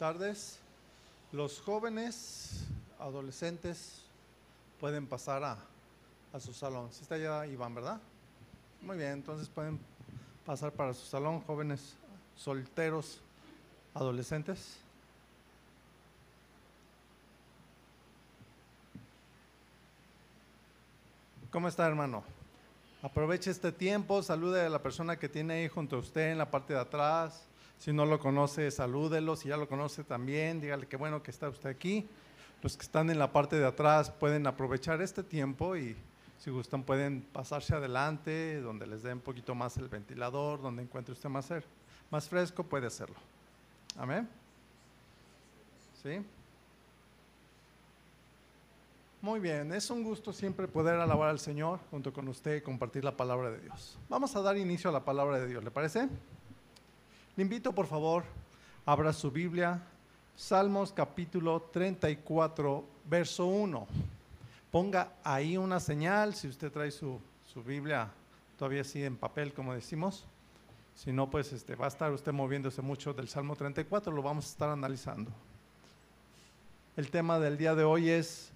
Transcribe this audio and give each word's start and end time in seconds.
tardes. 0.00 0.58
Los 1.30 1.60
jóvenes, 1.60 2.64
adolescentes, 2.98 4.00
pueden 4.80 5.06
pasar 5.06 5.44
a, 5.44 5.58
a 6.32 6.40
su 6.40 6.54
salón. 6.54 6.88
Si 6.90 7.02
está 7.02 7.16
allá 7.16 7.46
Iván, 7.46 7.74
¿verdad? 7.74 8.00
Muy 8.80 8.96
bien, 8.96 9.10
entonces 9.10 9.46
pueden 9.50 9.78
pasar 10.46 10.72
para 10.72 10.94
su 10.94 11.04
salón, 11.04 11.42
jóvenes 11.42 11.96
solteros, 12.34 13.20
adolescentes. 13.92 14.78
¿Cómo 21.50 21.68
está, 21.68 21.86
hermano? 21.86 22.24
Aproveche 23.02 23.50
este 23.50 23.70
tiempo, 23.70 24.22
salude 24.22 24.64
a 24.64 24.70
la 24.70 24.82
persona 24.82 25.18
que 25.18 25.28
tiene 25.28 25.54
ahí 25.54 25.68
junto 25.68 25.96
a 25.96 25.98
usted 25.98 26.32
en 26.32 26.38
la 26.38 26.50
parte 26.50 26.72
de 26.72 26.80
atrás. 26.80 27.49
Si 27.80 27.94
no 27.94 28.04
lo 28.04 28.18
conoce, 28.20 28.70
salúdelo. 28.70 29.36
Si 29.36 29.48
ya 29.48 29.56
lo 29.56 29.66
conoce 29.66 30.04
también, 30.04 30.60
dígale 30.60 30.86
que 30.86 30.98
bueno 30.98 31.22
que 31.22 31.30
está 31.30 31.48
usted 31.48 31.70
aquí. 31.70 32.06
Los 32.62 32.76
que 32.76 32.82
están 32.82 33.08
en 33.08 33.18
la 33.18 33.32
parte 33.32 33.58
de 33.58 33.66
atrás 33.66 34.10
pueden 34.10 34.46
aprovechar 34.46 35.00
este 35.00 35.22
tiempo 35.22 35.74
y 35.76 35.96
si 36.38 36.50
gustan 36.50 36.82
pueden 36.82 37.22
pasarse 37.32 37.74
adelante, 37.74 38.60
donde 38.60 38.86
les 38.86 39.02
dé 39.02 39.14
un 39.14 39.20
poquito 39.20 39.54
más 39.54 39.78
el 39.78 39.88
ventilador, 39.88 40.60
donde 40.60 40.82
encuentre 40.82 41.14
usted 41.14 41.30
más, 41.30 41.48
más 42.10 42.28
fresco, 42.28 42.64
puede 42.64 42.86
hacerlo. 42.86 43.16
Amén. 43.96 44.28
¿Sí? 46.02 46.22
Muy 49.22 49.40
bien, 49.40 49.72
es 49.72 49.88
un 49.88 50.02
gusto 50.02 50.34
siempre 50.34 50.68
poder 50.68 50.96
alabar 51.00 51.30
al 51.30 51.38
Señor 51.38 51.80
junto 51.90 52.12
con 52.12 52.28
usted 52.28 52.56
y 52.56 52.60
compartir 52.60 53.04
la 53.04 53.16
palabra 53.16 53.50
de 53.50 53.60
Dios. 53.60 53.98
Vamos 54.10 54.36
a 54.36 54.42
dar 54.42 54.58
inicio 54.58 54.90
a 54.90 54.92
la 54.92 55.04
palabra 55.04 55.38
de 55.38 55.46
Dios, 55.46 55.64
¿le 55.64 55.70
parece? 55.70 56.08
Le 57.40 57.44
invito, 57.44 57.72
por 57.72 57.86
favor, 57.86 58.22
abra 58.84 59.14
su 59.14 59.30
Biblia, 59.30 59.80
Salmos 60.36 60.92
capítulo 60.92 61.70
34, 61.72 62.84
verso 63.06 63.46
1. 63.46 63.86
Ponga 64.70 65.14
ahí 65.24 65.56
una 65.56 65.80
señal, 65.80 66.34
si 66.34 66.48
usted 66.48 66.70
trae 66.70 66.90
su, 66.90 67.18
su 67.50 67.62
Biblia 67.62 68.10
todavía 68.58 68.82
así 68.82 69.02
en 69.02 69.16
papel, 69.16 69.54
como 69.54 69.72
decimos. 69.72 70.26
Si 70.94 71.12
no, 71.12 71.30
pues 71.30 71.54
este, 71.54 71.76
va 71.76 71.86
a 71.86 71.88
estar 71.88 72.12
usted 72.12 72.30
moviéndose 72.30 72.82
mucho 72.82 73.14
del 73.14 73.26
Salmo 73.26 73.56
34, 73.56 74.12
lo 74.12 74.20
vamos 74.20 74.44
a 74.44 74.48
estar 74.50 74.68
analizando. 74.68 75.30
El 76.94 77.10
tema 77.10 77.38
del 77.38 77.56
día 77.56 77.74
de 77.74 77.84
hoy 77.84 78.10
es 78.10 78.50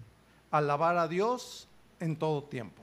alabar 0.50 0.98
a 0.98 1.08
Dios 1.08 1.68
en 2.00 2.16
todo 2.16 2.42
tiempo. 2.44 2.82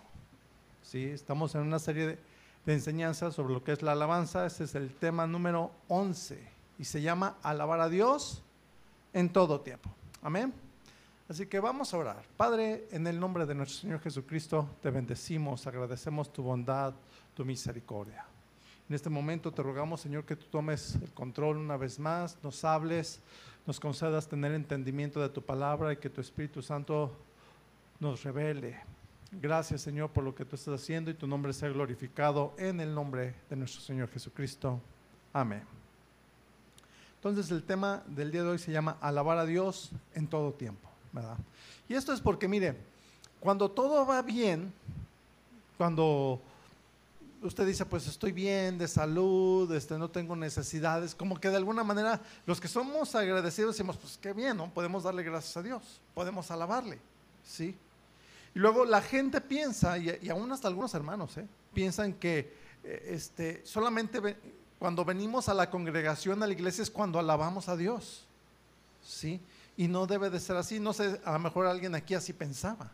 ¿Sí? 0.82 1.06
Estamos 1.06 1.54
en 1.54 1.62
una 1.62 1.78
serie 1.78 2.08
de, 2.08 2.31
de 2.66 2.74
enseñanzas 2.74 3.34
sobre 3.34 3.54
lo 3.54 3.64
que 3.64 3.72
es 3.72 3.82
la 3.82 3.94
alabanza. 3.94 4.46
Ese 4.46 4.66
es 4.66 4.76
el 4.76 4.94
tema 4.94 5.28
número 5.28 5.72
11 5.88 6.40
y 6.80 6.86
se 6.86 7.02
llama 7.02 7.38
alabar 7.44 7.80
a 7.80 7.90
Dios 7.90 8.42
en 9.14 9.30
todo 9.30 9.62
tiempo. 9.62 9.90
Amén. 10.22 10.54
Así 11.28 11.46
que 11.46 11.60
vamos 11.60 11.94
a 11.94 11.98
orar. 11.98 12.24
Padre, 12.36 12.88
en 12.92 13.08
el 13.08 13.20
nombre 13.20 13.46
de 13.46 13.56
nuestro 13.56 13.80
Señor 13.80 14.02
Jesucristo, 14.02 14.68
te 14.82 14.90
bendecimos, 14.90 15.66
agradecemos 15.66 16.32
tu 16.32 16.44
bondad, 16.44 16.94
tu 17.34 17.46
misericordia. 17.46 18.26
En 18.90 18.96
este 18.96 19.10
momento 19.10 19.54
te 19.54 19.64
rogamos, 19.64 20.02
Señor, 20.02 20.26
que 20.26 20.36
tú 20.36 20.48
tomes 20.48 20.96
el 20.96 21.14
control 21.14 21.56
una 21.56 21.78
vez 21.78 21.98
más, 21.98 22.38
nos 22.44 22.66
hables, 22.66 23.22
nos 23.66 23.80
concedas 23.80 24.28
tener 24.28 24.52
entendimiento 24.52 25.22
de 25.22 25.30
tu 25.30 25.42
palabra 25.42 25.94
y 25.94 25.98
que 25.98 26.10
tu 26.10 26.20
Espíritu 26.20 26.62
Santo 26.62 27.16
nos 28.02 28.24
revele. 28.24 28.82
Gracias 29.32 29.82
Señor 29.82 30.10
por 30.10 30.26
lo 30.26 30.36
que 30.36 30.44
tú 30.44 30.58
estás 30.58 30.82
haciendo 30.82 31.10
y 31.10 31.14
tu 31.14 31.26
nombre 31.26 31.54
sea 31.54 31.70
glorificado 31.70 32.54
en 32.58 32.82
el 32.82 32.94
nombre 32.94 33.34
de 33.50 33.56
nuestro 33.56 33.82
Señor 33.82 34.10
Jesucristo. 34.10 34.82
Amén. 35.32 35.64
Entonces 37.16 37.50
el 37.50 37.64
tema 37.64 38.04
del 38.08 38.30
día 38.30 38.44
de 38.44 38.50
hoy 38.50 38.60
se 38.60 38.74
llama 38.74 38.98
alabar 39.00 39.38
a 39.38 39.46
Dios 39.46 39.92
en 40.16 40.28
todo 40.28 40.52
tiempo, 40.52 40.90
¿verdad? 41.14 41.38
Y 41.88 41.94
esto 41.94 42.12
es 42.12 42.20
porque 42.20 42.48
mire, 42.50 42.76
cuando 43.40 43.72
todo 43.72 44.06
va 44.06 44.22
bien, 44.22 44.74
cuando 45.78 46.42
usted 47.42 47.66
dice, 47.66 47.86
pues 47.86 48.08
estoy 48.08 48.34
bien 48.34 48.78
de 48.78 48.88
salud, 48.88 49.72
este, 49.72 49.98
no 49.98 50.10
tengo 50.10 50.36
necesidades, 50.36 51.16
como 51.16 51.40
que 51.40 51.50
de 51.50 51.56
alguna 51.56 51.84
manera 51.86 52.20
los 52.46 52.60
que 52.60 52.68
somos 52.68 53.16
agradecidos 53.16 53.76
decimos, 53.76 53.98
pues 53.98 54.18
qué 54.22 54.34
bien, 54.34 54.58
¿no? 54.58 54.70
Podemos 54.74 55.04
darle 55.04 55.24
gracias 55.24 55.56
a 55.56 55.64
Dios, 55.64 56.02
podemos 56.14 56.52
alabarle, 56.52 57.00
¿sí? 57.46 57.78
Y 58.54 58.60
luego 58.60 58.86
la 58.86 59.02
gente 59.02 59.42
piensa, 59.42 59.98
y, 59.98 60.30
aún 60.30 60.52
hasta 60.52 60.68
algunos 60.68 60.94
hermanos, 60.94 61.38
¿eh? 61.38 61.48
piensan 61.74 62.14
que 62.14 62.54
eh, 62.84 63.10
este, 63.12 63.66
solamente 63.66 64.20
cuando 64.78 65.06
venimos 65.06 65.48
a 65.48 65.54
la 65.54 65.70
congregación, 65.70 66.42
a 66.42 66.48
la 66.48 66.54
iglesia, 66.54 66.82
es 66.82 66.90
cuando 66.90 67.20
alabamos 67.20 67.70
a 67.70 67.78
Dios. 67.78 68.26
¿Sí? 69.04 69.40
Y 69.78 69.88
no 69.88 70.08
debe 70.08 70.30
de 70.30 70.40
ser 70.40 70.58
así. 70.58 70.80
No 70.80 70.92
sé, 70.92 71.22
a 71.24 71.34
lo 71.34 71.40
mejor 71.40 71.66
alguien 71.66 71.96
aquí 71.96 72.14
así 72.14 72.34
pensaba. 72.34 72.92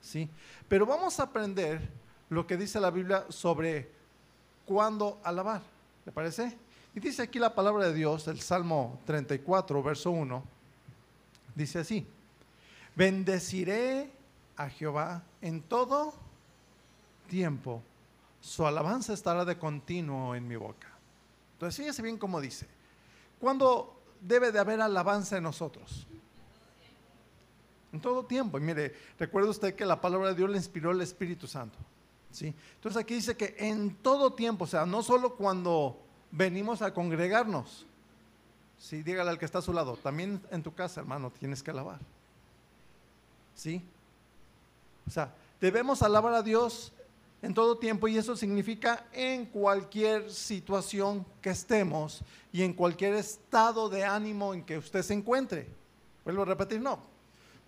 ¿Sí? 0.00 0.28
Pero 0.68 0.84
vamos 0.86 1.18
a 1.18 1.24
aprender 1.24 1.80
lo 2.28 2.46
que 2.46 2.56
dice 2.56 2.78
la 2.78 2.90
Biblia 2.90 3.24
sobre 3.30 3.90
cuándo 4.66 5.18
alabar. 5.24 5.62
¿Le 6.04 6.12
parece? 6.12 6.56
Y 6.94 7.00
dice 7.00 7.22
aquí 7.22 7.38
la 7.38 7.54
palabra 7.54 7.86
de 7.86 7.94
Dios, 7.94 8.28
el 8.28 8.40
Salmo 8.40 9.00
34, 9.06 9.82
verso 9.82 10.10
1. 10.10 10.44
Dice 11.54 11.78
así: 11.78 12.06
Bendeciré 12.94 14.10
a 14.56 14.68
Jehová 14.68 15.22
en 15.40 15.62
todo 15.62 16.14
tiempo. 17.28 17.82
Su 18.40 18.66
alabanza 18.66 19.12
estará 19.12 19.44
de 19.44 19.58
continuo 19.58 20.34
en 20.34 20.46
mi 20.46 20.56
boca. 20.56 20.88
Entonces, 21.54 21.76
fíjese 21.76 22.02
bien 22.02 22.18
cómo 22.18 22.40
dice. 22.40 22.66
¿Cuándo 23.40 24.00
debe 24.20 24.52
de 24.52 24.58
haber 24.58 24.80
alabanza 24.80 25.36
en 25.36 25.44
nosotros? 25.44 26.06
En 27.92 28.00
todo 28.00 28.24
tiempo. 28.24 28.58
Y 28.58 28.60
mire, 28.60 28.94
recuerde 29.18 29.48
usted 29.48 29.74
que 29.74 29.86
la 29.86 30.00
palabra 30.00 30.28
de 30.28 30.34
Dios 30.34 30.50
le 30.50 30.56
inspiró 30.56 30.90
el 30.90 31.00
Espíritu 31.00 31.46
Santo. 31.46 31.78
¿sí? 32.30 32.54
Entonces 32.74 33.00
aquí 33.00 33.14
dice 33.14 33.36
que 33.36 33.54
en 33.58 33.94
todo 33.96 34.32
tiempo, 34.32 34.64
o 34.64 34.66
sea, 34.66 34.84
no 34.84 35.02
solo 35.02 35.36
cuando 35.36 35.98
venimos 36.30 36.82
a 36.82 36.92
congregarnos. 36.92 37.86
Sí, 38.78 39.02
dígale 39.02 39.30
al 39.30 39.38
que 39.38 39.44
está 39.44 39.58
a 39.58 39.62
su 39.62 39.72
lado, 39.72 39.96
también 39.96 40.42
en 40.50 40.62
tu 40.62 40.74
casa, 40.74 41.00
hermano, 41.00 41.30
tienes 41.30 41.62
que 41.62 41.70
alabar. 41.70 42.00
¿Sí? 43.54 43.82
O 45.06 45.10
sea, 45.10 45.34
debemos 45.60 46.02
alabar 46.02 46.34
a 46.34 46.42
Dios 46.42 46.92
en 47.42 47.52
todo 47.52 47.76
tiempo 47.76 48.08
y 48.08 48.16
eso 48.16 48.36
significa 48.36 49.06
en 49.12 49.44
cualquier 49.46 50.30
situación 50.30 51.26
que 51.42 51.50
estemos 51.50 52.22
y 52.50 52.62
en 52.62 52.72
cualquier 52.72 53.14
estado 53.14 53.90
de 53.90 54.02
ánimo 54.02 54.54
en 54.54 54.64
que 54.64 54.78
usted 54.78 55.02
se 55.02 55.12
encuentre. 55.12 55.68
Vuelvo 56.24 56.42
a 56.42 56.46
repetir, 56.46 56.80
no. 56.80 56.98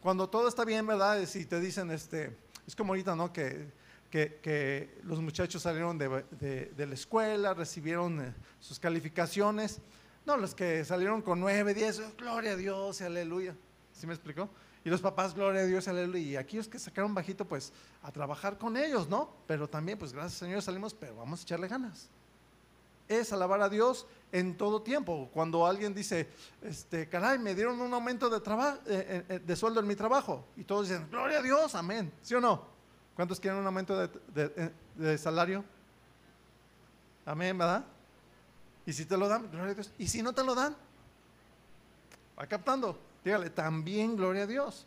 Cuando 0.00 0.28
todo 0.28 0.48
está 0.48 0.64
bien, 0.64 0.86
¿verdad? 0.86 1.22
Si 1.26 1.44
te 1.44 1.60
dicen, 1.60 1.90
este, 1.90 2.34
es 2.66 2.74
como 2.74 2.92
ahorita, 2.92 3.14
¿no? 3.14 3.32
Que, 3.32 3.70
que, 4.10 4.98
los 5.02 5.20
muchachos 5.20 5.60
salieron 5.62 5.98
de, 5.98 6.72
la 6.74 6.94
escuela, 6.94 7.52
recibieron 7.52 8.20
eh, 8.22 8.34
sus 8.60 8.78
calificaciones. 8.78 9.80
No, 10.24 10.38
los 10.38 10.54
que 10.54 10.84
salieron 10.86 11.20
con 11.20 11.38
nueve, 11.38 11.74
diez, 11.74 12.00
gloria 12.16 12.52
a 12.52 12.56
Dios, 12.56 13.02
aleluya. 13.02 13.54
¿Sí 13.92 14.06
me 14.06 14.14
explicó? 14.14 14.48
Y 14.86 14.88
los 14.88 15.00
papás, 15.00 15.34
gloria 15.34 15.62
a 15.62 15.64
Dios, 15.64 15.88
aleluya. 15.88 16.20
Y 16.20 16.36
aquí 16.36 16.58
es 16.58 16.68
que 16.68 16.78
sacaron 16.78 17.12
bajito, 17.12 17.44
pues 17.44 17.72
a 18.04 18.12
trabajar 18.12 18.56
con 18.56 18.76
ellos, 18.76 19.08
¿no? 19.08 19.28
Pero 19.48 19.68
también, 19.68 19.98
pues 19.98 20.12
gracias 20.12 20.34
Señor 20.34 20.62
salimos, 20.62 20.94
pero 20.94 21.16
vamos 21.16 21.40
a 21.40 21.42
echarle 21.42 21.66
ganas. 21.66 22.08
Es 23.08 23.32
alabar 23.32 23.60
a 23.62 23.68
Dios 23.68 24.06
en 24.30 24.56
todo 24.56 24.82
tiempo. 24.82 25.28
Cuando 25.34 25.66
alguien 25.66 25.92
dice, 25.92 26.28
este, 26.62 27.08
caray, 27.08 27.36
me 27.36 27.56
dieron 27.56 27.80
un 27.80 27.92
aumento 27.92 28.30
de, 28.30 28.36
eh, 28.36 28.42
eh, 28.86 29.24
eh, 29.28 29.38
de 29.40 29.56
sueldo 29.56 29.80
en 29.80 29.88
mi 29.88 29.96
trabajo. 29.96 30.44
Y 30.56 30.62
todos 30.62 30.88
dicen, 30.88 31.08
gloria 31.10 31.40
a 31.40 31.42
Dios, 31.42 31.74
amén. 31.74 32.12
¿Sí 32.22 32.36
o 32.36 32.40
no? 32.40 32.62
¿Cuántos 33.16 33.40
quieren 33.40 33.58
un 33.58 33.66
aumento 33.66 33.98
de, 33.98 34.72
de 34.94 35.18
salario? 35.18 35.64
Amén, 37.24 37.58
¿verdad? 37.58 37.84
Y 38.86 38.92
si 38.92 39.04
te 39.04 39.16
lo 39.16 39.26
dan, 39.26 39.50
gloria 39.50 39.72
a 39.72 39.74
Dios. 39.74 39.90
Y 39.98 40.06
si 40.06 40.22
no 40.22 40.32
te 40.32 40.44
lo 40.44 40.54
dan, 40.54 40.76
va 42.38 42.46
captando. 42.46 43.05
Dígale, 43.26 43.50
también 43.50 44.14
gloria 44.14 44.44
a 44.44 44.46
Dios. 44.46 44.86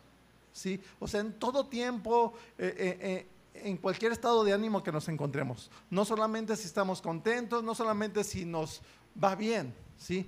¿Sí? 0.50 0.82
O 0.98 1.06
sea, 1.06 1.20
en 1.20 1.34
todo 1.34 1.66
tiempo, 1.66 2.32
eh, 2.56 2.74
eh, 2.74 3.26
eh, 3.54 3.68
en 3.68 3.76
cualquier 3.76 4.12
estado 4.12 4.42
de 4.44 4.54
ánimo 4.54 4.82
que 4.82 4.90
nos 4.90 5.10
encontremos. 5.10 5.70
No 5.90 6.06
solamente 6.06 6.56
si 6.56 6.64
estamos 6.66 7.02
contentos, 7.02 7.62
no 7.62 7.74
solamente 7.74 8.24
si 8.24 8.46
nos 8.46 8.80
va 9.22 9.34
bien. 9.34 9.74
¿sí? 9.98 10.26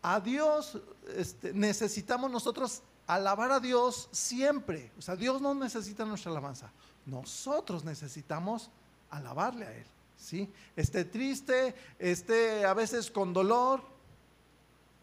A 0.00 0.20
Dios 0.20 0.80
este, 1.18 1.52
necesitamos 1.52 2.30
nosotros 2.30 2.80
alabar 3.06 3.52
a 3.52 3.60
Dios 3.60 4.08
siempre. 4.10 4.90
O 4.98 5.02
sea, 5.02 5.14
Dios 5.14 5.42
no 5.42 5.54
necesita 5.54 6.06
nuestra 6.06 6.30
alabanza. 6.30 6.72
Nosotros 7.04 7.84
necesitamos 7.84 8.70
alabarle 9.10 9.66
a 9.66 9.76
Él. 9.76 9.86
¿sí? 10.16 10.50
Esté 10.76 11.04
triste, 11.04 11.74
esté 11.98 12.64
a 12.64 12.72
veces 12.72 13.10
con 13.10 13.34
dolor, 13.34 13.82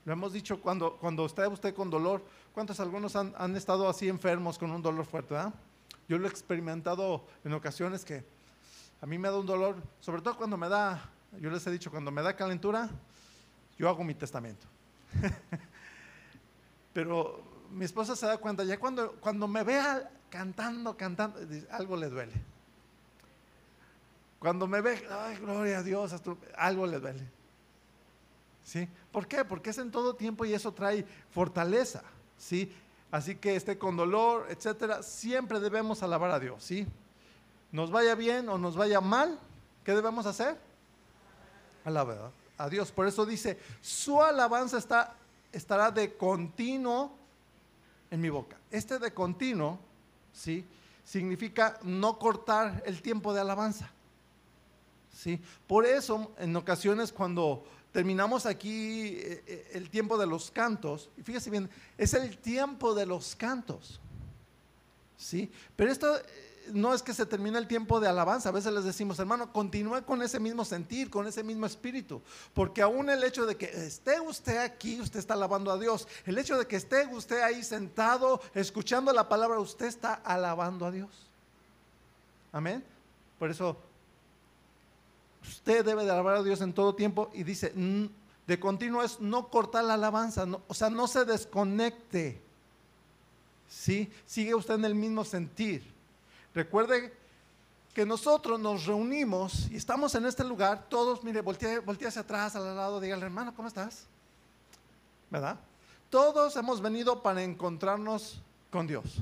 lo 0.05 0.13
hemos 0.13 0.33
dicho 0.33 0.59
cuando, 0.59 0.97
cuando 0.97 1.25
está 1.25 1.47
usted 1.47 1.75
con 1.75 1.89
dolor. 1.89 2.23
¿Cuántos 2.53 2.79
algunos 2.79 3.15
han, 3.15 3.55
estado 3.55 3.87
así 3.87 4.09
enfermos 4.09 4.57
con 4.57 4.71
un 4.71 4.81
dolor 4.81 5.05
fuerte? 5.05 5.35
Yo 6.07 6.17
lo 6.17 6.27
he 6.27 6.29
experimentado 6.29 7.25
en 7.43 7.53
ocasiones 7.53 8.03
que 8.03 8.25
a 8.99 9.05
mí 9.05 9.17
me 9.17 9.29
da 9.29 9.37
un 9.37 9.45
dolor, 9.45 9.75
sobre 9.99 10.21
todo 10.21 10.35
cuando 10.37 10.57
me 10.57 10.69
da, 10.69 11.09
yo 11.39 11.49
les 11.49 11.65
he 11.65 11.71
dicho, 11.71 11.89
cuando 11.89 12.11
me 12.11 12.21
da 12.21 12.35
calentura, 12.35 12.89
yo 13.77 13.87
hago 13.89 14.03
mi 14.03 14.13
testamento. 14.13 14.67
pero 16.93 17.41
mi 17.71 17.85
esposa 17.85 18.15
se 18.15 18.25
da 18.25 18.37
cuenta, 18.37 18.63
ya 18.63 18.79
cuando, 18.79 19.13
cuando 19.13 19.47
me 19.47 19.63
vea 19.63 20.11
cantando, 20.29 20.97
cantando, 20.97 21.39
algo 21.71 21.95
le 21.95 22.09
duele. 22.09 22.33
Cuando 24.39 24.67
me 24.67 24.81
ve, 24.81 25.07
ay, 25.09 25.37
gloria 25.37 25.79
a 25.79 25.83
Dios, 25.83 26.13
algo 26.57 26.87
le 26.87 26.99
duele. 26.99 27.40
¿Sí? 28.63 28.87
¿Por 29.11 29.27
qué? 29.27 29.43
Porque 29.43 29.71
es 29.71 29.77
en 29.77 29.91
todo 29.91 30.15
tiempo 30.15 30.45
y 30.45 30.53
eso 30.53 30.73
trae 30.73 31.05
fortaleza. 31.31 32.03
¿Sí? 32.37 32.71
Así 33.11 33.35
que 33.35 33.55
esté 33.55 33.77
con 33.77 33.97
dolor, 33.97 34.47
etcétera, 34.49 35.03
siempre 35.03 35.59
debemos 35.59 36.01
alabar 36.01 36.31
a 36.31 36.39
Dios, 36.39 36.63
¿sí? 36.63 36.87
Nos 37.71 37.91
vaya 37.91 38.15
bien 38.15 38.47
o 38.47 38.57
nos 38.57 38.77
vaya 38.77 39.01
mal, 39.01 39.37
¿qué 39.83 39.93
debemos 39.93 40.25
hacer? 40.25 40.57
Alabar 41.83 42.31
a 42.57 42.69
Dios. 42.69 42.91
Por 42.91 43.07
eso 43.07 43.25
dice, 43.25 43.59
su 43.81 44.21
alabanza 44.21 44.77
está, 44.77 45.15
estará 45.51 45.91
de 45.91 46.15
continuo 46.15 47.11
en 48.09 48.21
mi 48.21 48.29
boca. 48.29 48.57
Este 48.69 48.97
de 48.97 49.13
continuo, 49.13 49.77
¿sí? 50.31 50.65
Significa 51.03 51.79
no 51.83 52.17
cortar 52.17 52.81
el 52.85 53.01
tiempo 53.01 53.33
de 53.33 53.41
alabanza. 53.41 53.91
¿Sí? 55.13 55.41
Por 55.67 55.85
eso, 55.85 56.31
en 56.37 56.55
ocasiones 56.55 57.11
cuando 57.11 57.65
terminamos 57.91 58.45
aquí 58.45 59.09
eh, 59.09 59.43
eh, 59.45 59.71
el 59.73 59.89
tiempo 59.89 60.17
de 60.17 60.27
los 60.27 60.51
cantos, 60.51 61.09
y 61.17 61.23
fíjese 61.23 61.49
bien, 61.49 61.69
es 61.97 62.13
el 62.13 62.37
tiempo 62.37 62.93
de 62.93 63.05
los 63.05 63.35
cantos. 63.35 63.99
¿Sí? 65.17 65.51
Pero 65.75 65.91
esto 65.91 66.19
no 66.73 66.93
es 66.93 67.01
que 67.01 67.13
se 67.13 67.25
termine 67.25 67.57
el 67.57 67.67
tiempo 67.67 67.99
de 67.99 68.07
alabanza, 68.07 68.49
a 68.49 68.51
veces 68.51 68.73
les 68.73 68.83
decimos, 68.83 69.19
hermano, 69.19 69.51
continúe 69.51 70.03
con 70.05 70.21
ese 70.21 70.39
mismo 70.39 70.65
sentir, 70.65 71.09
con 71.09 71.27
ese 71.27 71.43
mismo 71.43 71.65
espíritu, 71.65 72.21
porque 72.53 72.81
aún 72.81 73.09
el 73.09 73.23
hecho 73.23 73.45
de 73.45 73.55
que 73.55 73.65
esté 73.65 74.19
usted 74.19 74.57
aquí, 74.57 74.99
usted 74.99 75.19
está 75.19 75.33
alabando 75.33 75.71
a 75.71 75.77
Dios, 75.77 76.07
el 76.25 76.37
hecho 76.37 76.57
de 76.57 76.65
que 76.67 76.75
esté 76.75 77.07
usted 77.07 77.41
ahí 77.41 77.63
sentado, 77.63 78.41
escuchando 78.53 79.11
la 79.13 79.27
palabra, 79.27 79.59
usted 79.59 79.85
está 79.85 80.13
alabando 80.13 80.85
a 80.85 80.91
Dios. 80.91 81.09
Amén. 82.51 82.83
Por 83.39 83.49
eso, 83.49 83.77
usted 85.41 85.85
debe 85.85 86.05
de 86.05 86.11
alabar 86.11 86.35
a 86.35 86.43
Dios 86.43 86.61
en 86.61 86.73
todo 86.73 86.95
tiempo 86.95 87.29
y 87.33 87.43
dice, 87.43 87.73
de 88.47 88.59
continuo 88.59 89.03
es 89.03 89.19
no 89.19 89.49
cortar 89.49 89.83
la 89.83 89.95
alabanza, 89.95 90.45
o 90.67 90.73
sea, 90.73 90.89
no 90.89 91.07
se 91.07 91.25
desconecte. 91.25 92.41
¿Sí? 93.69 94.11
Sigue 94.25 94.53
usted 94.53 94.73
en 94.73 94.85
el 94.85 94.95
mismo 94.95 95.23
sentir. 95.23 95.83
Recuerde 96.53 97.13
que 97.93 98.05
nosotros 98.05 98.59
nos 98.59 98.85
reunimos 98.85 99.69
y 99.69 99.75
estamos 99.75 100.15
en 100.15 100.25
este 100.25 100.43
lugar, 100.43 100.87
todos, 100.89 101.23
mire, 101.23 101.41
voltea, 101.41 101.81
hacia 102.07 102.21
atrás, 102.21 102.55
al 102.55 102.75
lado, 102.75 102.99
dígale, 102.99 103.25
hermano, 103.25 103.53
¿cómo 103.55 103.67
estás? 103.67 104.05
¿Verdad? 105.29 105.57
Todos 106.09 106.55
hemos 106.55 106.81
venido 106.81 107.21
para 107.21 107.43
encontrarnos 107.43 108.41
con 108.69 108.87
Dios. 108.87 109.21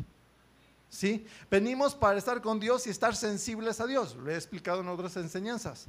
¿Sí? 0.90 1.26
Venimos 1.52 1.94
para 1.94 2.18
estar 2.18 2.42
con 2.42 2.60
Dios 2.60 2.88
y 2.88 2.90
estar 2.90 3.16
sensibles 3.16 3.80
a 3.80 3.86
Dios. 3.86 4.16
Lo 4.16 4.32
he 4.32 4.36
explicado 4.36 4.82
en 4.82 4.88
otras 4.88 5.16
enseñanzas. 5.18 5.88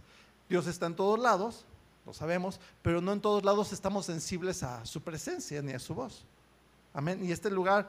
Dios 0.49 0.67
está 0.67 0.87
en 0.87 0.97
todos 0.97 1.19
lados, 1.19 1.65
lo 2.05 2.13
sabemos, 2.13 2.61
pero 2.83 3.01
no 3.01 3.13
en 3.13 3.21
todos 3.21 3.45
lados 3.45 3.73
estamos 3.73 4.07
sensibles 4.07 4.63
a 4.63 4.85
su 4.85 5.01
presencia 5.01 5.63
ni 5.63 5.73
a 5.73 5.79
su 5.79 5.95
voz. 5.95 6.25
Amén. 6.93 7.25
Y 7.25 7.33
este 7.33 7.51
lugar 7.51 7.89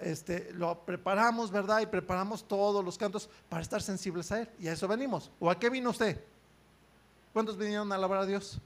este, 0.00 0.52
lo 0.52 0.78
preparamos, 0.80 1.50
¿verdad? 1.50 1.80
Y 1.80 1.86
preparamos 1.86 2.46
todos 2.46 2.84
los 2.84 2.98
cantos 2.98 3.28
para 3.48 3.62
estar 3.62 3.82
sensibles 3.82 4.30
a 4.30 4.40
Él. 4.40 4.50
Y 4.60 4.68
a 4.68 4.72
eso 4.72 4.86
venimos. 4.86 5.30
¿O 5.40 5.50
a 5.50 5.58
qué 5.58 5.70
vino 5.70 5.90
usted? 5.90 6.22
¿Cuántos 7.32 7.56
vinieron 7.56 7.90
a 7.92 7.94
alabar 7.94 8.20
a 8.20 8.26
Dios? 8.26 8.58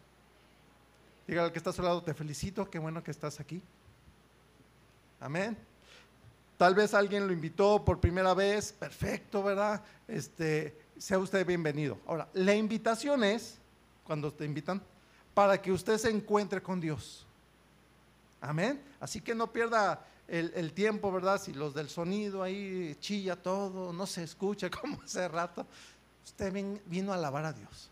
Diga 1.27 1.45
al 1.45 1.53
que 1.53 1.59
está 1.59 1.71
a 1.71 1.73
su 1.73 1.83
lado, 1.83 2.03
te 2.03 2.15
felicito, 2.15 2.69
qué 2.69 2.79
bueno 2.79 3.03
que 3.03 3.11
estás 3.11 3.39
aquí. 3.39 3.63
Amén. 5.21 5.57
Tal 6.61 6.75
vez 6.75 6.93
alguien 6.93 7.27
lo 7.27 7.33
invitó 7.33 7.83
por 7.83 8.01
primera 8.01 8.35
vez, 8.35 8.71
perfecto, 8.71 9.43
¿verdad? 9.43 9.83
Este, 10.07 10.77
sea 10.99 11.19
usted 11.19 11.47
bienvenido. 11.47 11.99
Ahora, 12.07 12.29
la 12.35 12.55
invitación 12.55 13.25
es, 13.25 13.57
cuando 14.05 14.31
te 14.31 14.45
invitan, 14.45 14.83
para 15.33 15.63
que 15.63 15.73
usted 15.73 15.97
se 15.97 16.11
encuentre 16.11 16.63
con 16.63 16.79
Dios. 16.79 17.25
Amén. 18.43 18.79
Así 19.01 19.23
que 19.23 19.35
no 19.35 19.51
pierda 19.51 20.05
el, 20.29 20.75
tiempo, 20.75 21.11
¿verdad? 21.11 21.41
Si 21.41 21.55
los 21.55 21.73
del 21.73 21.89
sonido 21.89 22.43
ahí 22.43 22.95
chilla 23.01 23.37
todo, 23.37 23.91
no 23.95 24.07
se 24.07 24.23
escucha 24.23 24.69
como 24.83 25.01
hace 25.03 25.27
rato, 25.29 25.67
usted 26.23 26.53
vino 26.85 27.13
a 27.13 27.15
alabar 27.15 27.47
a 27.47 27.55
Dios. 27.55 27.89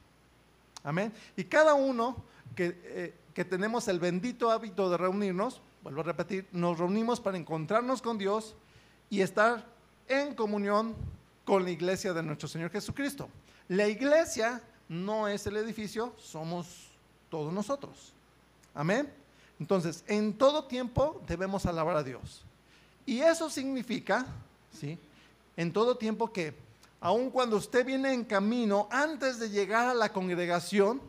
Amén. 0.85 1.11
Y 1.37 1.45
cada 1.45 1.73
uno 1.73 2.23
que, 2.55 2.79
eh, 2.85 3.15
que 3.33 3.47
tenemos 3.47 3.89
el 3.89 3.99
bendito 3.99 4.51
hábito 4.51 4.91
de 4.91 4.99
reunirnos, 4.99 5.63
vuelvo 5.83 6.01
a 6.01 6.05
repetir, 6.05 6.47
nos 6.53 6.79
reunimos 6.79 7.21
para 7.21 7.39
encontrarnos 7.39 8.03
con 8.03 8.19
Dios 8.19 8.55
y 9.11 9.21
estar 9.21 9.65
en 10.09 10.35
comunión 10.35 10.95
con 11.45 11.65
la 11.65 11.71
iglesia 11.71 12.13
de 12.13 12.23
nuestro 12.23 12.49
Señor 12.49 12.71
Jesucristo. 12.71 13.29
La 13.69 13.87
iglesia 13.89 14.63
no 14.89 15.29
es 15.29 15.47
el 15.47 15.57
edificio, 15.57 16.15
somos 16.19 16.89
todos 17.31 17.53
nosotros. 17.53 18.13
Amén. 18.75 19.13
Entonces, 19.61 20.05
en 20.07 20.35
todo 20.35 20.65
tiempo 20.65 21.23
debemos 21.27 21.67
alabar 21.67 21.97
a 21.97 22.03
Dios. 22.03 22.45
Y 23.05 23.21
eso 23.21 23.51
significa, 23.51 24.27
¿sí? 24.73 24.99
En 25.57 25.73
todo 25.73 25.97
tiempo 25.97 26.33
que, 26.33 26.55
aun 27.01 27.31
cuando 27.31 27.57
usted 27.57 27.85
viene 27.85 28.13
en 28.13 28.25
camino, 28.25 28.89
antes 28.91 29.39
de 29.39 29.51
llegar 29.51 29.89
a 29.89 29.95
la 29.95 30.13
congregación, 30.13 31.01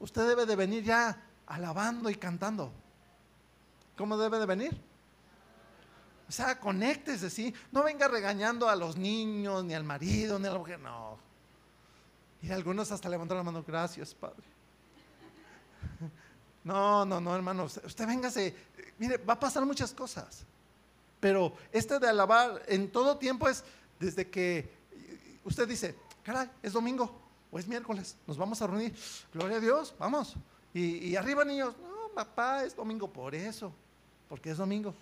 usted 0.00 0.28
debe 0.28 0.46
de 0.46 0.56
venir 0.56 0.84
ya 0.84 1.22
alabando 1.46 2.10
y 2.10 2.14
cantando. 2.16 2.72
¿Cómo 3.96 4.16
debe 4.16 4.38
de 4.38 4.46
venir? 4.46 4.80
O 6.28 6.32
sea, 6.32 6.58
conéctese, 6.58 7.30
¿sí? 7.30 7.54
No 7.70 7.82
venga 7.82 8.08
regañando 8.08 8.68
a 8.68 8.76
los 8.76 8.96
niños, 8.96 9.64
ni 9.64 9.74
al 9.74 9.84
marido, 9.84 10.38
ni 10.38 10.46
a 10.46 10.52
la 10.52 10.58
mujer, 10.58 10.80
no. 10.80 11.18
Y 12.42 12.50
algunos 12.50 12.90
hasta 12.92 13.08
levantaron 13.08 13.44
la 13.44 13.52
mano, 13.52 13.64
gracias, 13.66 14.14
Padre. 14.14 14.44
No, 16.64 17.04
no, 17.04 17.20
no, 17.20 17.36
hermano, 17.36 17.64
usted, 17.64 18.06
véngase. 18.06 18.56
Mire, 18.98 19.18
va 19.18 19.34
a 19.34 19.38
pasar 19.38 19.66
muchas 19.66 19.92
cosas. 19.92 20.46
Pero 21.20 21.54
este 21.70 21.98
de 21.98 22.08
alabar 22.08 22.62
en 22.66 22.90
todo 22.90 23.18
tiempo 23.18 23.50
es 23.50 23.62
desde 24.00 24.30
que 24.30 24.70
usted 25.44 25.68
dice, 25.68 25.94
caray, 26.22 26.50
es 26.62 26.72
domingo 26.72 27.14
o 27.50 27.58
es 27.58 27.68
miércoles, 27.68 28.16
nos 28.26 28.38
vamos 28.38 28.62
a 28.62 28.66
reunir. 28.66 28.94
Gloria 29.32 29.58
a 29.58 29.60
Dios, 29.60 29.94
vamos. 29.98 30.36
Y, 30.72 31.14
arriba, 31.14 31.44
niños, 31.44 31.74
no, 31.82 32.08
papá, 32.14 32.64
es 32.64 32.74
domingo 32.74 33.12
por 33.12 33.34
eso, 33.34 33.72
porque 34.34 34.50
es 34.50 34.56
domingo. 34.56 34.92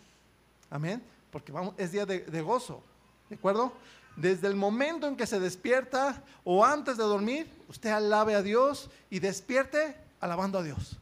Amén. 0.69 1.03
Porque 1.31 1.55
es 1.79 1.91
día 1.91 2.05
de, 2.05 2.43
gozo. 2.43 2.83
¿De 3.31 3.37
acuerdo? 3.37 3.73
Desde 4.15 4.47
el 4.47 4.57
momento 4.57 5.09
en 5.09 5.17
que 5.17 5.27
se 5.27 5.41
despierta 5.41 6.23
o 6.45 6.63
antes 6.63 6.99
de 6.99 7.05
dormir, 7.05 7.51
usted 7.67 7.89
alabe 7.89 8.35
a 8.35 8.43
Dios 8.43 8.91
y 9.09 9.21
despierte 9.21 9.97
alabando 10.21 10.59
a 10.59 10.63
Dios. 10.63 10.99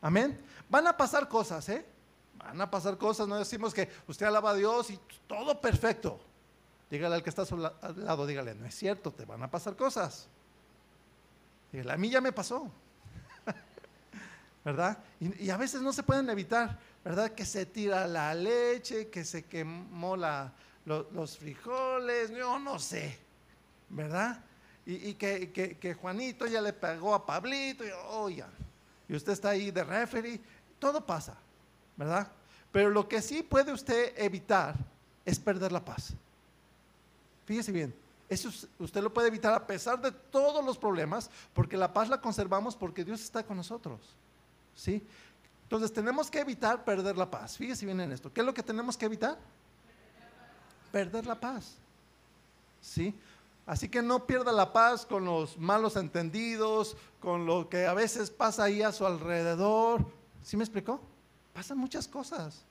Amén. 0.00 0.36
Van 0.68 0.88
a 0.88 0.96
pasar 0.96 1.28
cosas, 1.28 1.68
¿eh? 1.68 1.86
Van 2.38 2.60
a 2.60 2.68
pasar 2.68 2.98
cosas, 2.98 3.28
no 3.28 3.38
decimos 3.38 3.72
que 3.72 3.88
usted 4.08 4.26
alaba 4.26 4.50
a 4.50 4.54
Dios 4.54 4.90
y 4.90 4.98
todo 5.28 5.60
perfecto. 5.60 6.18
Dígale 6.90 7.14
al 7.14 7.22
que 7.22 7.30
está 7.30 7.42
al 7.42 8.04
lado, 8.04 8.26
dígale, 8.26 8.56
no 8.56 8.66
es 8.66 8.74
cierto, 8.74 9.12
te 9.12 9.24
van 9.24 9.44
a 9.44 9.48
pasar 9.48 9.76
cosas. 9.76 10.26
Dígale, 11.70 11.92
a 11.92 11.96
mí 11.98 12.10
ya 12.10 12.20
me 12.20 12.32
pasó. 12.32 12.68
¿Verdad? 14.64 14.98
Y, 15.20 15.50
a 15.50 15.56
veces 15.56 15.80
no 15.80 15.92
se 15.92 16.02
pueden 16.02 16.28
evitar, 16.30 16.78
¿verdad? 17.08 17.30
Que 17.30 17.46
se 17.46 17.64
tira 17.64 18.06
la 18.06 18.34
leche, 18.34 19.08
que 19.08 19.24
se 19.24 19.46
quemó 19.46 20.14
los 20.14 21.38
frijoles, 21.38 22.30
yo 22.32 22.58
no 22.58 22.78
sé, 22.78 23.18
¿verdad? 23.88 24.44
Y, 24.84 25.14
que, 25.14 25.96
Juanito 25.98 26.46
ya 26.46 26.60
le 26.60 26.74
pegó 26.74 27.14
a 27.14 27.24
Pablito, 27.24 27.82
y, 27.82 27.88
oh, 28.10 28.28
y 28.28 28.44
usted 29.08 29.32
está 29.32 29.48
ahí 29.48 29.70
de 29.70 29.84
referee, 29.84 30.38
todo 30.78 31.00
pasa, 31.00 31.34
¿verdad? 31.96 32.30
Pero 32.70 32.90
lo 32.90 33.08
que 33.08 33.22
sí 33.22 33.42
puede 33.42 33.72
usted 33.72 34.12
evitar 34.18 34.74
es 35.24 35.38
perder 35.38 35.72
la 35.72 35.82
paz. 35.82 36.12
Fíjese 37.46 37.72
bien, 37.72 37.94
eso 38.28 38.50
usted 38.78 39.00
lo 39.02 39.14
puede 39.14 39.28
evitar 39.28 39.54
a 39.54 39.66
pesar 39.66 39.98
de 39.98 40.12
todos 40.12 40.62
los 40.62 40.76
problemas, 40.76 41.30
porque 41.54 41.78
la 41.78 41.90
paz 41.90 42.10
la 42.10 42.20
conservamos 42.20 42.76
porque 42.76 43.02
Dios 43.02 43.22
está 43.22 43.42
con 43.42 43.56
nosotros. 43.56 43.98
¿Sí? 44.74 45.02
Entonces 45.68 45.92
tenemos 45.92 46.30
que 46.30 46.40
evitar 46.40 46.82
perder 46.82 47.18
la 47.18 47.30
paz. 47.30 47.58
Fíjese 47.58 47.84
bien 47.84 48.00
en 48.00 48.10
esto. 48.10 48.32
¿Qué 48.32 48.40
es 48.40 48.46
lo 48.46 48.54
que 48.54 48.62
tenemos 48.62 48.96
que 48.96 49.04
evitar? 49.04 49.38
Perder 50.90 51.26
la 51.26 51.38
paz. 51.38 51.76
¿Sí? 52.80 53.14
Así 53.66 53.90
que 53.90 54.00
no 54.00 54.24
pierda 54.24 54.50
la 54.50 54.72
paz 54.72 55.04
con 55.04 55.26
los 55.26 55.58
malos 55.58 55.96
entendidos, 55.96 56.96
con 57.20 57.44
lo 57.44 57.68
que 57.68 57.84
a 57.84 57.92
veces 57.92 58.30
pasa 58.30 58.64
ahí 58.64 58.80
a 58.80 58.92
su 58.92 59.04
alrededor. 59.04 60.06
¿Sí 60.42 60.56
me 60.56 60.64
explicó? 60.64 61.02
Pasan 61.52 61.76
muchas 61.76 62.08
cosas. 62.08 62.62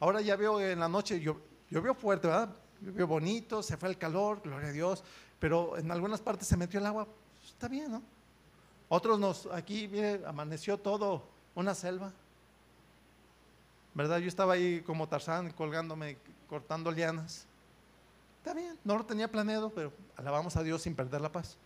Ahora 0.00 0.22
ya 0.22 0.34
veo 0.36 0.62
en 0.62 0.80
la 0.80 0.88
noche, 0.88 1.20
yo, 1.20 1.36
llovió 1.68 1.94
fuerte, 1.94 2.28
¿verdad? 2.28 2.56
Llovió 2.80 3.06
bonito, 3.06 3.62
se 3.62 3.76
fue 3.76 3.90
el 3.90 3.98
calor, 3.98 4.40
gloria 4.42 4.68
a 4.70 4.72
Dios, 4.72 5.04
pero 5.38 5.76
en 5.76 5.90
algunas 5.90 6.22
partes 6.22 6.48
se 6.48 6.56
metió 6.56 6.80
el 6.80 6.86
agua. 6.86 7.06
Está 7.46 7.68
bien, 7.68 7.92
¿no? 7.92 8.02
Otros 8.88 9.18
nos, 9.18 9.44
aquí, 9.52 9.88
mire, 9.88 10.22
amaneció 10.24 10.78
todo 10.78 11.33
una 11.54 11.74
selva. 11.74 12.12
¿verdad? 13.94 14.18
Yo 14.18 14.28
estaba 14.28 14.54
ahí 14.54 14.82
como 14.82 15.08
Tarzán 15.08 15.50
colgándome, 15.52 16.18
cortando 16.48 16.90
lianas. 16.90 17.46
Está 18.38 18.52
bien, 18.52 18.78
no 18.84 18.98
lo 18.98 19.06
tenía 19.06 19.30
planeado, 19.30 19.70
pero 19.70 19.92
alabamos 20.16 20.56
a 20.56 20.62
Dios 20.62 20.82
sin 20.82 20.94
perder 20.94 21.20
la 21.20 21.32
paz. 21.32 21.56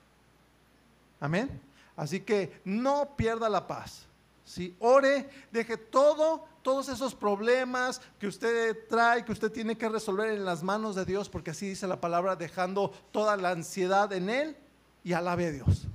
Amén. 1.19 1.61
Así 1.97 2.21
que 2.21 2.61
no 2.65 3.17
pierda 3.17 3.49
la 3.49 3.67
paz. 3.67 4.07
¿sí? 4.45 4.77
Ore, 4.79 5.29
deje 5.51 5.77
todo, 5.77 6.45
todos 6.63 6.89
esos 6.89 7.15
problemas 7.15 8.01
que 8.21 8.29
usted 8.29 8.87
trae, 8.89 9.25
que 9.25 9.33
usted 9.33 9.51
tiene 9.51 9.77
que 9.77 9.89
resolver 9.89 10.31
en 10.31 10.45
las 10.45 10.63
manos 10.63 10.95
de 10.95 11.05
Dios, 11.05 11.29
porque 11.29 11.51
así 11.51 11.71
dice 11.71 11.89
la 11.89 12.01
palabra, 12.01 12.37
dejando 12.37 12.91
toda 13.11 13.37
la 13.37 13.51
ansiedad 13.51 14.13
en 14.13 14.29
Él 14.29 14.57
y 15.03 15.15
alabe 15.15 15.47
a 15.47 15.51
Dios. 15.51 15.89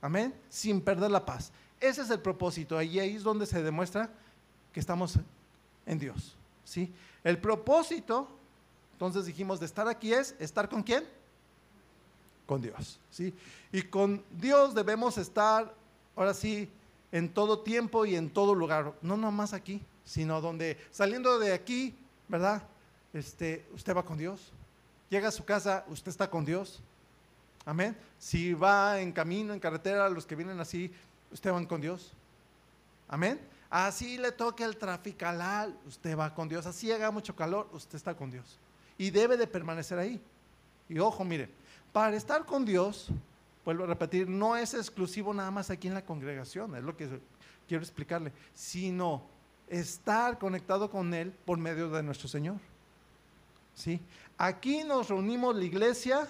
Amén. 0.00 0.34
Sin 0.48 0.80
perder 0.80 1.10
la 1.10 1.26
paz. 1.26 1.52
Ese 1.82 2.02
es 2.02 2.10
el 2.10 2.20
propósito. 2.20 2.78
Ahí 2.78 2.98
es 3.00 3.24
donde 3.24 3.44
se 3.44 3.60
demuestra 3.60 4.08
que 4.72 4.78
estamos 4.78 5.18
en 5.84 5.98
Dios. 5.98 6.36
¿sí? 6.64 6.92
El 7.24 7.38
propósito, 7.38 8.28
entonces 8.92 9.26
dijimos, 9.26 9.58
de 9.58 9.66
estar 9.66 9.88
aquí 9.88 10.12
es 10.12 10.36
estar 10.38 10.68
con 10.68 10.84
quién? 10.84 11.04
Con 12.46 12.62
Dios. 12.62 13.00
¿sí? 13.10 13.34
Y 13.72 13.82
con 13.82 14.22
Dios 14.30 14.74
debemos 14.74 15.18
estar, 15.18 15.74
ahora 16.14 16.34
sí, 16.34 16.70
en 17.10 17.28
todo 17.28 17.58
tiempo 17.58 18.06
y 18.06 18.14
en 18.14 18.30
todo 18.30 18.54
lugar. 18.54 18.94
No 19.02 19.16
nomás 19.16 19.52
aquí, 19.52 19.82
sino 20.04 20.40
donde 20.40 20.78
saliendo 20.92 21.40
de 21.40 21.52
aquí, 21.52 21.96
¿verdad? 22.28 22.62
Este, 23.12 23.66
usted 23.74 23.94
va 23.94 24.04
con 24.04 24.18
Dios. 24.18 24.52
Llega 25.10 25.28
a 25.28 25.32
su 25.32 25.44
casa, 25.44 25.84
usted 25.88 26.10
está 26.10 26.30
con 26.30 26.44
Dios. 26.44 26.80
Amén. 27.66 27.96
Si 28.18 28.54
va 28.54 29.00
en 29.00 29.12
camino, 29.12 29.52
en 29.52 29.60
carretera, 29.60 30.08
los 30.08 30.26
que 30.26 30.36
vienen 30.36 30.58
así, 30.60 30.90
usted 31.32 31.52
van 31.52 31.66
con 31.66 31.80
Dios. 31.80 32.12
Amén. 33.08 33.40
Así 33.70 34.18
le 34.18 34.32
toque 34.32 34.64
el 34.64 34.76
traficalal, 34.76 35.78
usted 35.86 36.16
va 36.16 36.34
con 36.34 36.48
Dios. 36.48 36.66
Así 36.66 36.92
haga 36.92 37.10
mucho 37.10 37.34
calor, 37.34 37.68
usted 37.72 37.96
está 37.96 38.14
con 38.14 38.30
Dios. 38.30 38.58
Y 38.98 39.10
debe 39.10 39.36
de 39.36 39.46
permanecer 39.46 39.98
ahí. 39.98 40.20
Y 40.88 40.98
ojo, 40.98 41.24
mire, 41.24 41.48
para 41.92 42.16
estar 42.16 42.44
con 42.44 42.64
Dios, 42.64 43.08
vuelvo 43.64 43.84
a 43.84 43.86
repetir, 43.86 44.28
no 44.28 44.56
es 44.56 44.74
exclusivo 44.74 45.32
nada 45.32 45.50
más 45.50 45.70
aquí 45.70 45.88
en 45.88 45.94
la 45.94 46.04
congregación, 46.04 46.76
es 46.76 46.82
lo 46.82 46.96
que 46.96 47.08
quiero 47.66 47.82
explicarle, 47.82 48.32
sino 48.54 49.22
estar 49.68 50.38
conectado 50.38 50.90
con 50.90 51.14
Él 51.14 51.32
por 51.46 51.56
medio 51.56 51.88
de 51.88 52.02
nuestro 52.02 52.28
Señor. 52.28 52.56
¿Sí? 53.74 54.00
Aquí 54.36 54.84
nos 54.84 55.08
reunimos 55.08 55.56
la 55.56 55.64
iglesia 55.64 56.28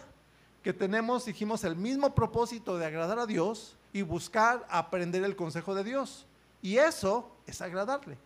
que 0.62 0.72
tenemos, 0.72 1.24
dijimos, 1.24 1.64
el 1.64 1.74
mismo 1.74 2.14
propósito 2.14 2.78
de 2.78 2.86
agradar 2.86 3.18
a 3.18 3.26
Dios 3.26 3.76
y 3.92 4.02
buscar 4.02 4.66
aprender 4.70 5.22
el 5.24 5.36
consejo 5.36 5.74
de 5.74 5.84
Dios. 5.84 6.26
Y 6.62 6.78
eso 6.78 7.30
es 7.46 7.60
agradarle. 7.60 8.16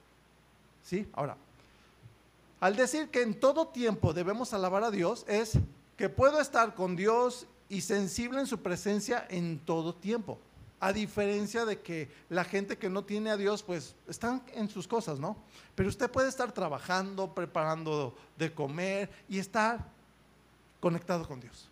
¿Sí? 0.85 1.09
Ahora, 1.15 1.37
al 2.61 2.77
decir 2.77 3.09
que 3.09 3.23
en 3.23 3.39
todo 3.39 3.69
tiempo 3.69 4.13
debemos 4.13 4.53
alabar 4.53 4.85
a 4.85 4.91
Dios, 4.91 5.25
es 5.27 5.59
que 5.97 6.09
puedo 6.09 6.41
estar 6.41 6.75
con 6.75 6.97
Dios 6.97 7.47
y 7.69 7.81
sensible 7.81 8.41
en 8.41 8.47
su 8.47 8.59
presencia 8.59 9.27
en 9.29 9.59
todo 9.59 9.95
tiempo. 9.95 10.39
A 10.79 10.93
diferencia 10.93 11.65
de 11.65 11.81
que 11.81 12.11
la 12.29 12.45
gente 12.45 12.77
que 12.77 12.91
no 12.91 13.03
tiene 13.05 13.31
a 13.31 13.37
Dios, 13.37 13.63
pues 13.63 13.95
están 14.07 14.43
en 14.53 14.69
sus 14.69 14.87
cosas, 14.87 15.19
¿no? 15.19 15.37
Pero 15.75 15.89
usted 15.89 16.11
puede 16.11 16.29
estar 16.29 16.53
trabajando, 16.53 17.35
preparando 17.35 18.15
de 18.37 18.53
comer 18.53 19.11
y 19.29 19.39
estar 19.39 19.81
conectado 20.81 21.27
con 21.27 21.41
Dios. 21.41 21.69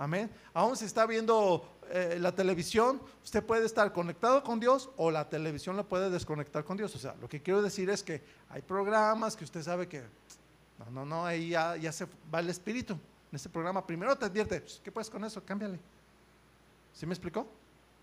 Amén. 0.00 0.30
Aún 0.54 0.78
si 0.78 0.86
está 0.86 1.04
viendo 1.04 1.62
eh, 1.90 2.16
la 2.18 2.34
televisión, 2.34 3.02
usted 3.22 3.44
puede 3.44 3.66
estar 3.66 3.92
conectado 3.92 4.42
con 4.42 4.58
Dios 4.58 4.88
o 4.96 5.10
la 5.10 5.28
televisión 5.28 5.76
lo 5.76 5.86
puede 5.86 6.08
desconectar 6.08 6.64
con 6.64 6.78
Dios. 6.78 6.94
O 6.94 6.98
sea, 6.98 7.14
lo 7.20 7.28
que 7.28 7.42
quiero 7.42 7.60
decir 7.60 7.90
es 7.90 8.02
que 8.02 8.22
hay 8.48 8.62
programas 8.62 9.36
que 9.36 9.44
usted 9.44 9.62
sabe 9.62 9.88
que, 9.88 10.02
no, 10.78 10.90
no, 10.90 11.04
no, 11.04 11.26
ahí 11.26 11.50
ya, 11.50 11.76
ya 11.76 11.92
se 11.92 12.06
va 12.34 12.40
el 12.40 12.48
espíritu. 12.48 12.94
En 12.94 13.36
ese 13.36 13.50
programa 13.50 13.86
primero 13.86 14.16
te 14.16 14.24
advierte, 14.24 14.62
pues, 14.62 14.80
¿qué 14.82 14.90
puedes 14.90 15.10
con 15.10 15.22
eso? 15.22 15.44
Cámbiale. 15.44 15.78
¿Sí 16.94 17.04
me 17.04 17.12
explicó? 17.12 17.46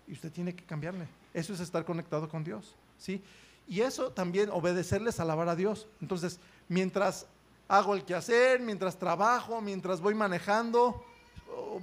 Y 0.06 0.12
usted 0.12 0.30
tiene 0.30 0.54
que 0.54 0.64
cambiarle. 0.64 1.08
Eso 1.34 1.52
es 1.52 1.58
estar 1.58 1.84
conectado 1.84 2.28
con 2.28 2.44
Dios. 2.44 2.76
¿sí? 2.96 3.20
Y 3.66 3.80
eso 3.80 4.12
también 4.12 4.50
obedecerles, 4.50 5.18
alabar 5.18 5.48
a 5.48 5.56
Dios. 5.56 5.88
Entonces, 6.00 6.38
mientras 6.68 7.26
hago 7.66 7.96
el 7.96 8.04
quehacer, 8.04 8.60
mientras 8.60 8.96
trabajo, 8.96 9.60
mientras 9.60 10.00
voy 10.00 10.14
manejando, 10.14 11.04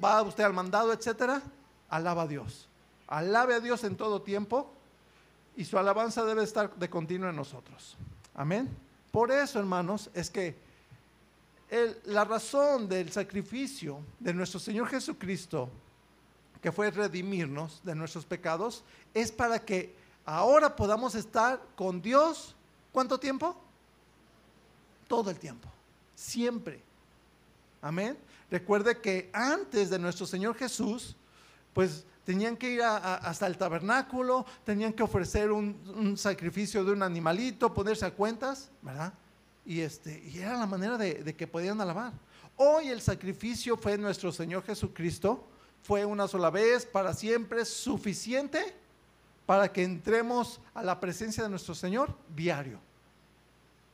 va 0.04 0.22
usted 0.22 0.44
al 0.44 0.54
mandado, 0.54 0.94
etcétera, 0.94 1.42
alaba 1.90 2.24
a 2.24 2.28
Dios. 2.28 2.68
Alabe 3.08 3.56
a 3.56 3.60
Dios 3.60 3.84
en 3.84 3.96
todo 3.96 4.22
tiempo 4.22 4.72
y 5.56 5.66
su 5.66 5.78
alabanza 5.78 6.26
debe 6.26 6.44
estar 6.44 6.76
de 6.76 6.90
continuo 6.90 7.30
en 7.30 7.36
nosotros. 7.36 7.96
Amén. 8.34 8.70
Por 9.12 9.32
eso, 9.32 9.60
hermanos, 9.60 10.10
es 10.14 10.30
que 10.30 10.56
la 12.06 12.26
razón 12.26 12.88
del 12.88 13.12
sacrificio 13.12 14.00
de 14.20 14.34
nuestro 14.34 14.60
Señor 14.60 14.88
Jesucristo, 14.88 15.70
que 16.62 16.72
fue 16.72 16.92
redimirnos 16.92 17.82
de 17.84 17.96
nuestros 17.96 18.26
pecados, 18.26 18.84
es 19.14 19.32
para 19.32 19.60
que 19.60 19.96
ahora 20.26 20.76
podamos 20.76 21.16
estar 21.16 21.62
con 21.76 22.02
Dios. 22.02 22.56
¿Cuánto 22.92 23.20
tiempo? 23.20 23.56
Todo 25.08 25.30
el 25.30 25.40
tiempo. 25.40 25.70
Siempre. 26.16 26.82
Amén. 27.82 28.18
Recuerde 28.50 29.00
que 29.00 29.30
antes 29.34 29.90
de 29.90 30.00
nuestro 30.00 30.26
Señor 30.26 30.56
Jesús, 30.56 31.16
pues 31.74 32.06
tenían 32.24 32.58
que 32.58 32.72
ir 32.72 32.82
hasta 32.84 33.48
el 33.48 33.58
tabernáculo, 33.58 34.46
tenían 34.64 34.94
que 34.94 35.04
ofrecer 35.04 35.52
un, 35.52 36.16
sacrificio 36.18 36.84
de 36.84 36.92
un 36.92 37.04
animalito, 37.04 37.74
ponerse 37.74 38.06
a 38.06 38.12
cuentas, 38.12 38.70
¿verdad? 38.82 39.14
Y, 39.66 39.82
este, 39.82 40.24
y 40.26 40.40
era 40.40 40.58
la 40.58 40.66
manera 40.66 40.98
de, 40.98 41.24
de 41.24 41.36
que 41.36 41.48
podían 41.48 41.82
alabar. 41.82 42.14
Hoy 42.56 42.90
el 42.90 43.02
sacrificio 43.02 43.78
fue 43.78 43.98
nuestro 43.98 44.32
Señor 44.32 44.64
Jesucristo, 44.64 45.46
fue 45.84 46.06
una 46.06 46.28
sola 46.28 46.50
vez, 46.50 46.86
para 46.86 47.14
siempre, 47.14 47.66
suficiente 47.66 48.74
para 49.46 49.72
que 49.72 49.84
entremos 49.84 50.60
a 50.74 50.84
la 50.84 51.00
presencia 51.00 51.44
de 51.44 51.50
nuestro 51.50 51.76
Señor 51.76 52.16
diario. 52.36 52.80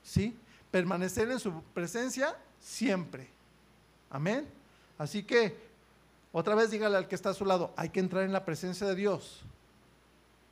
¿Sí? 0.04 0.38
Permanecer 0.72 1.30
en 1.30 1.40
su 1.40 1.62
presencia 1.74 2.36
siempre. 2.60 3.30
Amén. 4.12 4.48
Así 4.98 5.24
que, 5.24 5.58
otra 6.32 6.54
vez 6.54 6.70
dígale 6.70 6.98
al 6.98 7.08
que 7.08 7.16
está 7.16 7.32
a 7.32 7.34
su 7.34 7.46
lado, 7.46 7.74
hay 7.76 7.90
que 7.90 8.00
entrar 8.00 8.24
en 8.24 8.34
la 8.34 8.46
presencia 8.46 8.86
de 8.86 8.96
Dios. 8.96 9.42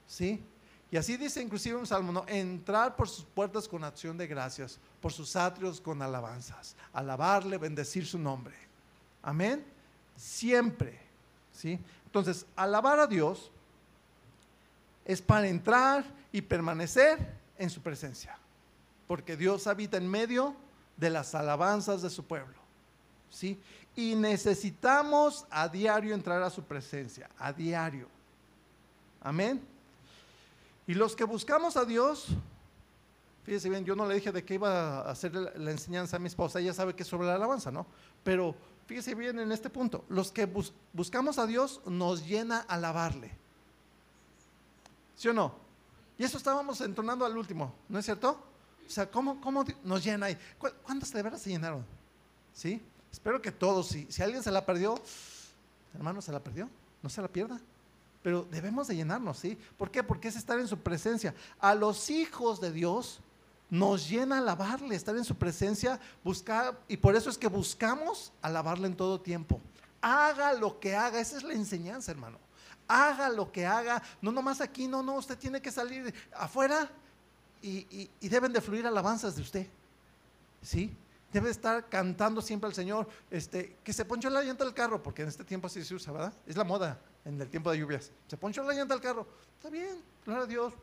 ¿Sí? 0.08 0.42
Y 0.92 0.98
así 0.98 1.18
dice 1.18 1.42
inclusive 1.42 1.76
un 1.76 1.86
salmo, 1.86 2.12
¿no? 2.12 2.26
Entrar 2.28 2.96
por 2.96 3.08
sus 3.08 3.24
puertas 3.24 3.68
con 3.68 3.84
acción 3.84 4.18
de 4.18 4.26
gracias, 4.26 4.80
por 5.02 5.14
sus 5.14 5.36
atrios 5.36 5.80
con 5.80 6.02
alabanzas, 6.02 6.76
alabarle, 6.94 7.58
bendecir 7.60 8.08
su 8.08 8.18
nombre. 8.18 8.56
Amén. 9.22 9.64
Siempre. 10.16 11.00
¿Sí? 11.54 11.80
Entonces, 12.06 12.46
alabar 12.56 13.00
a 13.00 13.06
Dios 13.06 13.52
es 15.06 15.22
para 15.22 15.48
entrar 15.48 16.04
y 16.32 16.42
permanecer 16.42 17.36
en 17.58 17.70
su 17.70 17.82
presencia, 17.82 18.38
porque 19.08 19.36
Dios 19.36 19.68
habita 19.68 19.98
en 19.98 20.10
medio 20.10 20.56
de 20.98 21.10
las 21.10 21.36
alabanzas 21.36 22.02
de 22.02 22.10
su 22.10 22.26
pueblo. 22.26 22.59
¿Sí? 23.30 23.60
Y 23.96 24.16
necesitamos 24.16 25.46
a 25.50 25.68
diario 25.68 26.14
entrar 26.14 26.42
a 26.42 26.50
su 26.50 26.64
presencia, 26.64 27.30
a 27.38 27.52
diario. 27.52 28.08
Amén. 29.22 29.62
Y 30.88 30.94
los 30.94 31.16
que 31.16 31.24
buscamos 31.24 31.78
a 31.78 31.86
Dios, 31.86 32.28
fíjese 33.44 33.70
bien, 33.70 33.86
yo 33.86 33.96
no 33.96 34.08
le 34.08 34.16
dije 34.16 34.32
de 34.32 34.44
qué 34.44 34.56
iba 34.56 35.02
a 35.02 35.12
hacer 35.12 35.34
la 35.34 35.72
enseñanza 35.72 36.16
a 36.16 36.20
mi 36.20 36.28
esposa, 36.28 36.60
ella 36.60 36.74
sabe 36.74 36.96
que 36.96 37.04
es 37.04 37.10
sobre 37.10 37.28
la 37.28 37.36
alabanza, 37.36 37.72
¿no? 37.72 37.86
Pero 38.24 38.56
fíjese 38.88 39.14
bien 39.14 39.38
en 39.40 39.52
este 39.52 39.70
punto, 39.70 40.04
los 40.10 40.32
que 40.32 40.48
buscamos 40.94 41.38
a 41.38 41.46
Dios 41.46 41.82
nos 41.86 42.26
llena 42.26 42.60
alabarle. 42.62 43.32
¿Sí 45.16 45.28
o 45.28 45.34
no? 45.34 45.54
Y 46.18 46.24
eso 46.24 46.38
estábamos 46.38 46.82
entonando 46.82 47.26
al 47.26 47.38
último, 47.38 47.74
¿no 47.88 48.00
es 48.00 48.06
cierto? 48.06 48.42
O 48.88 48.90
sea, 48.90 49.10
¿cómo, 49.12 49.40
cómo 49.40 49.64
nos 49.84 50.04
llena 50.04 50.26
ahí? 50.26 50.38
¿Cuántos 50.58 51.12
de 51.12 51.22
veras 51.22 51.42
se 51.42 51.52
llenaron? 51.52 51.86
¿Sí? 52.54 52.82
Espero 53.12 53.42
que 53.42 53.52
todos, 53.52 53.88
si, 53.88 54.22
alguien 54.22 54.44
se 54.44 54.52
la 54.52 54.66
perdió, 54.66 55.00
hermano, 55.94 56.22
se 56.22 56.32
la 56.32 56.40
perdió, 56.40 56.70
no 57.02 57.10
se 57.10 57.22
la 57.22 57.28
pierda. 57.28 57.60
Pero 58.22 58.46
debemos 58.52 58.88
de 58.88 58.96
llenarnos, 58.96 59.40
¿sí? 59.40 59.58
¿Por 59.78 59.90
qué? 59.90 60.04
Porque 60.04 60.28
es 60.28 60.36
estar 60.36 60.60
en 60.60 60.68
su 60.68 60.78
presencia. 60.78 61.34
A 61.60 61.74
los 61.74 62.10
hijos 62.10 62.60
de 62.60 62.72
Dios 62.72 63.22
nos 63.70 64.10
llena 64.10 64.40
alabarle, 64.40 64.96
estar 64.96 65.16
en 65.16 65.24
su 65.24 65.36
presencia, 65.36 66.00
buscar, 66.24 66.78
y 66.88 66.98
por 66.98 67.16
eso 67.16 67.30
es 67.30 67.38
que 67.38 67.48
buscamos 67.48 68.32
alabarle 68.42 68.88
en 68.88 68.96
todo 68.96 69.22
tiempo. 69.22 69.62
Haga 70.02 70.54
lo 70.54 70.80
que 70.80 70.96
haga, 70.96 71.20
esa 71.20 71.38
es 71.38 71.44
la 71.44 71.54
enseñanza, 71.54 72.12
hermano. 72.12 72.38
Haga 72.88 73.30
lo 73.30 73.52
que 73.52 73.66
haga, 73.66 74.02
no 74.22 74.32
nomás 74.32 74.62
aquí, 74.62 74.88
no, 74.88 75.02
no, 75.04 75.16
usted 75.16 75.38
tiene 75.38 75.62
que 75.62 75.72
salir 75.72 76.14
afuera 76.34 76.90
y, 77.62 78.10
y 78.20 78.30
deben 78.30 78.52
de 78.52 78.62
fluir 78.62 78.88
alabanzas 78.88 79.36
de 79.36 79.42
usted, 79.42 79.68
¿sí? 80.62 80.92
Debe 81.32 81.50
estar 81.50 81.88
cantando 81.90 82.42
siempre 82.42 82.68
al 82.68 82.74
Señor, 82.74 83.08
este, 83.30 83.78
que 83.84 83.94
se 83.94 84.06
ponchó 84.06 84.30
la 84.30 84.44
llanta 84.44 84.64
del 84.64 84.74
carro, 84.74 85.02
porque 85.02 85.22
en 85.22 85.28
este 85.28 85.44
tiempo 85.44 85.68
así 85.68 85.84
se 85.84 85.96
usa, 85.96 86.12
¿verdad? 86.12 86.34
Es 86.46 86.56
la 86.56 86.64
moda 86.64 87.00
en 87.26 87.40
el 87.40 87.50
tiempo 87.50 87.72
de 87.72 87.78
lluvias. 87.78 88.12
Se 88.28 88.38
ponchó 88.38 88.64
la 88.64 88.74
llanta 88.74 88.94
del 88.94 89.04
carro, 89.04 89.28
está 89.58 89.70
bien, 89.70 90.02
gloria 90.26 90.44
a 90.44 90.48
Dios, 90.48 90.74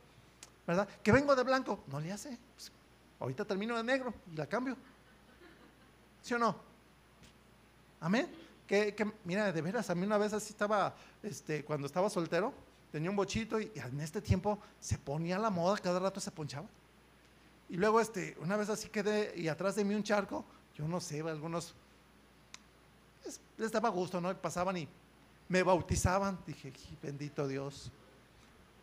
¿verdad? 0.66 0.88
Que 1.02 1.12
vengo 1.12 1.34
de 1.34 1.42
blanco, 1.42 1.82
no 1.88 2.00
le 2.00 2.12
hace. 2.12 2.38
Pues, 2.54 2.72
Ahorita 3.18 3.44
termino 3.44 3.76
de 3.76 3.82
negro 3.82 4.12
y 4.30 4.36
la 4.36 4.46
cambio. 4.46 4.76
¿Sí 6.22 6.34
o 6.34 6.38
no? 6.38 6.56
Amén. 8.00 8.28
Que, 8.66 8.94
que, 8.94 9.10
mira, 9.24 9.52
de 9.52 9.62
veras, 9.62 9.88
a 9.90 9.94
mí 9.94 10.04
una 10.04 10.18
vez 10.18 10.32
así 10.32 10.50
estaba, 10.50 10.94
este, 11.22 11.64
cuando 11.64 11.86
estaba 11.86 12.10
soltero, 12.10 12.52
tenía 12.90 13.10
un 13.10 13.16
bochito 13.16 13.60
y, 13.60 13.70
en 13.74 14.00
este 14.00 14.20
tiempo 14.20 14.58
se 14.80 14.98
ponía 14.98 15.38
la 15.38 15.50
moda, 15.50 15.78
cada 15.78 15.98
rato 15.98 16.20
se 16.20 16.30
ponchaba. 16.30 16.66
Y 17.68 17.76
luego, 17.76 18.00
este, 18.00 18.36
una 18.40 18.56
vez 18.56 18.68
así 18.68 18.88
quedé 18.88 19.32
y 19.36 19.48
atrás 19.48 19.74
de 19.74 19.84
mí 19.84 19.94
un 19.94 20.02
charco, 20.02 20.44
yo 20.76 20.86
no 20.86 21.00
sé, 21.00 21.20
algunos 21.20 21.74
les, 23.56 23.72
daba 23.72 23.88
gusto, 23.88 24.20
¿no? 24.20 24.34
pasaban 24.36 24.76
y 24.76 24.88
me 25.48 25.62
bautizaban. 25.62 26.38
Dije, 26.46 26.72
bendito 27.02 27.46
Dios. 27.48 27.90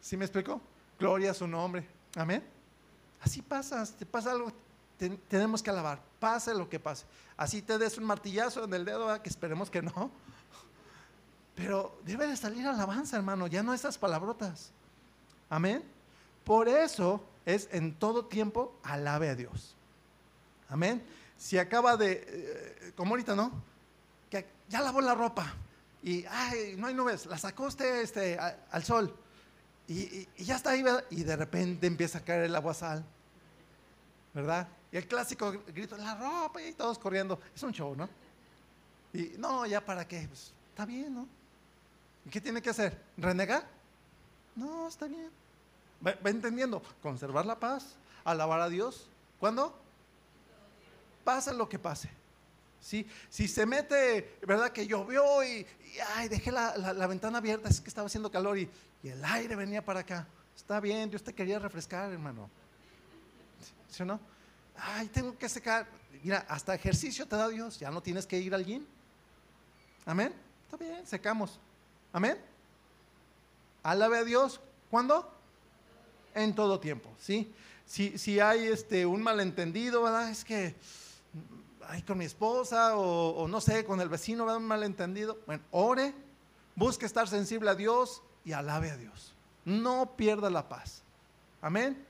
¿Sí 0.02 0.18
me 0.18 0.26
explico? 0.26 0.62
Gloria 1.00 1.32
a 1.32 1.34
su 1.34 1.48
nombre. 1.48 1.88
Amén. 2.16 2.44
Así 3.22 3.42
pasa, 3.42 3.86
te 3.98 4.06
pasa 4.06 4.32
algo, 4.32 4.52
tenemos 5.30 5.64
que 5.64 5.70
alabar, 5.70 6.02
pase 6.20 6.54
lo 6.54 6.70
que 6.70 6.80
pase. 6.80 7.06
Así 7.38 7.62
te 7.62 7.78
des 7.78 7.98
un 7.98 8.04
martillazo 8.04 8.66
en 8.66 8.74
el 8.74 8.84
dedo, 8.84 9.22
que 9.22 9.30
esperemos 9.30 9.70
que 9.70 9.82
no. 9.82 10.12
Pero 11.56 11.98
debe 12.04 12.28
de 12.28 12.36
salir 12.36 12.68
alabanza, 12.68 13.16
hermano, 13.16 13.48
ya 13.48 13.64
no 13.64 13.74
esas 13.74 13.98
palabrotas. 13.98 14.72
Amén. 15.50 15.84
Por 16.44 16.68
eso 16.68 17.24
es 17.46 17.70
en 17.72 17.94
todo 17.96 18.26
tiempo 18.26 18.78
alabe 18.84 19.30
a 19.30 19.36
Dios. 19.36 19.76
Amén. 20.70 21.04
Si 21.38 21.58
acaba 21.58 21.98
de, 21.98 22.24
eh, 22.26 22.94
como 22.96 23.12
ahorita, 23.12 23.36
¿no? 23.36 23.52
Que 24.30 24.46
ya 24.70 24.82
lavó 24.82 25.02
la 25.02 25.14
ropa 25.14 25.54
y, 26.02 26.26
ay, 26.26 26.76
no 26.78 26.88
hay 26.88 26.94
nubes, 26.94 27.26
la 27.26 27.38
sacó 27.38 27.66
usted 27.66 28.02
este, 28.02 28.38
al 28.38 28.84
sol 28.84 29.16
y, 29.88 30.28
ya 30.38 30.56
está 30.56 30.72
ahí, 30.72 30.84
y 31.10 31.24
de 31.24 31.36
repente 31.36 31.88
empieza 31.88 32.20
a 32.20 32.22
caer 32.22 32.44
el 32.44 32.56
aguasal, 32.56 33.04
¿verdad? 34.34 34.68
Y 34.92 34.98
el 34.98 35.08
clásico 35.08 35.52
grito, 35.68 35.98
la 35.98 36.16
ropa 36.16 36.62
y 36.62 36.74
todos 36.74 36.98
corriendo, 36.98 37.40
es 37.56 37.64
un 37.64 37.72
show, 37.72 37.96
¿no? 37.96 38.10
Y 39.14 39.34
no, 39.38 39.66
ya 39.66 39.84
para 39.84 40.08
qué, 40.08 40.28
pues, 40.28 40.54
está 40.70 40.86
bien, 40.86 41.14
¿no? 41.14 41.28
¿Y 42.26 42.30
qué 42.30 42.40
tiene 42.40 42.62
que 42.62 42.70
hacer? 42.70 43.00
¿Renegar? 43.18 43.68
No, 44.56 44.88
está 44.88 45.08
bien. 45.08 45.30
¿Va, 46.06 46.30
entendiendo? 46.30 46.82
Conservar 47.02 47.46
la 47.46 47.60
paz, 47.60 47.96
alabar 48.24 48.62
a 48.62 48.70
Dios. 48.70 49.08
¿Cuándo? 49.40 49.78
Pase 51.24 51.54
lo 51.54 51.70
que 51.70 51.80
pase. 51.80 52.10
¿Sí? 52.82 53.08
Si 53.30 53.48
se 53.48 53.66
mete, 53.66 54.38
¿verdad? 54.46 54.72
Que 54.72 54.86
llovió 54.86 55.44
y, 55.44 55.66
ay, 56.16 56.28
dejé 56.28 56.52
la, 56.52 56.76
la, 56.78 57.08
ventana 57.08 57.38
abierta, 57.38 57.70
es 57.70 57.80
que 57.80 57.88
estaba 57.88 58.08
haciendo 58.08 58.30
calor 58.30 58.58
y, 58.58 58.70
y, 59.02 59.08
el 59.08 59.24
aire 59.24 59.56
venía 59.56 59.84
para 59.84 60.02
acá. 60.02 60.28
Está 60.54 60.82
bien, 60.82 61.10
Dios 61.10 61.24
te 61.24 61.34
quería 61.34 61.60
refrescar, 61.60 62.12
hermano. 62.12 62.50
¿Sí 63.90 64.04
o 64.04 64.06
no? 64.06 64.20
Ay, 64.76 65.08
tengo 65.08 65.38
que 65.38 65.48
secar. 65.48 65.88
Mira, 66.24 66.46
hasta 66.50 66.76
ejercicio 66.76 67.26
te 67.26 67.36
da 67.38 67.48
Dios, 67.48 67.80
ya 67.80 67.90
no 67.90 68.02
tienes 68.02 68.28
que 68.28 68.38
ir 68.38 68.54
al 68.54 68.66
gym. 68.66 68.86
Amén. 70.06 70.34
Está 70.66 70.78
bien, 70.78 71.08
secamos. 71.08 71.60
Amén. 72.12 72.38
Alabe 73.82 74.18
a 74.18 74.24
Dios. 74.24 74.60
¿Cuándo? 74.90 75.33
En 76.36 76.56
todo 76.56 76.80
tiempo, 76.80 77.10
¿sí? 77.20 77.54
Si, 77.86 78.18
si 78.18 78.40
hay 78.40 78.66
este, 78.66 79.06
un 79.06 79.22
malentendido. 79.22 80.08
Es 80.28 80.44
que 80.44 80.76
hay 81.88 82.02
con 82.02 82.18
mi 82.18 82.26
esposa 82.26 82.98
o, 82.98 83.48
no 83.48 83.62
sé, 83.62 83.86
con 83.86 84.02
el 84.02 84.10
vecino, 84.10 84.46
¿verdad? 84.46 84.62
Un 84.62 84.68
malentendido. 84.68 85.40
Bueno, 85.46 85.64
ore, 85.72 86.14
busque 86.76 87.06
estar 87.06 87.28
sensible 87.28 87.70
a 87.70 87.76
Dios 87.76 88.22
y 88.46 88.54
alabe 88.54 88.92
a 88.92 88.98
Dios. 88.98 89.34
No 89.66 90.16
pierda 90.16 90.50
la 90.50 90.68
paz. 90.68 91.04
Amén. 91.62 92.06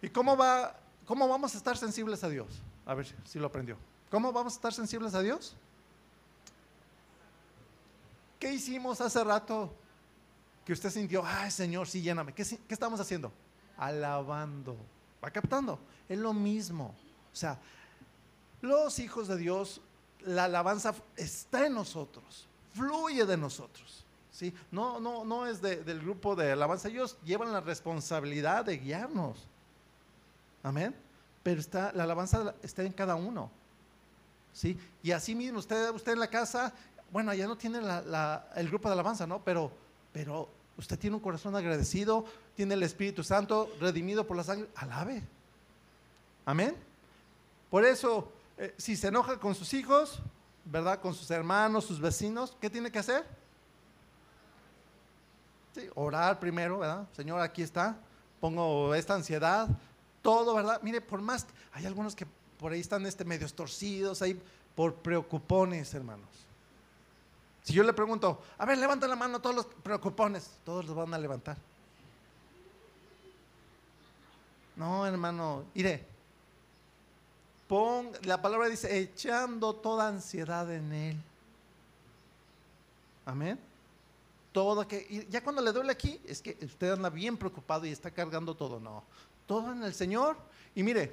¿Y 0.00 0.08
cómo 0.10 0.36
va? 0.36 0.78
¿Cómo 1.06 1.28
vamos 1.28 1.54
a 1.54 1.58
estar 1.58 1.76
sensibles 1.76 2.24
a 2.24 2.28
Dios? 2.28 2.48
A 2.84 2.94
ver 2.94 3.06
si 3.24 3.38
lo 3.38 3.46
aprendió. 3.46 3.76
¿Cómo 4.10 4.32
vamos 4.32 4.54
a 4.54 4.56
estar 4.56 4.72
sensibles 4.72 5.14
a 5.14 5.22
Dios? 5.22 5.56
¿Qué 8.38 8.52
hicimos 8.52 9.00
hace 9.00 9.22
rato 9.24 9.72
que 10.64 10.72
usted 10.72 10.90
sintió, 10.90 11.24
ay 11.24 11.50
Señor, 11.50 11.88
sí, 11.88 12.02
lléname? 12.02 12.32
¿Qué, 12.32 12.44
¿Qué, 12.44 12.74
estamos 12.74 13.00
haciendo? 13.00 13.32
Alabando. 13.76 14.76
¿Va 15.22 15.30
captando? 15.30 15.78
Es 16.08 16.18
lo 16.18 16.32
mismo. 16.32 16.94
O 17.32 17.36
sea, 17.36 17.58
los 18.60 18.98
hijos 18.98 19.28
de 19.28 19.36
Dios, 19.36 19.80
la 20.20 20.44
alabanza 20.44 20.94
está 21.16 21.66
en 21.66 21.74
nosotros, 21.74 22.46
fluye 22.74 23.24
de 23.24 23.36
nosotros. 23.36 24.04
¿sí? 24.30 24.54
No, 24.70 25.00
no, 25.00 25.24
no 25.24 25.46
es 25.46 25.60
del 25.60 26.00
grupo 26.00 26.34
de 26.34 26.52
alabanza, 26.52 26.88
ellos 26.88 27.16
llevan 27.24 27.52
la 27.52 27.60
responsabilidad 27.60 28.64
de 28.64 28.78
guiarnos. 28.78 29.46
Amén. 30.62 30.94
Pero 31.42 31.60
está, 31.60 31.92
la 31.92 32.04
alabanza 32.04 32.54
está 32.62 32.82
en 32.82 32.92
cada 32.92 33.14
uno. 33.14 33.50
¿sí? 34.52 34.78
Y 35.02 35.12
así 35.12 35.34
mismo, 35.34 35.58
usted, 35.58 35.90
usted 35.90 36.12
en 36.12 36.20
la 36.20 36.28
casa 36.28 36.72
bueno, 37.10 37.32
ya 37.34 37.46
no 37.46 37.56
tiene 37.56 37.78
el 37.78 38.68
grupo 38.68 38.88
de 38.88 38.94
alabanza, 38.94 39.26
¿no? 39.26 39.42
Pero, 39.42 39.70
pero 40.12 40.48
usted 40.78 40.98
tiene 40.98 41.16
un 41.16 41.22
corazón 41.22 41.56
agradecido, 41.56 42.24
tiene 42.54 42.74
el 42.74 42.82
Espíritu 42.82 43.22
Santo 43.22 43.70
redimido 43.80 44.26
por 44.26 44.36
la 44.36 44.44
sangre, 44.44 44.68
alabe. 44.74 45.22
Amén. 46.44 46.76
Por 47.70 47.84
eso, 47.84 48.30
eh, 48.58 48.74
si 48.76 48.96
se 48.96 49.08
enoja 49.08 49.38
con 49.38 49.54
sus 49.54 49.74
hijos, 49.74 50.20
¿verdad? 50.64 51.00
Con 51.00 51.14
sus 51.14 51.30
hermanos, 51.30 51.84
sus 51.84 52.00
vecinos, 52.00 52.56
¿qué 52.60 52.70
tiene 52.70 52.90
que 52.90 52.98
hacer? 52.98 53.24
Sí, 55.74 55.88
orar 55.94 56.38
primero, 56.38 56.78
¿verdad? 56.78 57.06
Señor, 57.14 57.40
aquí 57.40 57.62
está, 57.62 57.96
pongo 58.40 58.94
esta 58.94 59.14
ansiedad, 59.14 59.68
todo, 60.22 60.54
¿verdad? 60.54 60.80
Mire, 60.82 61.00
por 61.00 61.20
más, 61.20 61.46
hay 61.72 61.86
algunos 61.86 62.14
que 62.16 62.26
por 62.58 62.72
ahí 62.72 62.80
están 62.80 63.04
este, 63.06 63.24
medios 63.24 63.54
torcidos, 63.54 64.22
ahí 64.22 64.40
por 64.74 64.94
preocupones, 64.94 65.92
hermanos. 65.94 66.28
Si 67.66 67.72
yo 67.72 67.82
le 67.82 67.92
pregunto, 67.92 68.40
a 68.58 68.64
ver, 68.64 68.78
levanta 68.78 69.08
la 69.08 69.16
mano 69.16 69.40
todos 69.40 69.56
los 69.56 69.66
preocupones, 69.66 70.52
todos 70.64 70.86
los 70.86 70.94
van 70.94 71.12
a 71.12 71.18
levantar. 71.18 71.56
No, 74.76 75.04
hermano, 75.04 75.64
iré. 75.74 76.06
Pon, 77.66 78.12
la 78.22 78.40
palabra 78.40 78.68
dice, 78.68 78.96
echando 78.96 79.74
toda 79.74 80.06
ansiedad 80.06 80.72
en 80.72 80.92
él. 80.92 81.16
Amén. 83.24 83.58
Todo 84.52 84.86
que, 84.86 85.26
ya 85.28 85.42
cuando 85.42 85.60
le 85.60 85.72
duele 85.72 85.90
aquí, 85.90 86.20
es 86.24 86.40
que 86.40 86.56
usted 86.62 86.92
anda 86.92 87.10
bien 87.10 87.36
preocupado 87.36 87.84
y 87.84 87.90
está 87.90 88.12
cargando 88.12 88.54
todo. 88.54 88.78
No, 88.78 89.02
todo 89.44 89.72
en 89.72 89.82
el 89.82 89.92
Señor. 89.92 90.36
Y 90.72 90.84
mire, 90.84 91.12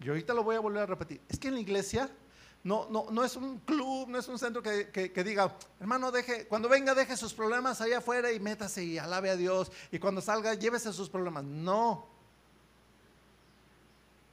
yo 0.00 0.12
ahorita 0.12 0.34
lo 0.34 0.44
voy 0.44 0.56
a 0.56 0.60
volver 0.60 0.82
a 0.82 0.86
repetir. 0.86 1.22
Es 1.30 1.38
que 1.38 1.48
en 1.48 1.54
la 1.54 1.60
iglesia 1.60 2.10
no, 2.64 2.88
no, 2.88 3.06
no 3.10 3.22
es 3.22 3.36
un 3.36 3.58
club, 3.58 4.08
no 4.08 4.18
es 4.18 4.26
un 4.26 4.38
centro 4.38 4.62
que, 4.62 5.22
diga, 5.22 5.54
hermano, 5.78 6.10
deje, 6.10 6.46
cuando 6.46 6.66
venga 6.66 6.94
deje 6.94 7.14
sus 7.14 7.34
problemas 7.34 7.82
allá 7.82 7.98
afuera 7.98 8.32
y 8.32 8.40
métase 8.40 8.82
y 8.82 8.96
alabe 8.96 9.28
a 9.28 9.36
Dios. 9.36 9.70
Y 9.92 9.98
cuando 9.98 10.22
salga, 10.22 10.54
llévese 10.54 10.90
sus 10.94 11.10
problemas. 11.10 11.44
No. 11.44 12.06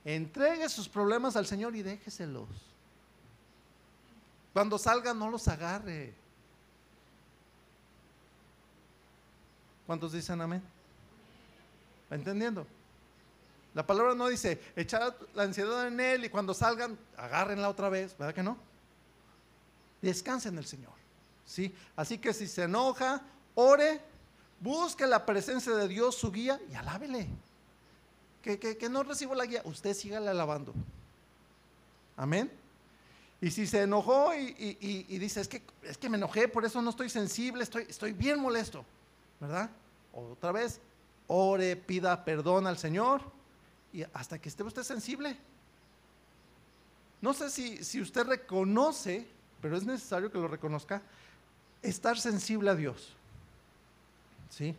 Entregue 0.06 0.70
sus 0.70 0.88
problemas 0.88 1.36
al 1.36 1.46
Señor 1.46 1.76
y 1.76 1.84
déjeselos. 1.84 2.48
Cuando 4.54 4.78
salga, 4.78 5.14
no 5.14 5.30
los 5.30 5.50
agarre. 5.50 6.14
¿Cuántos 9.86 10.14
dicen 10.14 10.40
amén? 10.40 10.64
¿Entendiendo? 12.10 12.66
La 13.74 13.88
palabra 13.88 14.14
no 14.16 14.28
dice 14.28 14.60
echar 14.76 15.16
la 15.34 15.44
ansiedad 15.44 15.88
en 15.88 16.00
él 16.00 16.26
y 16.26 16.30
cuando 16.30 16.54
salgan, 16.54 16.98
agárrenla 17.16 17.70
otra 17.70 17.90
vez, 17.90 18.18
¿verdad 18.18 18.36
que 18.36 18.44
no? 18.44 18.58
Descansen 20.02 20.54
en 20.54 20.60
el 20.60 20.66
Señor. 20.66 20.92
¿sí? 21.46 21.74
Así 21.96 22.18
que 22.18 22.34
si 22.34 22.48
se 22.48 22.64
enoja, 22.64 23.22
ore, 23.56 24.02
busque 24.60 25.08
la 25.08 25.26
presencia 25.26 25.74
de 25.74 25.88
Dios, 25.88 26.16
su 26.16 26.32
guía, 26.32 26.60
y 26.70 26.76
alábele. 26.76 27.28
Que, 28.42 28.58
que, 28.60 28.90
no 28.90 29.04
recibo 29.04 29.36
la 29.36 29.46
guía, 29.46 29.62
usted 29.66 29.94
sígale 29.94 30.30
alabando. 30.30 30.74
Amén. 32.18 32.52
Y 33.40 33.52
si 33.52 33.68
se 33.68 33.84
enojó 33.84 34.34
y, 34.36 34.74
dice, 35.18 35.42
es 35.42 35.48
que, 35.48 35.62
es 35.84 35.98
que 35.98 36.10
me 36.10 36.18
enojé, 36.18 36.48
por 36.48 36.66
eso 36.66 36.82
no 36.82 36.90
estoy 36.90 37.10
sensible, 37.10 37.64
estoy, 37.64 37.86
estoy 37.88 38.14
bien 38.14 38.40
molesto, 38.40 38.84
¿verdad? 39.40 39.70
Otra 40.14 40.52
vez, 40.52 40.80
ore, 41.28 41.76
pida 41.76 42.26
perdón 42.26 42.68
al 42.68 42.78
Señor 42.78 43.22
y 43.94 44.04
hasta 44.14 44.40
que 44.40 44.50
esté 44.50 44.64
usted 44.64 44.84
sensible. 44.84 45.38
No 47.22 47.34
sé 47.34 47.50
si, 47.50 47.84
si 47.84 48.02
usted 48.02 48.26
reconoce, 48.26 49.28
pero 49.62 49.78
es 49.78 49.84
necesario 49.84 50.32
que 50.32 50.40
lo 50.40 50.48
reconozca, 50.48 51.02
estar 51.82 52.18
sensible 52.18 52.72
a 52.72 52.76
Dios. 52.76 53.14
¿Sí? 54.50 54.76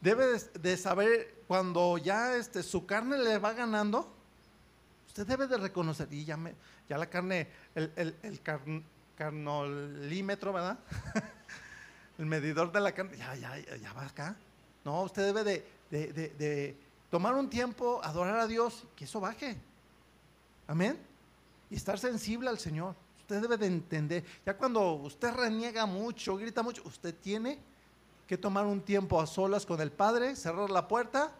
Debe 0.00 0.38
de, 0.38 0.76
saber 0.76 1.34
cuando 1.46 1.98
ya 1.98 2.36
este, 2.36 2.62
su 2.62 2.86
carne 2.86 3.18
le 3.18 3.38
va 3.38 3.52
ganando, 3.52 4.12
usted 5.06 5.26
debe 5.26 5.46
de 5.46 5.56
reconocer, 5.58 6.08
y 6.12 6.24
ya, 6.24 6.36
me, 6.36 6.54
ya 6.88 6.98
la 6.98 7.06
carne, 7.06 7.48
el, 7.74 7.92
el, 7.96 8.40
carnolímetro, 9.16 10.52
¿verdad? 10.52 10.78
el 12.18 12.26
medidor 12.26 12.72
de 12.72 12.80
la 12.80 12.92
carne, 12.92 13.16
ya, 13.16 13.34
ya, 13.36 13.58
ya 13.76 13.92
va 13.92 14.06
acá. 14.06 14.36
No, 14.84 15.02
usted 15.02 15.24
debe 15.24 15.44
de, 15.44 15.64
de 15.90 16.76
tomar 17.14 17.36
un 17.36 17.48
tiempo, 17.48 18.00
adorar 18.02 18.40
a 18.40 18.46
Dios, 18.48 18.88
que 18.96 19.04
eso 19.04 19.20
baje. 19.20 19.56
Amén. 20.66 20.98
Y 21.70 21.76
estar 21.76 21.96
sensible 21.96 22.50
al 22.50 22.58
Señor. 22.58 22.96
Usted 23.20 23.40
debe 23.40 23.56
de 23.56 23.66
entender. 23.66 24.24
Ya 24.44 24.56
cuando 24.56 24.94
usted 24.94 25.32
reniega 25.32 25.86
mucho, 25.86 26.36
grita 26.36 26.64
mucho, 26.64 26.82
usted 26.84 27.14
tiene 27.14 27.60
que 28.26 28.36
tomar 28.36 28.66
un 28.66 28.80
tiempo 28.80 29.20
a 29.20 29.28
solas 29.28 29.64
con 29.64 29.80
el 29.80 29.92
Padre, 29.92 30.34
cerrar 30.34 30.70
la 30.70 30.88
puerta, 30.88 31.30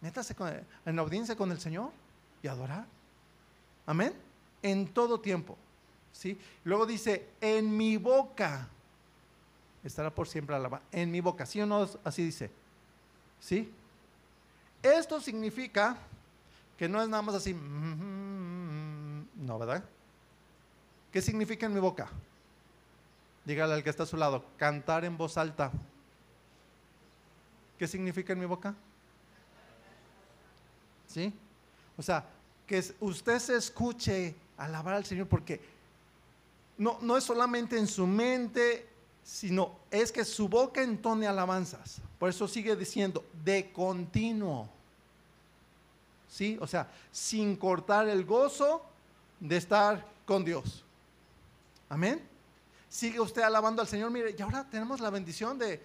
métase 0.00 0.34
en 0.84 0.98
audiencia 0.98 1.36
con 1.36 1.52
el 1.52 1.60
Señor 1.60 1.92
y 2.42 2.48
adorar. 2.48 2.84
Amén. 3.86 4.12
En 4.62 4.88
todo 4.88 5.20
tiempo. 5.20 5.56
¿sí? 6.10 6.36
Luego 6.64 6.86
dice, 6.86 7.28
en 7.40 7.76
mi 7.76 7.98
boca 7.98 8.68
estará 9.84 10.12
por 10.12 10.26
siempre 10.26 10.56
alabado. 10.56 10.82
En 10.90 11.08
mi 11.08 11.20
boca, 11.20 11.46
¿sí 11.46 11.60
o 11.60 11.66
no? 11.66 11.88
Así 12.02 12.24
dice. 12.24 12.50
¿Sí? 13.38 13.72
Esto 14.82 15.20
significa 15.20 15.96
que 16.76 16.88
no 16.88 17.00
es 17.00 17.08
nada 17.08 17.22
más 17.22 17.36
así, 17.36 17.54
mm-hmm", 17.54 19.26
no, 19.36 19.58
¿verdad? 19.58 19.84
¿Qué 21.12 21.22
significa 21.22 21.66
en 21.66 21.74
mi 21.74 21.80
boca? 21.80 22.08
Dígale 23.44 23.74
al 23.74 23.84
que 23.84 23.90
está 23.90 24.04
a 24.04 24.06
su 24.06 24.16
lado, 24.16 24.44
cantar 24.56 25.04
en 25.04 25.16
voz 25.16 25.36
alta. 25.36 25.70
¿Qué 27.78 27.86
significa 27.86 28.32
en 28.32 28.38
mi 28.38 28.46
boca? 28.46 28.74
¿Sí? 31.06 31.32
O 31.96 32.02
sea, 32.02 32.24
que 32.66 32.82
usted 33.00 33.38
se 33.38 33.56
escuche 33.56 34.34
alabar 34.56 34.94
al 34.94 35.04
Señor 35.04 35.26
porque 35.26 35.60
no, 36.78 36.98
no 37.02 37.16
es 37.16 37.24
solamente 37.24 37.78
en 37.78 37.86
su 37.86 38.06
mente, 38.06 38.88
sino 39.22 39.78
es 39.90 40.10
que 40.10 40.24
su 40.24 40.48
boca 40.48 40.82
entone 40.82 41.26
alabanzas. 41.26 42.00
Por 42.22 42.28
eso 42.28 42.46
sigue 42.46 42.76
diciendo, 42.76 43.24
de 43.42 43.72
continuo. 43.72 44.70
¿Sí? 46.30 46.56
O 46.60 46.68
sea, 46.68 46.86
sin 47.10 47.56
cortar 47.56 48.08
el 48.08 48.24
gozo 48.24 48.86
de 49.40 49.56
estar 49.56 50.06
con 50.24 50.44
Dios. 50.44 50.84
Amén. 51.88 52.22
Sigue 52.88 53.18
usted 53.18 53.42
alabando 53.42 53.82
al 53.82 53.88
Señor. 53.88 54.12
Mire, 54.12 54.36
y 54.38 54.40
ahora 54.40 54.64
tenemos 54.70 55.00
la 55.00 55.10
bendición 55.10 55.58
de. 55.58 55.82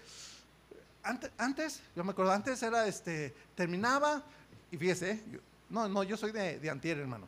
Antes, 1.40 1.82
yo 1.96 2.04
me 2.04 2.12
acuerdo, 2.12 2.32
antes 2.32 2.62
era 2.62 2.86
este, 2.86 3.34
terminaba, 3.56 4.22
y 4.70 4.78
fíjese, 4.78 5.20
no, 5.72 5.90
no, 5.90 6.04
yo 6.04 6.18
soy 6.18 6.32
de, 6.32 6.60
de 6.60 6.70
antier, 6.70 7.00
hermano. 7.00 7.28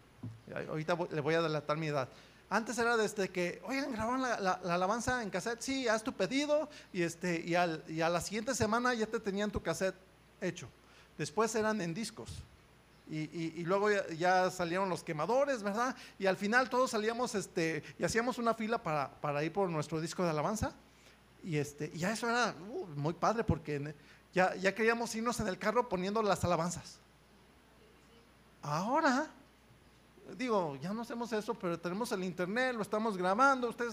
Ahorita 0.69 0.95
le 1.10 1.22
voy 1.22 1.34
a 1.34 1.41
delatar 1.41 1.78
mi 1.78 1.88
edad. 1.88 2.08
Antes 2.50 2.80
era 2.80 2.98
desde 2.98 3.30
que, 3.30 3.62
oigan, 3.64 3.92
grabaron 3.92 4.22
la, 4.24 4.54
alabanza 4.64 5.22
en 5.22 5.30
cassette, 5.30 5.62
sí, 5.62 5.88
haz 5.88 6.04
tu 6.04 6.14
pedido 6.14 6.68
y, 6.92 7.04
este, 7.04 7.42
y, 7.46 7.54
al, 7.54 7.84
y 7.88 8.02
a 8.02 8.10
la 8.10 8.22
siguiente 8.22 8.56
semana 8.56 8.94
ya 8.96 9.06
te 9.06 9.20
tenían 9.20 9.52
tu 9.52 9.62
cassette 9.62 9.96
hecho. 10.42 10.68
Después 11.18 11.54
eran 11.54 11.80
en 11.82 11.94
discos. 11.94 12.30
Y, 13.12 13.64
luego 13.64 13.90
ya, 13.90 14.52
salieron 14.52 14.88
los 14.88 15.04
quemadores, 15.04 15.64
¿verdad? 15.64 15.96
Y 16.20 16.28
al 16.28 16.38
final 16.38 16.70
todos 16.70 16.92
salíamos 16.92 17.34
este, 17.34 17.84
y 17.98 18.04
hacíamos 18.04 18.38
una 18.38 18.54
fila 18.54 18.84
para, 18.84 19.44
ir 19.44 19.52
por 19.52 19.68
nuestro 19.70 20.00
disco 20.00 20.24
de 20.24 20.30
alabanza. 20.30 20.74
Y, 21.44 21.58
este, 21.58 21.92
ya 21.98 22.12
eso 22.12 22.30
era 22.30 22.54
uh, 22.70 22.86
muy 22.96 23.14
padre 23.14 23.44
porque 23.44 23.96
ya, 24.32 24.56
ya 24.56 24.76
queríamos 24.76 25.14
irnos 25.16 25.40
en 25.40 25.48
el 25.48 25.58
carro 25.58 25.90
poniendo 25.90 26.22
las 26.22 26.44
alabanzas. 26.44 27.00
Ahora 28.62 29.32
digo, 30.38 30.76
ya 30.78 30.94
no 30.94 31.02
hacemos 31.02 31.32
eso, 31.34 31.54
pero 31.54 31.80
tenemos 31.80 32.12
el 32.12 32.24
internet, 32.24 32.76
lo 32.76 32.82
estamos 32.82 33.18
grabando, 33.18 33.70
usted 33.70 33.88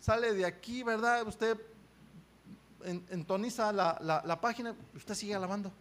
sale 0.00 0.32
de 0.32 0.44
aquí, 0.44 0.82
¿verdad? 0.82 1.26
Usted 1.26 1.58
entoniza 3.10 3.72
la, 3.72 4.22
la, 4.24 4.40
página, 4.40 4.74
usted 4.94 5.14
sigue 5.14 5.34
alabando. 5.34 5.72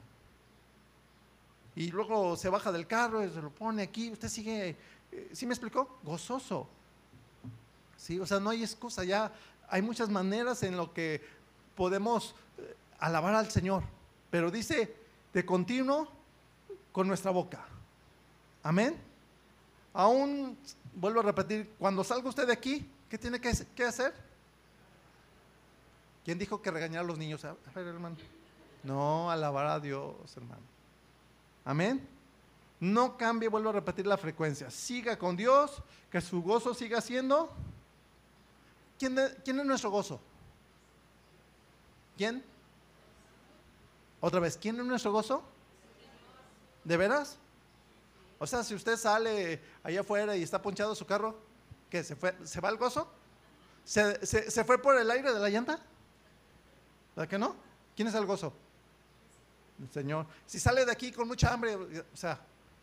Y 1.75 1.89
luego 1.91 2.35
se 2.35 2.49
baja 2.49 2.71
del 2.71 2.85
carro 2.85 3.23
y 3.23 3.29
se 3.29 3.41
lo 3.41 3.49
pone 3.49 3.83
aquí, 3.83 4.11
usted 4.11 4.27
sigue, 4.27 4.75
eh, 5.11 5.29
¿sí 5.31 5.45
me 5.45 5.53
explicó? 5.53 5.99
Gozoso. 6.03 6.67
¿Sí? 7.97 8.19
O 8.19 8.25
sea, 8.25 8.39
no 8.39 8.49
hay 8.49 8.61
excusa, 8.61 9.03
ya 9.03 9.31
hay 9.69 9.81
muchas 9.81 10.09
maneras 10.09 10.63
en 10.63 10.75
lo 10.75 10.93
que 10.93 11.21
podemos 11.75 12.35
eh, 12.57 12.75
alabar 12.99 13.35
al 13.35 13.49
Señor, 13.49 13.83
pero 14.29 14.51
dice 14.51 14.95
de 15.33 15.45
continuo 15.45 16.07
con 16.91 17.07
nuestra 17.07 17.31
boca. 17.31 17.65
Amén. 18.63 19.10
Aún, 19.93 20.57
vuelvo 20.93 21.19
a 21.19 21.23
repetir, 21.23 21.73
cuando 21.77 22.03
salga 22.03 22.29
usted 22.29 22.47
de 22.47 22.53
aquí, 22.53 22.89
¿qué 23.09 23.17
tiene 23.17 23.39
que, 23.39 23.83
hacer? 23.83 24.13
¿Quién 26.23 26.39
dijo 26.39 26.61
que 26.61 26.71
regañar 26.71 27.03
a 27.03 27.07
los 27.07 27.17
niños? 27.17 27.43
A 27.43 27.55
ver, 27.75 27.87
hermano. 27.87 28.15
No, 28.83 29.29
alabar 29.29 29.67
a 29.67 29.79
Dios, 29.79 30.15
hermano. 30.35 30.61
Amén. 31.65 32.07
No 32.79 33.17
cambie, 33.17 33.49
vuelvo 33.49 33.69
a 33.69 33.73
repetir 33.73 34.07
la 34.07 34.17
frecuencia. 34.17 34.71
Siga 34.71 35.17
con 35.17 35.35
Dios, 35.35 35.83
que 36.09 36.21
su 36.21 36.41
gozo 36.41 36.73
siga 36.73 37.01
siendo. 37.01 37.51
¿Quién, 38.97 39.17
¿Quién 39.43 39.59
es 39.59 39.65
nuestro 39.65 39.91
gozo? 39.91 40.19
¿Quién? 42.17 42.43
Otra 44.19 44.39
vez, 44.39 44.57
¿quién 44.57 44.79
es 44.79 44.85
nuestro 44.85 45.11
gozo? 45.11 45.43
¿De 46.83 46.97
veras? 46.97 47.37
O 48.41 48.47
sea, 48.47 48.63
si 48.63 48.73
usted 48.73 48.97
sale 48.97 49.61
allá 49.83 50.01
afuera 50.01 50.35
y 50.35 50.41
está 50.41 50.59
ponchado 50.59 50.95
su 50.95 51.05
carro, 51.05 51.37
¿qué? 51.91 52.03
¿Se, 52.03 52.15
fue, 52.15 52.35
¿se 52.43 52.59
va 52.59 52.69
al 52.69 52.77
gozo? 52.77 53.07
¿Se, 53.85 54.63
fue 54.63 54.81
por 54.81 54.97
el 54.99 55.11
aire 55.11 55.31
de 55.31 55.39
la 55.39 55.47
llanta? 55.47 55.79
¿Verdad 57.15 57.29
que 57.29 57.37
no? 57.37 57.55
¿Quién 57.95 58.07
es 58.07 58.15
el 58.15 58.25
gozo? 58.25 58.51
El 59.79 59.91
Señor. 59.91 60.25
Si 60.47 60.59
sale 60.59 60.83
de 60.85 60.91
aquí 60.91 61.11
con 61.11 61.27
mucha 61.27 61.53
hambre, 61.53 61.75
o 61.75 62.17
sea, 62.17 62.39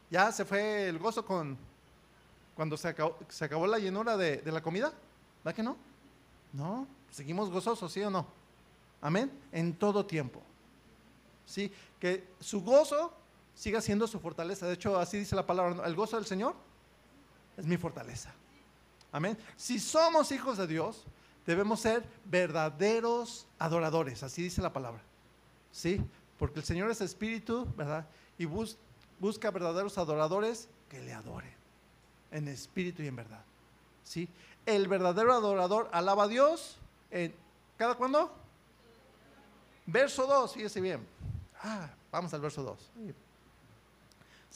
ya 0.09 0.31
se 0.31 0.45
fue 0.45 0.91
el 0.91 0.99
gozo 1.01 1.27
con 1.27 1.59
cuando 2.55 2.77
se 2.77 2.87
acabó, 2.87 3.19
se 3.29 3.45
acabó 3.45 3.67
la 3.67 3.81
llenura 3.81 4.17
de, 4.17 4.37
de 4.37 4.53
la 4.53 4.63
comida. 4.63 4.93
¿Verdad 5.43 5.57
que 5.57 5.63
no? 5.65 5.77
No, 6.53 6.87
seguimos 7.11 7.51
gozosos, 7.51 7.93
¿sí 7.93 8.01
o 8.01 8.11
no? 8.11 8.29
Amén. 9.01 9.29
En 9.51 9.75
todo 9.75 10.07
tiempo. 10.07 10.41
Sí, 11.47 11.73
que 11.99 12.29
su 12.39 12.63
gozo 12.63 13.13
siga 13.59 13.81
siendo 13.81 14.07
su 14.07 14.21
fortaleza. 14.21 14.67
De 14.67 14.75
hecho, 14.75 14.97
así 14.99 15.19
dice 15.19 15.35
la 15.35 15.45
palabra, 15.45 15.85
el 15.85 15.97
gozo 15.97 16.15
del 16.15 16.27
Señor 16.27 16.55
es 17.57 17.67
mi 17.67 17.77
fortaleza. 17.77 18.33
Amén. 19.11 19.37
Si 19.57 19.81
somos 19.81 20.31
hijos 20.31 20.59
de 20.59 20.69
Dios, 20.69 21.05
debemos 21.45 21.81
ser 21.81 22.05
verdaderos 22.25 23.49
adoradores, 23.59 24.23
así 24.23 24.43
dice 24.43 24.63
la 24.63 24.73
palabra. 24.73 25.03
¿Sí? 25.73 26.01
Porque 26.39 26.61
el 26.61 26.65
Señor 26.65 26.89
es 26.89 27.01
espíritu, 27.01 27.67
¿verdad? 27.77 28.07
Y 28.39 28.45
busca 28.45 29.51
verdaderos 29.51 29.99
adoradores 29.99 30.69
que 30.89 31.01
le 31.01 31.13
adoren 31.13 31.53
en 32.31 32.47
espíritu 32.47 33.03
y 33.03 33.09
en 33.09 33.17
verdad. 33.17 33.43
¿Sí? 34.05 34.29
El 34.67 34.87
verdadero 34.87 35.33
adorador 35.33 35.91
alaba 35.93 36.25
a 36.25 36.29
Dios 36.29 36.77
en 37.11 37.35
cada 37.77 37.97
cuándo? 37.97 38.33
Verso 39.85 40.29
2, 40.29 40.55
fíjese 40.55 40.81
bien. 40.81 41.05
Ah, 41.61 41.91
vamos 42.13 42.33
al 42.35 42.41
verso 42.41 42.63
2. 42.63 42.91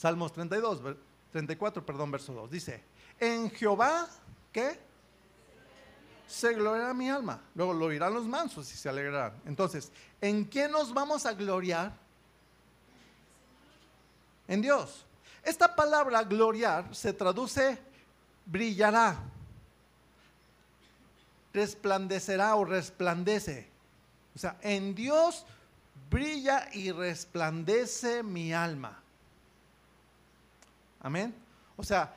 Salmos 0.02 0.32
32, 0.32 0.96
34, 1.30 1.86
perdón, 1.86 2.10
verso 2.10 2.32
2. 2.32 2.50
Dice, 2.50 2.82
en 3.20 3.48
Jehová, 3.52 4.08
¿qué? 4.50 4.76
Se 6.26 6.52
gloriará 6.54 6.92
mi 6.92 7.08
alma. 7.08 7.40
Luego 7.54 7.72
lo 7.72 7.84
oirán 7.84 8.12
los 8.12 8.26
mansos 8.26 8.68
y 8.74 8.76
se 8.76 8.88
alegrarán. 8.88 9.40
Entonces, 9.46 9.92
¿en 10.20 10.44
quién 10.46 10.72
nos 10.72 10.92
vamos 10.92 11.24
a 11.24 11.34
gloriar? 11.34 11.92
En 14.48 14.60
Dios. 14.60 15.06
Esta 15.44 15.72
palabra 15.72 16.24
gloriar 16.24 16.92
se 16.92 17.12
traduce 17.12 17.78
brillará, 18.44 19.20
resplandecerá 21.54 22.56
o 22.56 22.64
resplandece. 22.64 23.68
O 24.34 24.38
sea, 24.40 24.58
en 24.62 24.96
Dios 24.96 25.46
brilla 26.10 26.68
y 26.72 26.90
resplandece 26.90 28.24
mi 28.24 28.52
alma. 28.52 29.01
Amén. 31.02 31.34
O 31.76 31.82
sea, 31.82 32.14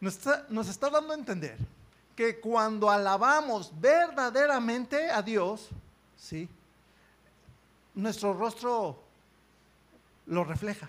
nos 0.00 0.68
está, 0.68 0.90
dando 0.90 1.12
a 1.12 1.16
entender 1.16 1.58
que 2.14 2.40
cuando 2.40 2.88
alabamos 2.88 3.72
verdaderamente 3.80 5.10
a 5.10 5.22
Dios, 5.22 5.68
¿sí? 6.16 6.48
nuestro 7.94 8.32
rostro 8.32 9.02
lo 10.26 10.44
refleja. 10.44 10.88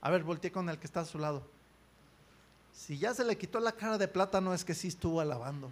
A 0.00 0.10
ver, 0.10 0.24
volteé 0.24 0.50
con 0.50 0.68
el 0.68 0.78
que 0.78 0.86
está 0.86 1.00
a 1.00 1.04
su 1.04 1.18
lado. 1.18 1.42
Si 2.72 2.98
ya 2.98 3.14
se 3.14 3.24
le 3.24 3.38
quitó 3.38 3.60
la 3.60 3.72
cara 3.72 3.96
de 3.96 4.08
plátano, 4.08 4.52
es 4.52 4.64
que 4.64 4.74
sí 4.74 4.88
estuvo 4.88 5.20
alabando. 5.20 5.70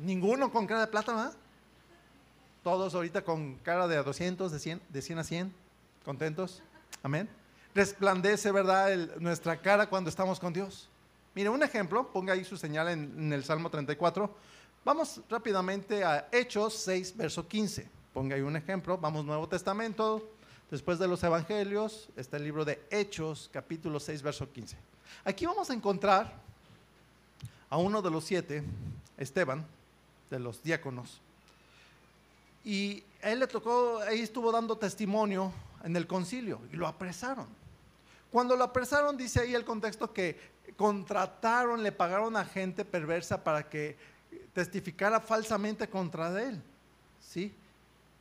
Ninguno 0.00 0.50
con 0.50 0.66
cara 0.66 0.80
de 0.80 0.86
plátano, 0.88 1.30
¿eh? 1.30 1.32
Todos 2.64 2.94
ahorita 2.94 3.22
con 3.22 3.54
cara 3.56 3.86
de 3.86 4.02
200, 4.02 4.52
de 4.52 4.58
100, 4.58 4.82
de 4.88 5.02
100 5.02 5.18
a 5.18 5.24
100, 5.24 5.54
contentos. 6.04 6.62
Amén 7.02 7.39
resplandece, 7.74 8.50
¿verdad?, 8.52 9.16
nuestra 9.18 9.60
cara 9.60 9.88
cuando 9.88 10.10
estamos 10.10 10.40
con 10.40 10.52
Dios. 10.52 10.88
Mire, 11.34 11.48
un 11.48 11.62
ejemplo, 11.62 12.12
ponga 12.12 12.32
ahí 12.32 12.44
su 12.44 12.56
señal 12.56 12.88
en, 12.88 13.32
el 13.32 13.44
Salmo 13.44 13.70
34. 13.70 14.34
Vamos 14.84 15.20
rápidamente 15.28 16.02
a 16.04 16.28
Hechos 16.32 16.74
6, 16.74 17.16
verso 17.16 17.46
15. 17.46 17.88
Ponga 18.12 18.34
ahí 18.34 18.42
un 18.42 18.56
ejemplo. 18.56 18.98
Vamos, 18.98 19.24
Nuevo 19.24 19.48
Testamento, 19.48 20.28
Después 20.70 21.00
de 21.00 21.08
los 21.08 21.22
evangelios 21.24 22.08
está 22.16 22.36
el 22.36 22.44
libro 22.44 22.64
de 22.64 22.80
Hechos, 22.90 23.50
capítulo 23.52 23.98
6, 23.98 24.22
verso 24.22 24.52
15. 24.52 24.76
Aquí 25.24 25.44
vamos 25.44 25.68
a 25.68 25.74
encontrar 25.74 26.32
a 27.68 27.76
uno 27.76 28.00
de 28.00 28.10
los 28.10 28.24
siete, 28.24 28.62
Esteban, 29.18 29.66
de 30.30 30.38
los 30.38 30.62
diáconos. 30.62 31.20
Y 32.64 33.02
él 33.20 33.40
le 33.40 33.48
tocó, 33.48 33.98
ahí 33.98 34.20
estuvo 34.20 34.52
dando 34.52 34.78
testimonio 34.78 35.52
en 35.82 35.96
el 35.96 36.06
concilio 36.06 36.60
y 36.72 36.76
lo 36.76 36.86
apresaron. 36.86 37.48
Cuando 38.30 38.56
lo 38.56 38.64
apresaron, 38.64 39.16
dice 39.16 39.40
ahí 39.40 39.54
el 39.54 39.64
contexto 39.64 40.12
que 40.12 40.38
contrataron, 40.76 41.82
le 41.82 41.92
pagaron 41.92 42.36
a 42.36 42.44
gente 42.44 42.84
perversa 42.84 43.42
para 43.42 43.68
que 43.68 43.96
testificara 44.52 45.20
falsamente 45.20 45.88
contra 45.88 46.42
él. 46.42 46.62
¿Sí? 47.20 47.52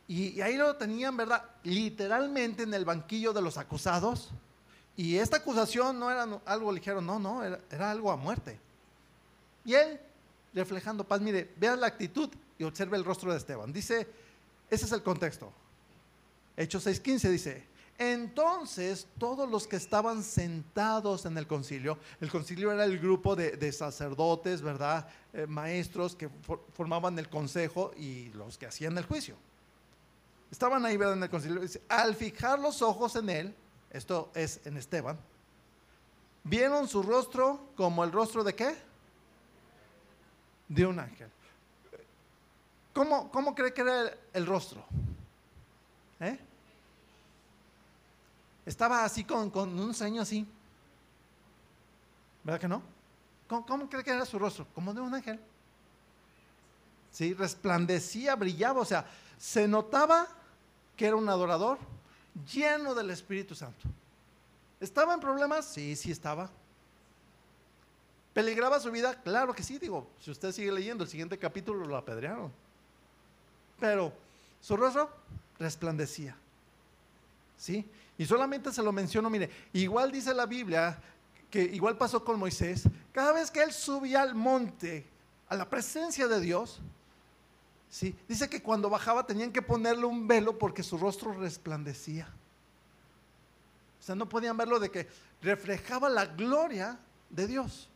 Y, 0.08 0.42
ahí 0.42 0.58
lo 0.58 0.76
tenían, 0.76 1.16
¿verdad? 1.16 1.44
Literalmente 1.64 2.64
en 2.64 2.74
el 2.74 2.84
banquillo 2.84 3.32
de 3.32 3.44
los 3.44 3.58
acusados. 3.58 4.30
Y 4.98 5.18
esta 5.18 5.38
acusación 5.38 6.00
no 6.00 6.10
era 6.10 6.28
algo 6.46 6.72
ligero, 6.72 7.00
no, 7.00 7.20
no, 7.20 7.44
era, 7.44 7.92
algo 7.92 8.12
a 8.12 8.18
muerte. 8.18 8.60
Y 9.64 9.76
él, 9.76 10.00
reflejando 10.54 11.04
paz, 11.04 11.22
mire, 11.22 11.54
vea 11.58 11.76
la 11.76 11.88
actitud 11.88 12.30
y 12.58 12.64
observe 12.64 12.98
el 12.98 13.06
rostro 13.06 13.32
de 13.32 13.38
Esteban. 13.38 13.72
Dice, 13.72 14.08
ese 14.70 14.86
es 14.86 14.92
el 14.92 15.04
contexto. 15.04 15.54
Hechos 16.58 16.86
6:15 16.88 17.30
dice, 17.30 17.64
entonces 18.00 19.08
todos 19.18 19.48
los 19.50 19.68
que 19.68 19.76
estaban 19.76 20.24
sentados 20.24 21.26
en 21.26 21.38
el 21.38 21.46
concilio, 21.46 22.00
el 22.22 22.32
concilio 22.32 22.72
era 22.72 22.86
el 22.86 22.98
grupo 22.98 23.36
de, 23.36 23.72
sacerdotes, 23.72 24.62
¿verdad? 24.62 25.08
Eh, 25.34 25.46
maestros 25.46 26.16
que 26.16 26.30
formaban 26.74 27.20
el 27.20 27.30
consejo 27.30 27.92
y 27.98 28.30
los 28.30 28.58
que 28.58 28.66
hacían 28.66 28.98
el 28.98 29.06
juicio. 29.06 29.36
Estaban 30.50 30.86
ahí, 30.86 30.98
¿verdad? 30.98 31.18
En 31.18 31.24
el 31.24 31.30
concilio. 31.30 31.62
Al 31.90 32.16
fijar 32.16 32.58
los 32.58 32.82
ojos 32.82 33.16
en 33.18 33.30
él, 33.30 33.56
esto 33.92 34.32
es 34.34 34.62
en 34.66 34.78
Esteban, 34.78 35.20
vieron 36.44 36.88
su 36.88 37.04
rostro 37.04 37.68
como 37.76 38.04
el 38.04 38.12
rostro 38.14 38.44
de 38.44 38.56
qué? 38.56 38.76
De 40.70 40.86
un 40.86 41.00
ángel. 41.00 41.30
¿Cómo, 42.94 43.32
cómo 43.32 43.54
cree 43.54 43.74
que 43.74 43.82
era 43.82 44.14
el, 44.34 44.46
rostro? 44.46 44.84
¿Eh? 46.20 46.40
Estaba 48.70 49.04
así 49.04 49.24
con, 49.24 49.52
un 49.58 49.94
ceño 49.96 50.22
así. 50.22 50.46
¿Verdad 52.44 52.60
que 52.60 52.68
no? 52.68 52.84
¿Cómo, 53.48 53.90
cree 53.90 54.04
que 54.04 54.12
era 54.12 54.26
su 54.26 54.38
rostro? 54.38 54.68
Como 54.76 54.94
de 54.94 55.02
un 55.02 55.14
ángel. 55.16 55.40
Sí, 57.12 57.34
resplandecía, 57.34 58.36
brillaba, 58.36 58.82
o 58.82 58.86
sea, 58.86 59.06
se 59.40 59.68
notaba 59.68 60.28
que 60.96 61.08
era 61.08 61.16
un 61.16 61.28
adorador 61.28 61.80
lleno 62.54 62.94
del 62.94 63.10
Espíritu 63.10 63.56
Santo. 63.56 63.88
¿Estaba 64.80 65.16
en 65.16 65.20
problemas? 65.20 65.66
Sí, 65.66 65.96
sí 65.96 66.12
estaba. 66.12 66.52
¿Peligraba 68.36 68.80
su 68.80 68.92
vida? 68.92 69.16
Claro 69.24 69.54
que 69.56 69.64
sí, 69.64 69.80
digo, 69.80 70.08
si 70.22 70.30
usted 70.30 70.52
sigue 70.52 70.72
leyendo, 70.72 71.04
el 71.04 71.10
siguiente 71.10 71.40
capítulo 71.40 71.86
lo 71.86 71.98
apedrearon 71.98 72.52
pero 73.80 74.14
su 74.62 74.76
rostro 74.76 75.10
resplandecía. 75.58 76.36
¿Sí? 77.58 77.86
Y 78.20 78.28
solamente 78.28 78.72
se 78.72 78.84
lo 78.84 78.92
menciono, 78.92 79.32
mire, 79.32 79.50
igual 79.74 80.12
dice 80.12 80.32
la 80.36 80.46
Biblia 80.46 81.02
que 81.50 81.64
igual 81.64 81.98
pasó 81.98 82.24
con 82.24 82.38
Moisés, 82.38 82.84
cada 83.12 83.32
vez 83.32 83.50
que 83.50 83.64
él 83.64 83.72
subía 83.72 84.22
al 84.22 84.36
monte, 84.36 85.08
a 85.48 85.56
la 85.56 85.68
presencia 85.68 86.28
de 86.28 86.40
Dios, 86.40 86.80
¿sí? 87.90 88.16
dice 88.28 88.48
que 88.48 88.62
cuando 88.62 88.88
bajaba 88.92 89.26
tenían 89.26 89.52
que 89.52 89.64
ponerle 89.64 90.06
un 90.06 90.28
velo 90.28 90.60
porque 90.60 90.84
su 90.84 91.00
rostro 91.00 91.34
resplandecía. 91.34 92.30
O 94.00 94.04
sea, 94.04 94.14
no 94.14 94.30
podían 94.30 94.56
verlo 94.56 94.80
de 94.80 94.92
que 94.92 95.08
reflejaba 95.42 96.08
la 96.08 96.28
gloria 96.28 97.00
de 97.32 97.48
Dios. 97.48 97.90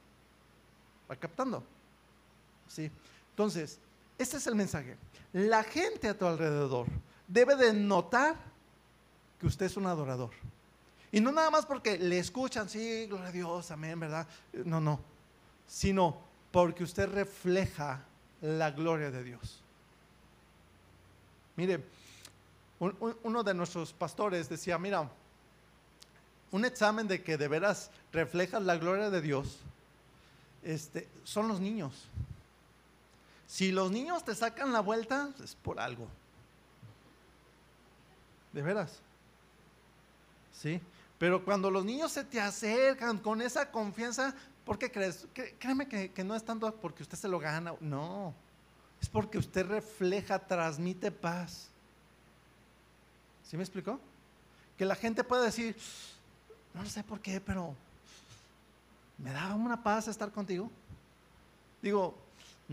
¿Va 1.12 1.16
captando? 1.16 1.64
¿Sí? 2.68 2.90
Entonces, 3.30 3.78
este 4.18 4.38
es 4.38 4.48
el 4.48 4.56
mensaje 4.56 4.98
la 5.34 5.64
gente 5.64 6.08
a 6.08 6.18
tu 6.18 6.26
alrededor 6.26 6.86
debe 7.28 7.56
de 7.56 7.74
notar 7.74 8.36
que 9.44 9.48
usted 9.48 9.66
es 9.66 9.76
un 9.76 9.86
adorador. 9.88 10.30
Y 11.12 11.20
no 11.20 11.30
nada 11.34 11.52
más 11.52 11.66
porque 11.66 11.98
le 11.98 12.18
escuchan, 12.18 12.70
sí, 12.70 13.08
gloria 13.08 13.28
a 13.28 13.32
Dios, 13.34 13.72
amén, 13.72 14.00
¿verdad? 14.00 14.26
No, 14.54 14.80
no. 14.80 15.02
Sino 15.68 16.18
porque 16.50 16.86
usted 16.86 17.10
refleja 17.10 18.06
la 18.40 18.72
gloria 18.72 19.12
de 19.12 19.22
Dios. 19.22 19.60
Mire, 21.58 21.84
uno 22.80 23.44
de 23.44 23.54
nuestros 23.54 23.92
pastores 23.92 24.48
decía, 24.48 24.78
mira, 24.78 25.10
un 26.50 26.64
examen 26.64 27.06
de 27.06 27.22
que 27.22 27.36
de 27.36 27.50
veras 27.50 27.92
reflejas 28.14 28.64
la 28.64 28.78
gloria 28.78 29.10
de 29.10 29.20
Dios 29.20 29.58
este, 30.64 31.10
son 31.26 31.50
los 31.50 31.60
niños. 31.60 32.08
Si 33.46 33.74
los 33.74 33.92
niños 33.92 34.24
te 34.24 34.36
sacan 34.36 34.72
la 34.72 34.80
vuelta, 34.80 35.32
es 35.44 35.54
por 35.56 35.82
algo. 35.82 36.08
De 38.54 38.62
veras. 38.62 39.02
¿Sí? 40.54 40.80
Pero 41.18 41.44
cuando 41.44 41.70
los 41.72 41.86
niños 41.86 42.12
se 42.12 42.24
te 42.24 42.40
acercan 42.40 43.18
con 43.18 43.42
esa 43.42 43.70
confianza, 43.72 44.36
¿por 44.66 44.78
qué 44.78 44.92
crees? 44.92 45.28
Créeme 45.60 45.88
que, 45.88 46.24
no 46.24 46.36
es 46.36 46.44
tanto 46.44 46.74
porque 46.76 47.04
usted 47.04 47.18
se 47.18 47.28
lo 47.28 47.40
gana, 47.40 47.74
no. 47.80 48.34
Es 49.02 49.10
porque 49.10 49.38
usted 49.38 49.66
refleja, 49.66 50.40
transmite 50.40 51.12
paz. 51.12 51.70
¿Sí 53.50 53.58
me 53.58 53.64
explicó? 53.64 54.00
Que 54.78 54.86
la 54.86 54.96
gente 54.96 55.24
puede 55.24 55.46
decir, 55.46 55.76
no 56.74 56.86
sé 56.86 57.04
por 57.04 57.20
qué, 57.20 57.40
pero 57.40 57.76
me 59.18 59.32
da 59.32 59.54
una 59.54 59.82
paz 59.82 60.08
estar 60.08 60.32
contigo. 60.32 60.70
Digo, 61.82 62.18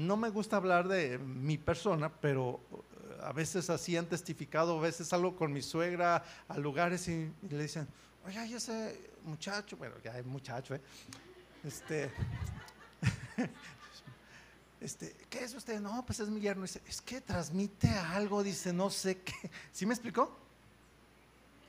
no 0.00 0.16
me 0.16 0.30
gusta 0.30 0.56
hablar 0.56 0.88
de 0.88 1.18
mi 1.18 1.58
persona, 1.58 2.10
pero 2.10 2.60
eh, 2.72 3.18
a 3.22 3.32
veces 3.32 3.68
así 3.68 3.96
han 3.96 4.06
testificado, 4.06 4.78
a 4.78 4.80
veces 4.80 5.08
salgo 5.08 5.36
con 5.36 5.52
mi 5.52 5.60
suegra 5.60 6.24
a 6.48 6.58
lugares 6.58 7.06
y, 7.08 7.30
le 7.48 7.62
dicen, 7.62 7.86
oye, 8.26 8.46
y 8.46 8.54
ese 8.54 9.10
muchacho, 9.24 9.76
bueno, 9.76 9.96
ya 10.02 10.18
es 10.18 10.24
muchacho, 10.24 10.74
¿eh? 10.74 10.80
Este, 11.62 12.10
este, 14.80 15.14
¿qué 15.28 15.44
es 15.44 15.54
usted? 15.54 15.78
No, 15.80 16.04
pues 16.06 16.20
es 16.20 16.30
mi 16.30 16.40
yerno. 16.40 16.62
Dice, 16.62 16.80
es 16.88 17.02
que 17.02 17.20
transmite 17.20 17.90
algo, 17.90 18.42
dice, 18.42 18.72
no 18.72 18.88
sé 18.88 19.18
qué. 19.18 19.50
¿Sí 19.72 19.84
me 19.84 19.92
explicó? 19.92 20.34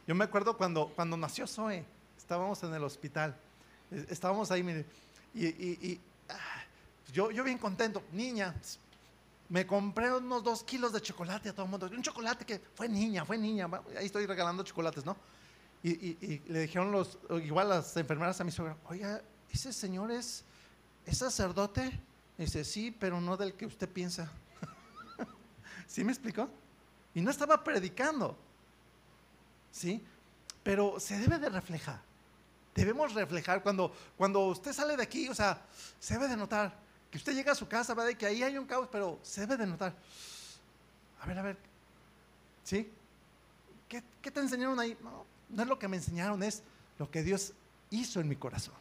Yo 0.08 0.16
me 0.16 0.24
acuerdo 0.24 0.56
cuando, 0.56 0.88
cuando 0.96 1.18
nació 1.18 1.46
Zoe, 1.46 1.84
estábamos 2.18 2.64
en 2.64 2.74
el 2.74 2.84
hospital, 2.84 3.36
eh, 3.92 4.06
estábamos 4.10 4.50
ahí, 4.52 4.64
mire, 4.64 4.86
y, 5.34 5.48
y 5.48 6.02
yo, 7.12 7.32
yo 7.32 7.44
bien 7.44 7.58
contento, 7.58 8.04
niña, 8.12 8.56
me 9.50 9.68
compré 9.68 10.14
unos 10.14 10.44
dos 10.44 10.64
kilos 10.64 10.94
de 10.94 11.02
chocolate 11.02 11.50
a 11.50 11.54
todo 11.54 11.66
el 11.66 11.72
mundo. 11.72 11.90
Un 11.92 12.02
chocolate 12.02 12.46
que 12.46 12.62
fue 12.74 12.88
niña, 12.88 13.26
fue 13.26 13.38
niña. 13.38 13.70
Ahí 13.98 14.06
estoy 14.06 14.26
regalando 14.26 14.64
chocolates, 14.64 15.06
¿no? 15.06 15.18
Y, 15.84 16.42
le 16.48 16.62
dijeron 16.62 16.92
los, 16.92 17.18
igual 17.44 17.68
las 17.68 17.98
enfermeras 17.98 18.40
a 18.40 18.44
mi 18.44 18.52
suegra, 18.52 18.78
oiga, 18.86 19.22
ese 19.52 19.74
señor 19.74 20.12
es, 20.12 20.46
es 21.06 21.18
sacerdote. 21.18 22.00
dice, 22.38 22.64
sí, 22.64 22.96
pero 22.98 23.20
no 23.20 23.36
del 23.36 23.56
que 23.56 23.66
usted 23.66 23.90
piensa. 23.90 24.32
¿Sí 25.88 26.06
me 26.06 26.14
explicó? 26.14 26.48
Y 27.14 27.22
no 27.22 27.30
estaba 27.30 27.62
predicando. 27.62 28.38
¿Sí? 29.72 30.02
Pero 30.64 30.98
se 31.00 31.20
debe 31.20 31.40
de 31.40 31.50
reflejar. 31.50 32.00
Debemos 32.74 33.14
reflejar 33.14 33.62
cuando, 33.64 33.94
cuando 34.16 34.46
usted 34.46 34.72
sale 34.72 34.96
de 34.96 35.04
aquí, 35.04 35.28
o 35.28 35.36
sea, 35.36 35.62
se 36.00 36.14
debe 36.14 36.30
de 36.30 36.38
notar 36.38 36.74
que 37.12 37.18
usted 37.18 37.36
llega 37.36 37.52
a 37.52 37.56
su 37.56 37.68
casa, 37.68 37.94
¿verdad? 37.94 38.12
Y 38.12 38.16
que 38.16 38.26
ahí 38.26 38.42
hay 38.42 38.58
un 38.58 38.66
caos, 38.66 38.88
pero 38.90 39.20
se 39.22 39.42
debe 39.42 39.58
de 39.58 39.68
notar. 39.68 39.94
A 41.20 41.26
ver, 41.26 41.38
a 41.38 41.42
ver. 41.42 41.58
¿Sí? 42.64 42.90
¿Qué, 43.90 44.32
te 44.32 44.40
enseñaron 44.40 44.80
ahí? 44.80 44.98
No, 45.04 45.26
no 45.50 45.62
es 45.62 45.68
lo 45.68 45.78
que 45.78 45.90
me 45.90 45.98
enseñaron, 45.98 46.42
es 46.42 46.64
lo 46.98 47.12
que 47.12 47.22
Dios 47.22 47.52
hizo 47.90 48.22
en 48.22 48.30
mi 48.30 48.38
corazón. 48.38 48.76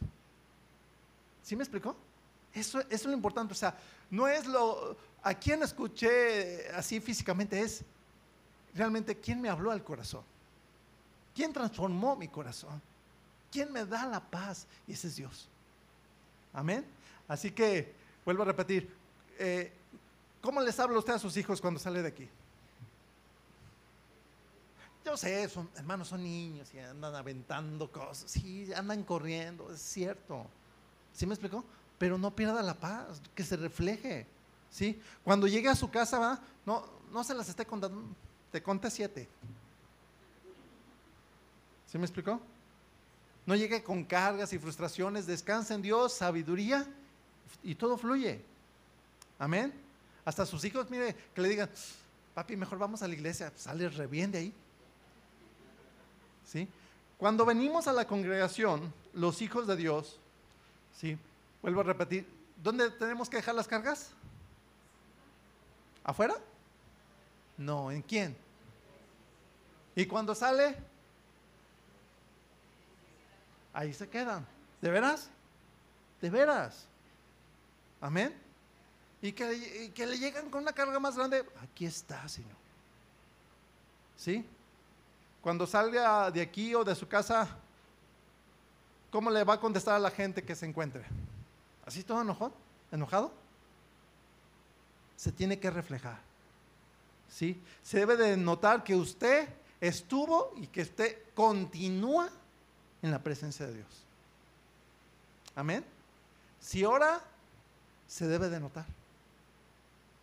¿Sí 1.43 1.57
me 1.57 1.63
explicó? 1.63 1.95
Eso, 2.53 2.79
eso 2.79 2.89
es 2.89 3.05
lo 3.05 3.13
importante. 3.13 3.51
O 3.51 3.57
sea, 3.57 3.77
no 4.09 4.27
es 4.27 4.47
lo. 4.47 4.95
A 5.23 5.33
quién 5.33 5.61
escuché 5.61 6.69
así 6.69 7.01
físicamente, 7.01 7.61
es 7.61 7.83
realmente 8.73 9.17
quién 9.19 9.41
me 9.41 9.49
habló 9.49 9.71
al 9.71 9.83
corazón. 9.83 10.23
¿Quién 11.35 11.51
transformó 11.51 12.15
mi 12.15 12.29
corazón? 12.29 12.81
¿Quién 13.51 13.71
me 13.73 13.85
da 13.85 14.05
la 14.05 14.21
paz? 14.21 14.65
Y 14.87 14.93
ese 14.93 15.07
es 15.07 15.17
Dios. 15.17 15.49
Amén. 16.53 16.85
Así 17.27 17.51
que 17.51 17.93
Vuelvo 18.25 18.43
a 18.43 18.45
repetir, 18.45 18.89
eh, 19.39 19.71
¿cómo 20.41 20.61
les 20.61 20.79
habla 20.79 20.99
usted 20.99 21.13
a 21.13 21.19
sus 21.19 21.35
hijos 21.37 21.59
cuando 21.59 21.79
sale 21.79 22.01
de 22.01 22.07
aquí? 22.07 22.29
Yo 25.03 25.17
sé, 25.17 25.49
son, 25.49 25.67
hermanos, 25.75 26.09
son 26.09 26.23
niños 26.23 26.71
y 26.73 26.79
andan 26.79 27.15
aventando 27.15 27.91
cosas, 27.91 28.29
sí, 28.29 28.71
andan 28.73 29.03
corriendo, 29.03 29.71
es 29.73 29.81
cierto. 29.81 30.45
¿Sí 31.13 31.25
me 31.25 31.33
explicó? 31.33 31.65
Pero 31.97 32.17
no 32.17 32.35
pierda 32.35 32.61
la 32.61 32.75
paz, 32.75 33.19
que 33.33 33.43
se 33.43 33.57
refleje. 33.57 34.27
¿sí? 34.69 34.99
Cuando 35.23 35.47
llegue 35.47 35.69
a 35.69 35.75
su 35.75 35.89
casa, 35.89 36.19
¿va? 36.19 36.39
No, 36.65 36.85
no 37.11 37.23
se 37.23 37.33
las 37.33 37.49
esté 37.49 37.65
contando, 37.65 38.03
te 38.51 38.61
conté 38.61 38.89
siete. 38.91 39.27
¿Sí 41.87 41.97
me 41.97 42.05
explicó? 42.05 42.39
No 43.45 43.55
llegue 43.55 43.83
con 43.83 44.05
cargas 44.05 44.53
y 44.53 44.59
frustraciones, 44.59 45.25
descansa 45.25 45.73
en 45.73 45.81
Dios, 45.81 46.13
sabiduría 46.13 46.87
y 47.63 47.75
todo 47.75 47.97
fluye. 47.97 48.41
Amén. 49.39 49.73
Hasta 50.25 50.45
sus 50.45 50.63
hijos, 50.65 50.89
mire, 50.89 51.15
que 51.33 51.41
le 51.41 51.49
digan, 51.49 51.69
papi, 52.33 52.55
mejor 52.55 52.77
vamos 52.77 53.01
a 53.01 53.07
la 53.07 53.13
iglesia, 53.13 53.51
sale 53.55 53.89
re 53.89 54.07
bien 54.07 54.31
de 54.31 54.37
ahí. 54.37 54.53
¿Sí? 56.45 56.67
Cuando 57.17 57.45
venimos 57.45 57.87
a 57.87 57.93
la 57.93 58.05
congregación, 58.05 58.93
los 59.13 59.41
hijos 59.41 59.67
de 59.67 59.75
Dios, 59.75 60.17
¿sí? 60.97 61.17
Vuelvo 61.61 61.81
a 61.81 61.83
repetir, 61.83 62.27
¿dónde 62.61 62.89
tenemos 62.91 63.29
que 63.29 63.37
dejar 63.37 63.55
las 63.55 63.67
cargas? 63.67 64.09
¿Afuera? 66.03 66.35
No, 67.57 67.91
¿en 67.91 68.01
quién? 68.01 68.35
Y 69.95 70.05
cuando 70.05 70.33
sale, 70.33 70.75
ahí 73.73 73.93
se 73.93 74.09
quedan. 74.09 74.45
¿De 74.81 74.89
veras? 74.89 75.29
¿De 76.21 76.29
veras? 76.29 76.85
Amén. 78.01 78.35
Y 79.21 79.31
que, 79.31 79.91
que, 79.93 80.05
le 80.07 80.17
llegan 80.17 80.49
con 80.49 80.63
una 80.63 80.73
carga 80.73 80.99
más 80.99 81.15
grande, 81.15 81.45
aquí 81.61 81.85
está, 81.85 82.27
Señor. 82.27 82.57
¿Sí? 84.17 84.43
Cuando 85.41 85.67
salga 85.67 86.31
de 86.31 86.41
aquí 86.41 86.73
o 86.73 86.83
de 86.83 86.95
su 86.95 87.07
casa, 87.07 87.47
¿cómo 89.11 89.29
le 89.29 89.43
va 89.43 89.53
a 89.53 89.59
contestar 89.59 89.95
a 89.95 89.99
la 89.99 90.09
gente 90.09 90.43
que 90.43 90.55
se 90.55 90.65
encuentre? 90.65 91.05
¿Así 91.85 92.03
todo 92.03 92.21
enojado? 92.21 92.53
¿Enojado? 92.91 93.31
Se 95.15 95.31
tiene 95.31 95.59
que 95.59 95.69
reflejar. 95.69 96.19
¿Sí? 97.29 97.61
Se 97.83 97.99
debe 97.99 98.17
de 98.17 98.37
notar 98.37 98.83
que 98.83 98.95
usted 98.95 99.47
estuvo 99.79 100.53
y 100.57 100.67
que 100.67 100.81
usted 100.81 101.17
continúa 101.35 102.29
en 103.01 103.11
la 103.11 103.19
presencia 103.19 103.67
de 103.67 103.75
Dios. 103.75 104.05
Amén. 105.55 105.83
Si 106.59 106.85
ora, 106.85 107.21
se 108.11 108.27
debe 108.27 108.49
de 108.49 108.59
notar. 108.59 108.85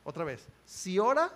Otra 0.05 0.23
vez, 0.23 0.45
si 0.67 0.99
ora, 0.99 1.33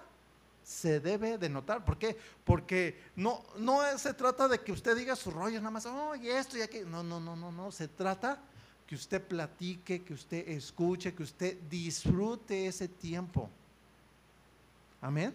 se 0.63 1.01
debe 1.01 1.39
de 1.39 1.49
notar. 1.49 1.83
¿Por 1.83 1.97
qué? 1.97 2.15
Porque 2.45 3.01
no, 3.17 3.43
no 3.57 3.81
se 3.97 4.13
trata 4.13 4.49
de 4.49 4.61
que 4.61 4.71
usted 4.71 4.95
diga 4.95 5.17
su 5.17 5.31
rollo 5.31 5.59
nada 5.61 5.71
más, 5.71 5.87
oh, 5.87 6.15
y 6.15 6.29
esto 6.29 6.59
y 6.59 6.61
aquello. 6.61 6.87
No, 6.87 7.03
no, 7.03 7.19
no, 7.19 7.37
no, 7.37 7.51
no. 7.51 7.73
Se 7.73 7.89
trata 7.89 8.39
que 8.87 8.95
usted 8.95 9.23
platique, 9.23 10.03
que 10.03 10.13
usted 10.13 10.47
escuche, 10.47 11.15
que 11.15 11.23
usted 11.23 11.57
disfrute 11.71 12.67
ese 12.67 12.87
tiempo. 12.87 13.49
Amén. 15.01 15.35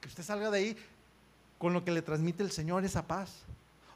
Que 0.00 0.08
usted 0.08 0.24
salga 0.24 0.50
de 0.50 0.58
ahí 0.58 0.76
con 1.58 1.72
lo 1.72 1.84
que 1.84 1.92
le 1.92 2.02
transmite 2.02 2.42
el 2.42 2.50
Señor 2.50 2.84
esa 2.84 3.06
paz. 3.06 3.44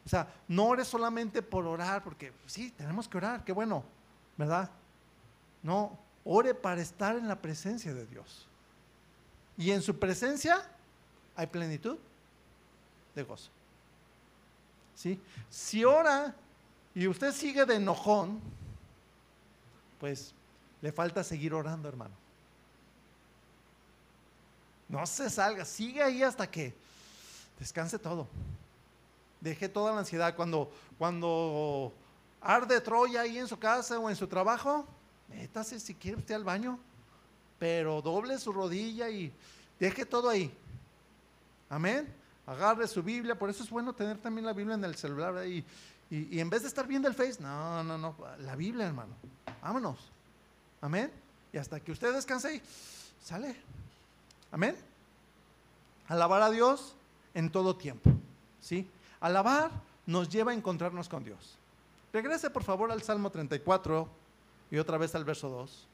O 0.05 0.09
sea, 0.09 0.33
no 0.47 0.67
ore 0.67 0.85
solamente 0.85 1.43
por 1.43 1.67
orar, 1.67 2.05
porque 2.05 2.33
sí, 2.47 2.71
tenemos 2.71 3.09
que 3.09 3.17
orar, 3.17 3.43
qué 3.43 3.51
bueno, 3.51 3.83
¿verdad? 4.37 4.71
No, 5.63 5.99
ore 6.25 6.55
para 6.55 6.81
estar 6.81 7.17
en 7.17 7.29
la 7.29 7.41
presencia 7.41 7.95
de 7.95 8.07
Dios. 8.07 8.47
Y 9.57 9.71
en 9.71 9.83
su 9.83 9.99
presencia 9.99 10.63
hay 11.35 11.47
plenitud 11.47 11.97
de 13.15 13.23
gozo. 13.23 13.51
¿Sí? 14.95 15.21
Si 15.51 15.85
ora 15.85 16.35
y 16.95 17.07
usted 17.07 17.33
sigue 17.33 17.65
de 17.65 17.77
enojón, 17.77 18.41
pues 20.01 20.33
le 20.81 20.93
falta 20.93 21.23
seguir 21.25 21.55
orando, 21.55 21.89
hermano. 21.89 22.15
No 24.89 25.05
se 25.07 25.29
salga, 25.31 25.65
sigue 25.65 26.03
ahí 26.03 26.23
hasta 26.23 26.51
que 26.51 26.75
descanse 27.59 27.99
todo. 27.99 28.27
Deje 29.41 29.69
toda 29.69 29.93
la 29.93 30.01
ansiedad. 30.01 30.35
Cuando, 30.37 30.71
cuando 30.99 31.93
arde 32.41 32.81
Troya 32.81 33.23
ahí 33.23 33.39
en 33.39 33.49
su 33.49 33.59
casa 33.59 33.99
o 33.99 34.09
en 34.09 34.17
su 34.17 34.27
trabajo, 34.27 34.87
métase 35.29 35.81
si 35.81 35.95
quiere 35.95 36.19
usted 36.19 36.35
al 36.35 36.45
baño, 36.45 36.79
pero 37.59 38.03
doble 38.03 38.39
su 38.39 38.53
rodilla 38.53 39.09
y 39.09 39.33
deje 39.79 40.05
todo 40.05 40.29
ahí. 40.29 40.53
Amén. 41.69 42.13
Agarre 42.47 42.87
su 42.87 43.03
Biblia, 43.03 43.37
por 43.37 43.51
eso 43.51 43.65
es 43.65 43.71
bueno 43.71 43.93
tener 43.93 44.19
también 44.19 44.47
la 44.47 44.53
Biblia 44.53 44.75
en 44.75 44.85
el 44.85 44.95
celular. 44.95 45.47
Y, 45.47 45.65
y, 46.11 46.39
en 46.39 46.49
vez 46.49 46.63
de 46.63 46.69
estar 46.69 46.87
viendo 46.87 47.09
el 47.09 47.15
Face, 47.15 47.39
no, 47.41 47.83
no, 47.83 47.99
no, 47.99 48.17
la 48.41 48.55
Biblia, 48.55 48.87
hermano. 48.87 49.15
Vámonos. 49.63 49.99
Amén. 50.81 51.11
Y 51.53 51.59
hasta 51.59 51.81
que 51.81 51.91
usted 51.91 52.13
descanse 52.13 52.49
ahí, 52.49 52.63
sale. 53.23 53.57
Amén. 54.53 54.77
Alabar 56.07 56.43
a 56.43 56.51
Dios 56.51 56.95
en 57.35 57.51
todo 57.51 57.77
tiempo. 57.77 58.11
¿Sí? 58.61 58.89
Alabar 59.21 59.71
nos 60.07 60.29
lleva 60.29 60.53
a 60.53 60.55
encontrarnos 60.55 61.09
con 61.09 61.25
Dios. 61.25 61.59
Regrese 62.13 62.49
por 62.51 62.63
favor 62.63 62.93
al 62.93 63.03
Salmo 63.03 63.31
34 63.31 64.09
y 64.71 64.79
otra 64.79 64.99
vez 64.99 65.15
al 65.15 65.25
verso 65.25 65.49
2. 65.49 65.87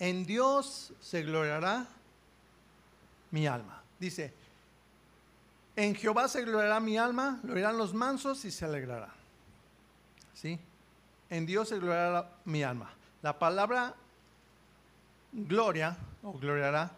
En 0.00 0.24
Dios 0.24 0.94
se 1.00 1.22
gloriará 1.22 1.86
mi 3.30 3.46
alma. 3.46 3.82
Dice, 3.98 4.32
en 5.76 5.94
Jehová 5.94 6.26
se 6.28 6.42
gloriará 6.42 6.80
mi 6.80 6.96
alma, 6.96 7.38
lo 7.42 7.54
oirán 7.54 7.76
los 7.76 7.92
mansos 7.92 8.44
y 8.46 8.50
se 8.50 8.64
alegrarán. 8.64 9.12
¿Sí? 10.34 10.58
En 11.28 11.44
Dios 11.44 11.68
se 11.68 11.78
gloriará 11.78 12.30
mi 12.46 12.62
alma. 12.62 12.90
La 13.20 13.38
palabra 13.38 13.94
gloria 15.32 15.96
o 16.22 16.32
gloriará, 16.32 16.90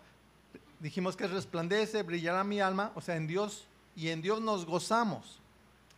dijimos 0.82 1.16
que 1.16 1.28
resplandece, 1.28 2.02
brillará 2.02 2.42
mi 2.42 2.60
alma, 2.60 2.90
o 2.96 3.00
sea, 3.00 3.16
en 3.16 3.28
Dios 3.28 3.64
y 3.94 4.08
en 4.08 4.20
Dios 4.20 4.42
nos 4.42 4.66
gozamos. 4.66 5.38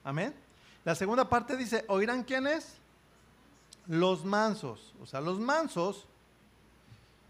Amén. 0.04 0.34
La 0.84 0.94
segunda 0.94 1.28
parte 1.28 1.56
dice, 1.56 1.84
¿oirán 1.88 2.22
quiénes? 2.22 2.74
Los 3.86 4.24
mansos. 4.24 4.92
O 5.02 5.06
sea, 5.06 5.22
los 5.22 5.40
mansos, 5.40 6.04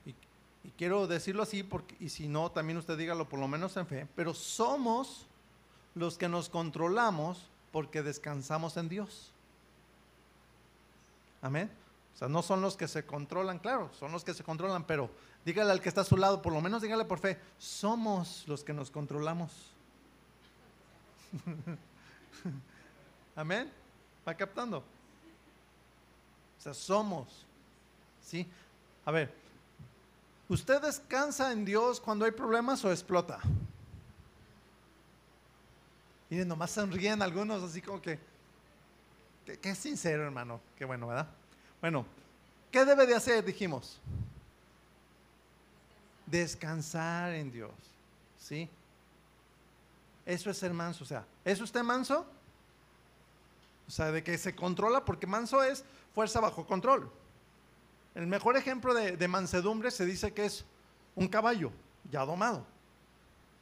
y, 0.05 0.11
y, 0.11 0.71
quiero 0.77 1.07
decirlo 1.07 1.45
así, 1.45 1.63
porque, 1.63 1.95
y 2.01 2.09
si 2.09 2.27
no, 2.27 2.51
también 2.51 2.77
usted 2.77 2.99
dígalo 2.99 3.29
por 3.29 3.39
lo 3.39 3.47
menos 3.47 3.77
en 3.77 3.87
fe, 3.87 4.09
pero 4.17 4.35
somos 4.35 5.27
los 5.95 6.19
que 6.19 6.29
nos 6.29 6.49
controlamos 6.49 7.47
porque 7.71 8.03
descansamos 8.03 8.77
en 8.77 8.89
Dios. 8.89 9.31
Amén. 11.41 11.71
O 12.15 12.17
sea, 12.17 12.29
no 12.29 12.43
son 12.43 12.61
los 12.61 12.77
que 12.77 12.87
se 12.87 13.05
controlan, 13.05 13.59
claro, 13.59 13.91
son 13.99 14.13
los 14.13 14.23
que 14.23 14.35
se 14.35 14.45
controlan, 14.45 14.87
pero 14.87 15.11
dígale 15.45 15.73
al 15.73 15.81
que 15.81 15.89
está 15.89 16.03
a 16.03 16.05
su 16.05 16.17
lado, 16.17 16.41
por 16.41 16.53
lo 16.53 16.61
menos 16.61 16.81
dígale 16.81 17.05
por 17.05 17.19
fe, 17.19 17.41
somos 17.59 18.45
los 18.47 18.63
que 18.63 18.73
nos 18.73 18.89
controlamos. 18.89 19.51
Amén. 23.37 23.71
¿Va 24.27 24.35
captando? 24.35 24.79
O 24.79 26.61
sea, 26.61 26.73
somos. 26.73 27.45
¿Sí? 28.23 28.49
A 29.05 29.11
ver, 29.11 29.35
¿usted 30.49 30.81
descansa 30.81 31.53
en 31.53 31.65
Dios 31.65 32.01
cuando 32.01 32.25
hay 32.25 32.31
problemas 32.31 32.85
o 32.85 32.93
explota? 32.93 33.41
Miren, 36.31 36.47
nomás 36.47 36.71
sonríen 36.71 37.21
algunos 37.23 37.63
así 37.65 37.83
como 37.83 38.01
que, 38.01 38.21
que, 39.45 39.59
que 39.59 39.75
sincero, 39.75 40.23
hermano. 40.23 40.61
Qué 40.77 40.85
bueno, 40.85 41.09
¿verdad? 41.09 41.29
Bueno, 41.85 42.07
¿qué 42.71 42.83
debe 42.83 43.07
de 43.07 43.15
hacer? 43.15 43.45
Dijimos. 43.45 44.01
Descansar 46.25 47.35
en 47.35 47.53
Dios. 47.53 47.75
¿Sí? 48.39 48.71
Eso 50.25 50.49
es 50.49 50.57
ser 50.57 50.73
manso. 50.73 51.05
O 51.05 51.07
sea, 51.07 51.27
¿es 51.45 51.61
usted 51.61 51.83
manso? 51.83 52.27
O 53.87 53.91
sea, 53.91 54.11
de 54.11 54.25
que 54.25 54.39
se 54.39 54.57
controla, 54.57 55.05
porque 55.05 55.27
manso 55.27 55.63
es 55.63 55.85
fuerza 56.15 56.41
bajo 56.41 56.67
control. 56.67 57.13
El 58.15 58.29
mejor 58.29 58.57
ejemplo 58.57 58.95
de, 58.95 59.19
de 59.19 59.29
mansedumbre 59.29 59.91
se 59.91 60.07
dice 60.07 60.33
que 60.33 60.47
es 60.47 60.65
un 61.15 61.29
caballo 61.29 61.71
ya 62.11 62.25
domado. 62.25 62.65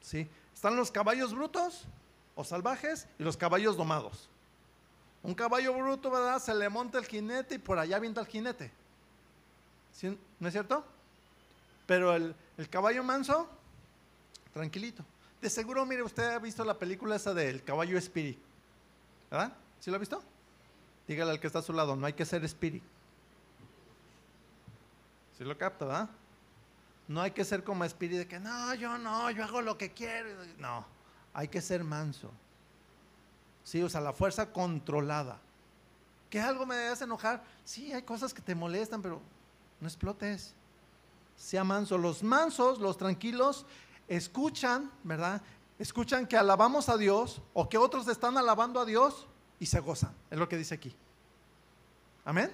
¿Sí? 0.01 0.31
Están 0.55 0.77
los 0.77 0.93
caballos 0.93 1.35
brutos 1.35 1.89
o 2.37 2.45
salvajes 2.45 3.09
y 3.19 3.25
los 3.25 3.37
caballos 3.37 3.77
domados. 3.77 4.31
Un 5.23 5.35
caballo 5.35 5.73
bruto, 5.75 6.11
¿verdad? 6.11 6.41
Se 6.41 6.55
le 6.55 6.69
monta 6.69 6.99
el 6.99 7.07
jinete 7.07 7.55
y 7.55 7.59
por 7.59 7.79
allá 7.79 7.97
avienta 7.97 8.21
el 8.21 8.27
jinete. 8.27 8.73
¿No 10.41 10.49
es 10.49 10.53
cierto? 10.53 10.85
Pero 11.87 12.15
el, 12.15 12.35
caballo 12.71 13.05
manso, 13.05 13.49
tranquilito. 14.53 15.05
De 15.41 15.51
seguro, 15.51 15.85
mire, 15.87 16.03
usted 16.03 16.25
ha 16.31 16.39
visto 16.39 16.65
la 16.65 16.79
película 16.79 17.17
esa 17.17 17.35
del 17.35 17.63
caballo 17.63 17.99
Spirit. 17.99 18.39
¿Verdad? 19.31 19.53
¿Sí 19.81 19.91
lo 19.91 19.97
ha 19.97 20.01
visto? 20.01 20.23
Dígale 21.07 21.33
al 21.33 21.41
que 21.41 21.47
está 21.47 21.61
a 21.61 21.63
su 21.63 21.73
lado, 21.73 21.95
no 21.97 22.07
hay 22.07 22.13
que 22.13 22.25
ser 22.25 22.45
Spirit. 22.45 22.83
¿Sí 25.37 25.45
lo 25.45 25.57
capta, 25.57 25.85
verdad? 25.85 26.09
No 27.09 27.21
hay 27.21 27.33
que 27.33 27.45
ser 27.45 27.63
como 27.65 27.85
Spirit 27.85 28.19
de 28.19 28.29
que 28.29 28.39
no, 28.39 28.75
yo 28.75 28.99
no, 28.99 29.31
yo 29.31 29.45
hago 29.45 29.61
lo 29.61 29.77
que 29.77 29.93
quiero. 29.93 30.31
No, 30.59 30.85
hay 31.35 31.49
que 31.49 31.61
ser 31.61 31.85
manso. 31.85 32.31
Sí, 33.65 33.83
o 33.83 33.89
sea, 33.89 34.01
la 34.01 34.13
fuerza 34.13 34.53
controlada. 34.53 35.39
¿Que 36.31 36.41
algo 36.41 36.65
me 36.67 36.75
hace 36.89 37.05
enojar? 37.05 37.43
Sí, 37.65 37.93
hay 37.93 38.03
cosas 38.03 38.33
que 38.33 38.43
te 38.43 38.55
molestan, 38.55 39.03
pero 39.03 39.21
no 39.81 39.87
explotes. 39.87 40.55
sea 41.37 41.65
manso. 41.65 41.99
Los 41.99 42.23
mansos, 42.23 42.79
los 42.79 42.97
tranquilos, 42.97 43.67
escuchan, 44.09 44.91
¿verdad? 45.03 45.43
Escuchan 45.79 46.27
que 46.27 46.37
alabamos 46.37 46.89
a 46.89 46.97
Dios 46.97 47.43
o 47.53 47.69
que 47.69 47.79
otros 47.79 48.09
están 48.09 48.39
alabando 48.39 48.81
a 48.81 48.85
Dios 48.85 49.27
y 49.59 49.67
se 49.67 49.81
gozan. 49.81 50.15
Es 50.31 50.39
lo 50.39 50.49
que 50.49 50.57
dice 50.57 50.75
aquí. 50.75 50.95
Amén. 52.25 52.53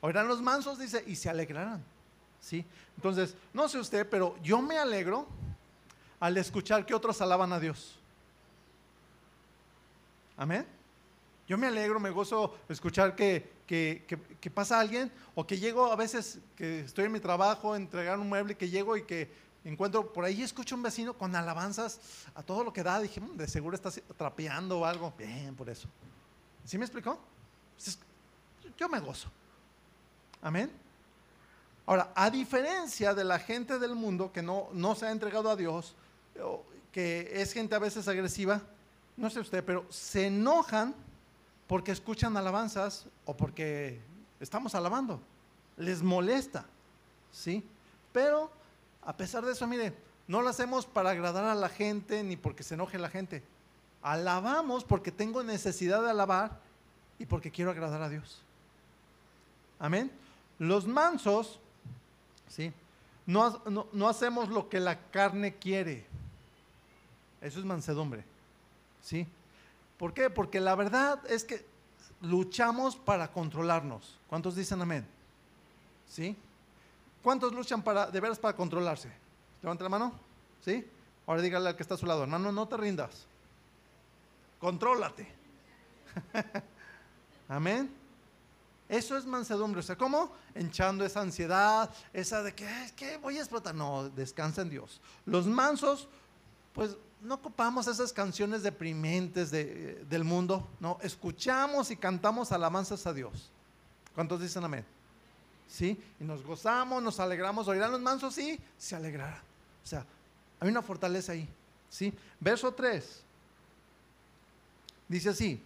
Oirán 0.00 0.28
los 0.28 0.40
mansos, 0.40 0.78
dice, 0.78 1.04
y 1.06 1.16
se 1.16 1.28
alegrarán. 1.28 1.82
¿Sí? 2.40 2.64
Entonces, 2.96 3.36
no 3.52 3.68
sé 3.68 3.78
usted, 3.78 4.08
pero 4.08 4.36
yo 4.42 4.60
me 4.60 4.78
alegro 4.78 5.26
al 6.18 6.36
escuchar 6.36 6.84
que 6.86 6.94
otros 6.94 7.20
alaban 7.20 7.52
a 7.52 7.60
Dios. 7.60 7.98
Amén. 10.36 10.66
Yo 11.48 11.58
me 11.58 11.66
alegro, 11.66 12.00
me 12.00 12.10
gozo 12.10 12.56
escuchar 12.68 13.14
que, 13.14 13.50
que, 13.66 14.50
pasa 14.54 14.78
alguien 14.78 15.10
o 15.34 15.46
que 15.46 15.58
llego 15.58 15.90
a 15.90 15.96
veces 15.96 16.38
que 16.56 16.80
estoy 16.80 17.06
en 17.06 17.12
mi 17.12 17.20
trabajo, 17.20 17.74
entregar 17.74 18.18
un 18.18 18.28
mueble, 18.28 18.56
que 18.56 18.70
llego 18.70 18.96
y 18.96 19.02
que 19.02 19.30
encuentro 19.64 20.12
por 20.12 20.24
ahí, 20.24 20.42
escucho 20.42 20.74
un 20.74 20.82
vecino 20.82 21.14
con 21.14 21.34
alabanzas 21.34 22.00
a 22.34 22.42
todo 22.42 22.64
lo 22.64 22.72
que 22.72 22.82
da. 22.82 23.00
Dije, 23.00 23.20
mm, 23.20 23.36
de 23.36 23.48
seguro 23.48 23.74
está 23.74 23.90
trapeando 24.16 24.80
o 24.80 24.84
algo. 24.84 25.12
Bien, 25.18 25.54
por 25.54 25.68
eso. 25.68 25.88
¿Sí 26.64 26.78
me 26.78 26.84
explicó? 26.84 27.18
Yo 28.78 28.88
me 28.88 29.00
gozo. 29.00 29.28
Amén. 30.40 30.70
Ahora, 31.84 32.12
a 32.14 32.30
diferencia 32.30 33.14
de 33.14 33.24
la 33.24 33.38
gente 33.38 33.78
del 33.78 33.94
mundo 33.94 34.32
que 34.32 34.42
no, 34.42 34.68
no 34.72 34.94
se 34.94 35.06
ha 35.06 35.10
entregado 35.10 35.50
a 35.50 35.56
Dios, 35.56 35.94
que 36.92 37.30
es 37.34 37.52
gente 37.52 37.74
a 37.74 37.78
veces 37.80 38.06
agresiva, 38.06 38.62
no 39.16 39.30
sé 39.30 39.40
usted, 39.40 39.64
pero 39.64 39.86
se 39.90 40.26
enojan 40.26 40.94
porque 41.66 41.92
escuchan 41.92 42.36
alabanzas 42.36 43.06
o 43.24 43.36
porque 43.36 44.00
estamos 44.40 44.74
alabando. 44.74 45.20
Les 45.76 46.02
molesta, 46.02 46.66
¿sí? 47.30 47.64
Pero 48.12 48.50
a 49.02 49.16
pesar 49.16 49.44
de 49.44 49.52
eso, 49.52 49.66
mire, 49.66 49.94
no 50.28 50.42
lo 50.42 50.48
hacemos 50.48 50.86
para 50.86 51.10
agradar 51.10 51.44
a 51.44 51.54
la 51.54 51.68
gente 51.68 52.22
ni 52.22 52.36
porque 52.36 52.62
se 52.62 52.74
enoje 52.74 52.98
la 52.98 53.08
gente. 53.08 53.42
Alabamos 54.02 54.84
porque 54.84 55.12
tengo 55.12 55.42
necesidad 55.42 56.02
de 56.02 56.10
alabar 56.10 56.60
y 57.18 57.26
porque 57.26 57.50
quiero 57.50 57.70
agradar 57.70 58.02
a 58.02 58.08
Dios. 58.08 58.42
Amén. 59.78 60.10
Los 60.58 60.86
mansos, 60.86 61.58
¿sí? 62.48 62.72
No, 63.26 63.62
no, 63.92 64.08
hacemos 64.08 64.48
lo 64.48 64.68
que 64.68 64.80
la 64.80 64.98
carne 65.10 65.54
quiere. 65.54 66.04
Eso 67.40 67.58
es 67.58 67.64
mansedumbre. 67.64 68.24
¿Sí? 69.02 69.26
¿Por 69.98 70.14
qué? 70.14 70.30
Porque 70.30 70.60
la 70.60 70.74
verdad 70.74 71.20
es 71.30 71.44
que 71.44 71.64
luchamos 72.22 72.96
para 72.96 73.30
controlarnos. 73.30 74.18
¿Cuántos 74.28 74.56
dicen 74.56 74.80
amén? 74.80 75.06
¿Sí? 76.08 76.36
¿Cuántos 77.22 77.52
luchan 77.52 77.82
para, 77.82 78.06
de 78.06 78.20
veras 78.20 78.38
para 78.38 78.56
controlarse? 78.56 79.10
Levante 79.60 79.84
la 79.84 79.90
mano. 79.90 80.12
¿Sí? 80.64 80.88
Ahora 81.26 81.42
dígale 81.42 81.68
al 81.68 81.76
que 81.76 81.82
está 81.82 81.94
a 81.94 81.98
su 81.98 82.06
lado, 82.06 82.22
hermano, 82.22 82.50
no 82.50 82.66
te 82.66 82.76
rindas. 82.76 83.26
Contrólate. 84.58 85.28
amén. 87.48 87.92
Eso 88.88 89.16
es 89.16 89.24
mansedumbre. 89.24 89.80
O 89.80 89.82
sea, 89.82 89.96
¿cómo? 89.96 90.32
Enchando 90.54 91.04
esa 91.04 91.20
ansiedad, 91.20 91.90
esa 92.12 92.42
de 92.42 92.54
que, 92.54 92.84
es 92.84 92.92
que 92.92 93.16
voy 93.16 93.38
a 93.38 93.40
explotar. 93.40 93.74
No, 93.74 94.08
descansa 94.10 94.62
en 94.62 94.70
Dios. 94.70 95.00
Los 95.24 95.46
mansos, 95.46 96.08
pues 96.74 96.96
no 97.22 97.34
ocupamos 97.34 97.86
esas 97.86 98.12
canciones 98.12 98.62
deprimentes 98.62 99.50
del 99.50 100.24
mundo. 100.24 100.68
No, 100.80 100.98
escuchamos 101.02 101.90
y 101.90 101.96
cantamos 101.96 102.52
alabanzas 102.52 103.06
a 103.06 103.12
Dios. 103.12 103.50
¿Cuántos 104.14 104.40
dicen 104.40 104.64
amén? 104.64 104.84
¿Sí? 105.68 105.98
Y 106.20 106.24
nos 106.24 106.42
gozamos, 106.42 107.02
nos 107.02 107.18
alegramos. 107.18 107.66
¿Oirán 107.68 107.92
los 107.92 108.00
mansos? 108.00 108.34
Sí, 108.34 108.58
se 108.76 108.94
alegrará. 108.94 109.42
O 109.82 109.86
sea, 109.86 110.04
hay 110.60 110.68
una 110.68 110.82
fortaleza 110.82 111.32
ahí. 111.32 111.48
¿Sí? 111.88 112.12
Verso 112.38 112.72
3. 112.72 113.22
Dice 115.08 115.30
así: 115.30 115.62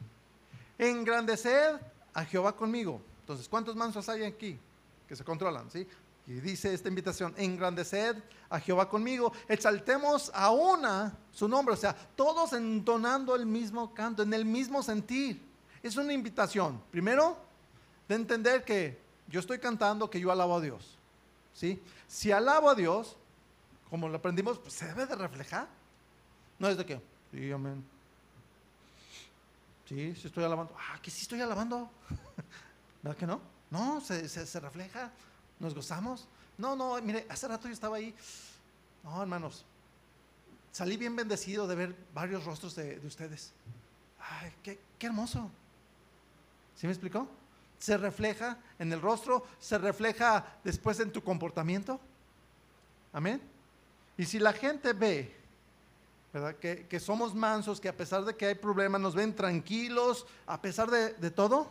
Engrandecer 0.78 1.80
a 2.14 2.24
Jehová 2.24 2.54
conmigo 2.54 3.00
entonces, 3.26 3.48
¿cuántos 3.48 3.74
mansos 3.74 4.08
hay 4.08 4.22
aquí 4.22 4.56
que 5.08 5.16
se 5.16 5.24
controlan? 5.24 5.68
¿sí? 5.68 5.84
Y 6.26 6.34
dice 6.40 6.74
esta 6.74 6.88
invitación, 6.88 7.34
engrandeced 7.36 8.16
a 8.48 8.58
Jehová 8.58 8.88
conmigo, 8.88 9.32
exaltemos 9.48 10.30
a 10.34 10.50
una 10.50 11.16
su 11.32 11.46
nombre, 11.48 11.74
o 11.74 11.76
sea, 11.76 11.94
todos 11.94 12.52
entonando 12.52 13.36
el 13.36 13.46
mismo 13.46 13.94
canto, 13.94 14.22
en 14.22 14.32
el 14.34 14.44
mismo 14.44 14.82
sentir. 14.82 15.40
Es 15.82 15.96
una 15.96 16.12
invitación, 16.12 16.82
primero, 16.90 17.36
de 18.08 18.16
entender 18.16 18.64
que 18.64 19.00
yo 19.28 19.40
estoy 19.40 19.58
cantando, 19.58 20.10
que 20.10 20.18
yo 20.18 20.32
alabo 20.32 20.56
a 20.56 20.60
Dios. 20.60 20.96
¿sí? 21.54 21.82
Si 22.08 22.32
alabo 22.32 22.70
a 22.70 22.74
Dios, 22.74 23.16
como 23.90 24.08
lo 24.08 24.16
aprendimos, 24.16 24.58
pues 24.58 24.74
se 24.74 24.86
debe 24.86 25.06
de 25.06 25.14
reflejar. 25.14 25.68
No 26.58 26.68
es 26.68 26.76
de 26.76 26.86
que, 26.86 27.00
sí, 27.30 27.52
amén. 27.52 27.84
Sí, 29.88 30.14
sí 30.16 30.26
estoy 30.26 30.44
alabando. 30.44 30.74
Ah, 30.78 30.98
que 31.00 31.10
sí 31.10 31.22
estoy 31.22 31.40
alabando. 31.40 31.90
¿Verdad 33.02 33.18
que 33.18 33.26
no? 33.26 33.40
No, 33.70 34.00
se, 34.00 34.60
refleja, 34.60 35.10
nos 35.58 35.74
gozamos. 35.74 36.28
No, 36.58 36.76
no, 36.76 37.00
mire, 37.02 37.26
hace 37.28 37.48
rato 37.48 37.68
yo 37.68 37.74
estaba 37.74 37.96
ahí. 37.96 38.14
No, 39.02 39.20
hermanos, 39.20 39.64
salí 40.72 40.96
bien 40.96 41.14
bendecido 41.14 41.66
de 41.66 41.74
ver 41.74 41.96
varios 42.14 42.44
rostros 42.44 42.74
de, 42.74 43.00
ustedes. 43.04 43.52
Ay, 44.18 44.52
qué, 44.62 44.80
qué 44.98 45.06
hermoso. 45.06 45.50
¿Sí 46.76 46.86
me 46.86 46.92
explicó? 46.92 47.28
Se 47.78 47.96
refleja 47.96 48.58
en 48.78 48.92
el 48.92 49.00
rostro, 49.00 49.46
se 49.58 49.78
refleja 49.78 50.58
después 50.64 50.98
en 51.00 51.12
tu 51.12 51.22
comportamiento. 51.22 52.00
Amén. 53.12 53.40
Y 54.18 54.24
si 54.24 54.38
la 54.38 54.52
gente 54.52 54.92
ve, 54.92 55.34
¿verdad? 56.32 56.56
Que, 56.56 56.86
que, 56.86 57.00
somos 57.00 57.34
mansos, 57.34 57.80
que 57.80 57.88
a 57.88 57.96
pesar 57.96 58.24
de 58.24 58.34
que 58.34 58.46
hay 58.46 58.54
problemas 58.54 59.00
nos 59.00 59.14
ven 59.14 59.34
tranquilos, 59.34 60.26
a 60.46 60.60
pesar 60.60 60.90
de, 60.90 61.14
de 61.14 61.30
todo, 61.30 61.68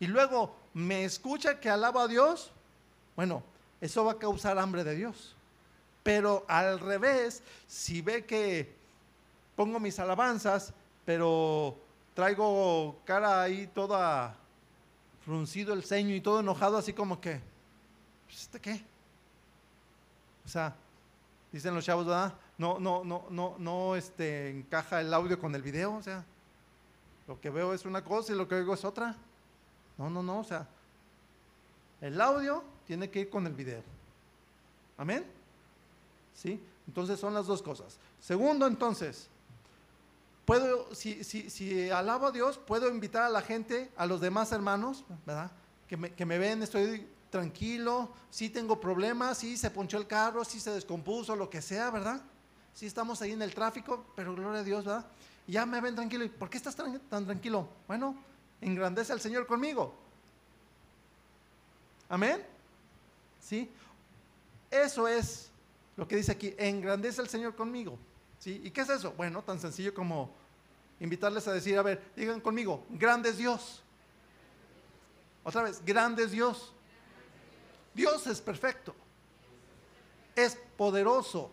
y 0.00 0.06
luego 0.06 0.54
me 0.74 1.04
escucha 1.04 1.60
que 1.60 1.70
alaba 1.70 2.02
a 2.02 2.08
Dios, 2.08 2.52
bueno, 3.16 3.42
eso 3.80 4.04
va 4.04 4.12
a 4.12 4.18
causar 4.18 4.58
hambre 4.58 4.84
de 4.84 4.94
Dios. 4.94 5.36
Pero 6.02 6.44
al 6.48 6.80
revés, 6.80 7.42
si 7.66 8.02
ve 8.02 8.24
que 8.24 8.74
pongo 9.56 9.80
mis 9.80 9.98
alabanzas, 9.98 10.72
pero 11.04 11.78
traigo 12.14 13.00
cara 13.04 13.42
ahí 13.42 13.66
toda 13.68 14.36
fruncido 15.24 15.72
el 15.72 15.84
ceño 15.84 16.14
y 16.14 16.20
todo 16.20 16.40
enojado, 16.40 16.76
así 16.76 16.92
como 16.92 17.20
que, 17.20 17.40
pues, 18.26 18.42
¿este 18.42 18.60
qué? 18.60 18.84
O 20.44 20.48
sea, 20.48 20.74
dicen 21.50 21.74
los 21.74 21.84
chavos, 21.84 22.06
¿verdad? 22.06 22.34
No, 22.58 22.78
no, 22.78 23.04
no, 23.04 23.26
no, 23.30 23.56
no 23.58 23.96
este, 23.96 24.50
encaja 24.50 25.00
el 25.00 25.12
audio 25.12 25.38
con 25.38 25.54
el 25.54 25.62
video, 25.62 25.94
o 25.94 26.02
sea, 26.02 26.24
lo 27.26 27.40
que 27.40 27.48
veo 27.48 27.72
es 27.72 27.86
una 27.86 28.04
cosa 28.04 28.32
y 28.32 28.36
lo 28.36 28.46
que 28.46 28.56
oigo 28.56 28.74
es 28.74 28.84
otra. 28.84 29.16
No, 29.96 30.10
no, 30.10 30.22
no, 30.22 30.40
o 30.40 30.44
sea, 30.44 30.68
el 32.00 32.20
audio 32.20 32.62
tiene 32.86 33.10
que 33.10 33.20
ir 33.20 33.30
con 33.30 33.46
el 33.46 33.54
video. 33.54 33.82
Amén. 34.96 35.24
¿Sí? 36.34 36.60
Entonces 36.86 37.18
son 37.18 37.34
las 37.34 37.46
dos 37.46 37.62
cosas. 37.62 37.98
Segundo, 38.20 38.66
entonces, 38.66 39.28
puedo, 40.44 40.94
si, 40.94 41.24
si, 41.24 41.50
si 41.50 41.90
alabo 41.90 42.26
a 42.26 42.32
Dios, 42.32 42.58
puedo 42.58 42.88
invitar 42.88 43.22
a 43.22 43.28
la 43.28 43.42
gente, 43.42 43.90
a 43.96 44.06
los 44.06 44.20
demás 44.20 44.52
hermanos, 44.52 45.04
¿verdad? 45.24 45.50
Que 45.88 45.96
me, 45.96 46.12
que 46.12 46.26
me 46.26 46.38
ven, 46.38 46.62
estoy 46.62 47.06
tranquilo, 47.30 48.10
si 48.30 48.50
tengo 48.50 48.78
problemas, 48.78 49.38
si 49.38 49.56
se 49.56 49.70
ponchó 49.70 49.98
el 49.98 50.06
carro, 50.06 50.44
si 50.44 50.60
se 50.60 50.70
descompuso, 50.70 51.34
lo 51.34 51.50
que 51.50 51.60
sea, 51.62 51.90
¿verdad? 51.90 52.22
Si 52.74 52.86
estamos 52.86 53.22
ahí 53.22 53.32
en 53.32 53.42
el 53.42 53.54
tráfico, 53.54 54.06
pero 54.14 54.34
gloria 54.34 54.60
a 54.60 54.64
Dios, 54.64 54.84
¿verdad? 54.84 55.06
ya 55.46 55.66
me 55.66 55.80
ven 55.80 55.94
tranquilo. 55.94 56.28
¿Por 56.38 56.48
qué 56.48 56.56
estás 56.56 56.74
tan, 56.74 56.98
tan 57.00 57.24
tranquilo? 57.24 57.68
Bueno, 57.86 58.16
engrandece 58.60 59.12
al 59.12 59.20
Señor 59.20 59.46
conmigo. 59.46 59.94
Amén. 62.14 62.46
¿Sí? 63.40 63.68
Eso 64.70 65.08
es 65.08 65.50
lo 65.96 66.06
que 66.06 66.14
dice 66.14 66.30
aquí, 66.30 66.54
engrandece 66.56 67.20
al 67.20 67.28
Señor 67.28 67.56
conmigo. 67.56 67.98
¿Sí? 68.38 68.60
¿Y 68.62 68.70
qué 68.70 68.82
es 68.82 68.88
eso? 68.88 69.10
Bueno, 69.16 69.42
tan 69.42 69.58
sencillo 69.58 69.92
como 69.92 70.30
invitarles 71.00 71.48
a 71.48 71.52
decir, 71.52 71.76
a 71.76 71.82
ver, 71.82 72.00
digan 72.14 72.40
conmigo, 72.40 72.86
grande 72.88 73.30
es 73.30 73.38
Dios. 73.38 73.82
Otra 75.42 75.64
vez, 75.64 75.84
grande 75.84 76.22
es 76.22 76.30
Dios. 76.30 76.72
Dios 77.92 78.28
es 78.28 78.40
perfecto. 78.40 78.94
Es 80.36 80.56
poderoso. 80.76 81.50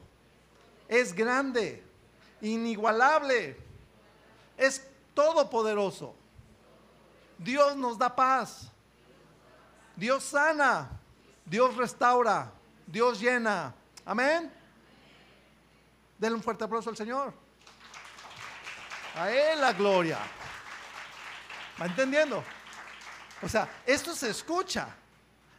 Es 0.87 1.11
grande. 1.11 1.81
Inigualable. 2.39 3.57
Es 4.59 4.87
todopoderoso. 5.15 6.13
Dios 7.39 7.75
nos 7.75 7.97
da 7.97 8.15
paz. 8.15 8.71
Dios 9.95 10.23
sana. 10.23 10.89
Dios 11.45 11.75
restaura. 11.75 12.51
Dios 12.85 13.19
llena. 13.19 13.73
Amén. 14.05 14.51
Denle 16.17 16.35
un 16.35 16.43
fuerte 16.43 16.63
aplauso 16.63 16.89
al 16.89 16.97
Señor. 16.97 17.33
A 19.15 19.31
Él 19.31 19.59
la 19.59 19.73
gloria. 19.73 20.19
¿Va 21.81 21.85
entendiendo? 21.85 22.43
O 23.41 23.49
sea, 23.49 23.67
esto 23.85 24.15
se 24.15 24.29
escucha. 24.29 24.95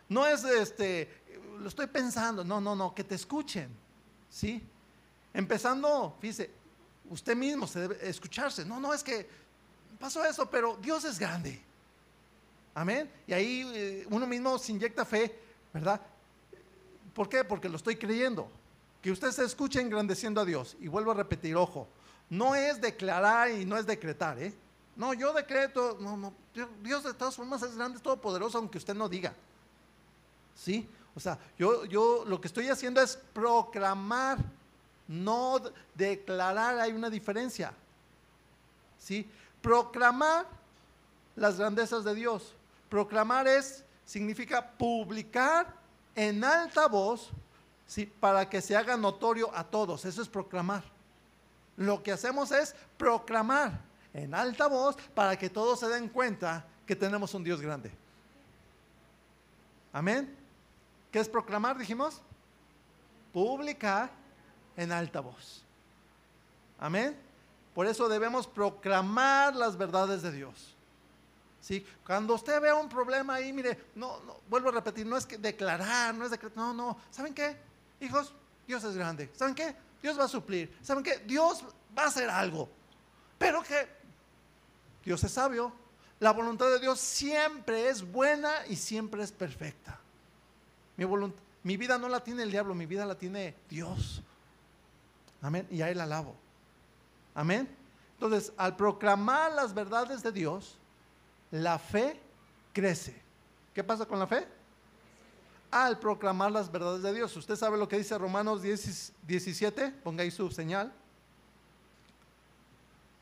No 0.08 0.26
es 0.26 0.44
este, 0.44 1.22
lo 1.58 1.68
estoy 1.68 1.86
pensando. 1.86 2.44
No, 2.44 2.60
no, 2.60 2.76
no, 2.76 2.94
que 2.94 3.04
te 3.04 3.14
escuchen. 3.14 3.74
¿Sí? 4.30 4.64
Empezando, 5.34 6.16
fíjese, 6.20 6.50
usted 7.10 7.36
mismo 7.36 7.66
se 7.66 7.80
debe 7.80 8.08
escucharse. 8.08 8.64
No, 8.64 8.78
no, 8.78 8.94
es 8.94 9.02
que 9.02 9.28
pasó 9.98 10.24
eso, 10.24 10.48
pero 10.48 10.76
Dios 10.76 11.04
es 11.04 11.18
grande. 11.18 11.62
Amén. 12.74 13.10
Y 13.26 13.32
ahí 13.32 13.72
eh, 13.74 14.06
uno 14.10 14.26
mismo 14.26 14.58
se 14.58 14.72
inyecta 14.72 15.04
fe, 15.04 15.38
¿verdad? 15.72 16.00
¿Por 17.14 17.28
qué? 17.28 17.44
Porque 17.44 17.68
lo 17.68 17.76
estoy 17.76 17.96
creyendo. 17.96 18.48
Que 19.02 19.10
usted 19.10 19.30
se 19.30 19.44
escuche 19.44 19.80
engrandeciendo 19.80 20.40
a 20.40 20.44
Dios. 20.44 20.76
Y 20.80 20.88
vuelvo 20.88 21.10
a 21.10 21.14
repetir, 21.14 21.56
ojo, 21.56 21.88
no 22.30 22.54
es 22.54 22.80
declarar 22.80 23.50
y 23.50 23.64
no 23.64 23.76
es 23.76 23.84
decretar, 23.84 24.38
¿eh? 24.42 24.54
No, 24.94 25.14
yo 25.14 25.32
decreto, 25.32 25.96
no, 26.00 26.16
no, 26.16 26.34
Dios 26.82 27.02
de 27.02 27.14
todas 27.14 27.34
formas 27.34 27.62
es 27.62 27.76
grande, 27.76 27.96
es 27.96 28.02
todopoderoso, 28.02 28.58
aunque 28.58 28.78
usted 28.78 28.94
no 28.94 29.08
diga. 29.08 29.34
¿Sí? 30.54 30.88
O 31.14 31.20
sea, 31.20 31.38
yo, 31.58 31.84
yo 31.86 32.24
lo 32.26 32.40
que 32.40 32.48
estoy 32.48 32.68
haciendo 32.68 33.00
es 33.00 33.16
proclamar, 33.32 34.38
no 35.08 35.60
declarar, 35.94 36.78
hay 36.78 36.92
una 36.92 37.10
diferencia. 37.10 37.72
¿Sí? 38.98 39.28
Proclamar 39.60 40.46
las 41.36 41.58
grandezas 41.58 42.04
de 42.04 42.14
Dios. 42.14 42.54
Proclamar 42.92 43.48
es, 43.48 43.82
significa 44.04 44.60
publicar 44.60 45.74
en 46.14 46.44
alta 46.44 46.88
voz, 46.88 47.30
para 48.20 48.46
que 48.46 48.60
se 48.60 48.76
haga 48.76 48.98
notorio 48.98 49.50
a 49.56 49.64
todos. 49.64 50.04
Eso 50.04 50.20
es 50.20 50.28
proclamar. 50.28 50.84
Lo 51.78 52.02
que 52.02 52.12
hacemos 52.12 52.52
es 52.52 52.76
proclamar 52.98 53.80
en 54.12 54.34
alta 54.34 54.66
voz 54.66 54.96
para 55.14 55.38
que 55.38 55.48
todos 55.48 55.80
se 55.80 55.88
den 55.88 56.06
cuenta 56.06 56.66
que 56.84 56.94
tenemos 56.94 57.32
un 57.32 57.42
Dios 57.42 57.62
grande. 57.62 57.90
Amén. 59.90 60.36
¿Qué 61.10 61.18
es 61.18 61.30
proclamar? 61.30 61.78
Dijimos. 61.78 62.20
Publicar 63.32 64.10
en 64.76 64.92
alta 64.92 65.20
voz. 65.20 65.64
Amén. 66.78 67.18
Por 67.74 67.86
eso 67.86 68.06
debemos 68.06 68.46
proclamar 68.46 69.56
las 69.56 69.78
verdades 69.78 70.20
de 70.20 70.30
Dios. 70.30 70.71
¿Sí? 71.62 71.86
Cuando 72.04 72.34
usted 72.34 72.60
vea 72.60 72.74
un 72.74 72.88
problema 72.88 73.36
ahí, 73.36 73.52
mire, 73.52 73.78
no, 73.94 74.20
no, 74.24 74.40
vuelvo 74.48 74.70
a 74.70 74.72
repetir, 74.72 75.06
no 75.06 75.16
es 75.16 75.24
que 75.24 75.38
declarar, 75.38 76.12
no 76.12 76.24
es 76.24 76.32
decretar, 76.32 76.58
no, 76.58 76.74
no. 76.74 76.98
¿Saben 77.08 77.32
qué? 77.32 77.56
Hijos, 78.00 78.34
Dios 78.66 78.82
es 78.82 78.96
grande. 78.96 79.30
¿Saben 79.36 79.54
qué? 79.54 79.74
Dios 80.02 80.18
va 80.18 80.24
a 80.24 80.28
suplir. 80.28 80.76
¿Saben 80.82 81.04
qué? 81.04 81.18
Dios 81.18 81.64
va 81.96 82.02
a 82.02 82.06
hacer 82.06 82.28
algo. 82.28 82.68
Pero 83.38 83.62
que 83.62 83.88
Dios 85.04 85.22
es 85.22 85.30
sabio. 85.30 85.72
La 86.18 86.32
voluntad 86.32 86.66
de 86.66 86.80
Dios 86.80 86.98
siempre 86.98 87.88
es 87.88 88.02
buena 88.02 88.66
y 88.68 88.74
siempre 88.74 89.22
es 89.22 89.30
perfecta. 89.30 90.00
Mi, 90.96 91.06
mi 91.62 91.76
vida 91.76 91.96
no 91.96 92.08
la 92.08 92.24
tiene 92.24 92.42
el 92.42 92.50
diablo, 92.50 92.74
mi 92.74 92.86
vida 92.86 93.06
la 93.06 93.16
tiene 93.16 93.54
Dios. 93.70 94.20
Amén. 95.40 95.66
Y 95.70 95.80
a 95.82 95.90
Él 95.90 96.00
alabo. 96.00 96.34
Amén. 97.36 97.68
Entonces, 98.14 98.52
al 98.56 98.74
proclamar 98.74 99.52
las 99.52 99.74
verdades 99.74 100.24
de 100.24 100.32
Dios, 100.32 100.76
la 101.52 101.78
fe 101.78 102.18
crece. 102.72 103.14
¿Qué 103.72 103.84
pasa 103.84 104.04
con 104.06 104.18
la 104.18 104.26
fe? 104.26 104.46
Al 105.70 105.98
proclamar 105.98 106.50
las 106.50 106.70
verdades 106.70 107.02
de 107.02 107.14
Dios. 107.14 107.36
Usted 107.36 107.56
sabe 107.56 107.78
lo 107.78 107.88
que 107.88 107.98
dice 107.98 108.18
Romanos 108.18 108.62
17. 108.62 109.90
Ponga 110.02 110.22
ahí 110.22 110.30
su 110.30 110.50
señal. 110.50 110.92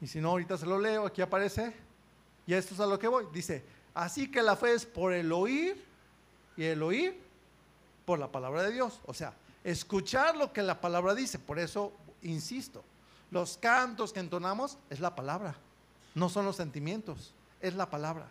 Y 0.00 0.06
si 0.06 0.20
no, 0.20 0.30
ahorita 0.30 0.56
se 0.56 0.66
lo 0.66 0.78
leo, 0.78 1.06
aquí 1.06 1.20
aparece. 1.20 1.74
Y 2.46 2.54
esto 2.54 2.74
es 2.74 2.80
a 2.80 2.86
lo 2.86 2.98
que 2.98 3.06
voy. 3.06 3.26
Dice, 3.32 3.62
así 3.94 4.30
que 4.30 4.42
la 4.42 4.56
fe 4.56 4.72
es 4.74 4.86
por 4.86 5.12
el 5.12 5.30
oír 5.30 5.84
y 6.56 6.64
el 6.64 6.82
oír 6.82 7.20
por 8.06 8.18
la 8.18 8.32
palabra 8.32 8.62
de 8.62 8.72
Dios. 8.72 9.00
O 9.06 9.14
sea, 9.14 9.34
escuchar 9.62 10.36
lo 10.36 10.52
que 10.52 10.62
la 10.62 10.80
palabra 10.80 11.14
dice. 11.14 11.38
Por 11.38 11.58
eso, 11.58 11.92
insisto, 12.22 12.82
los 13.30 13.58
cantos 13.58 14.12
que 14.12 14.20
entonamos 14.20 14.78
es 14.88 15.00
la 15.00 15.14
palabra, 15.14 15.54
no 16.14 16.28
son 16.28 16.44
los 16.44 16.56
sentimientos, 16.56 17.34
es 17.60 17.74
la 17.74 17.88
palabra. 17.88 18.28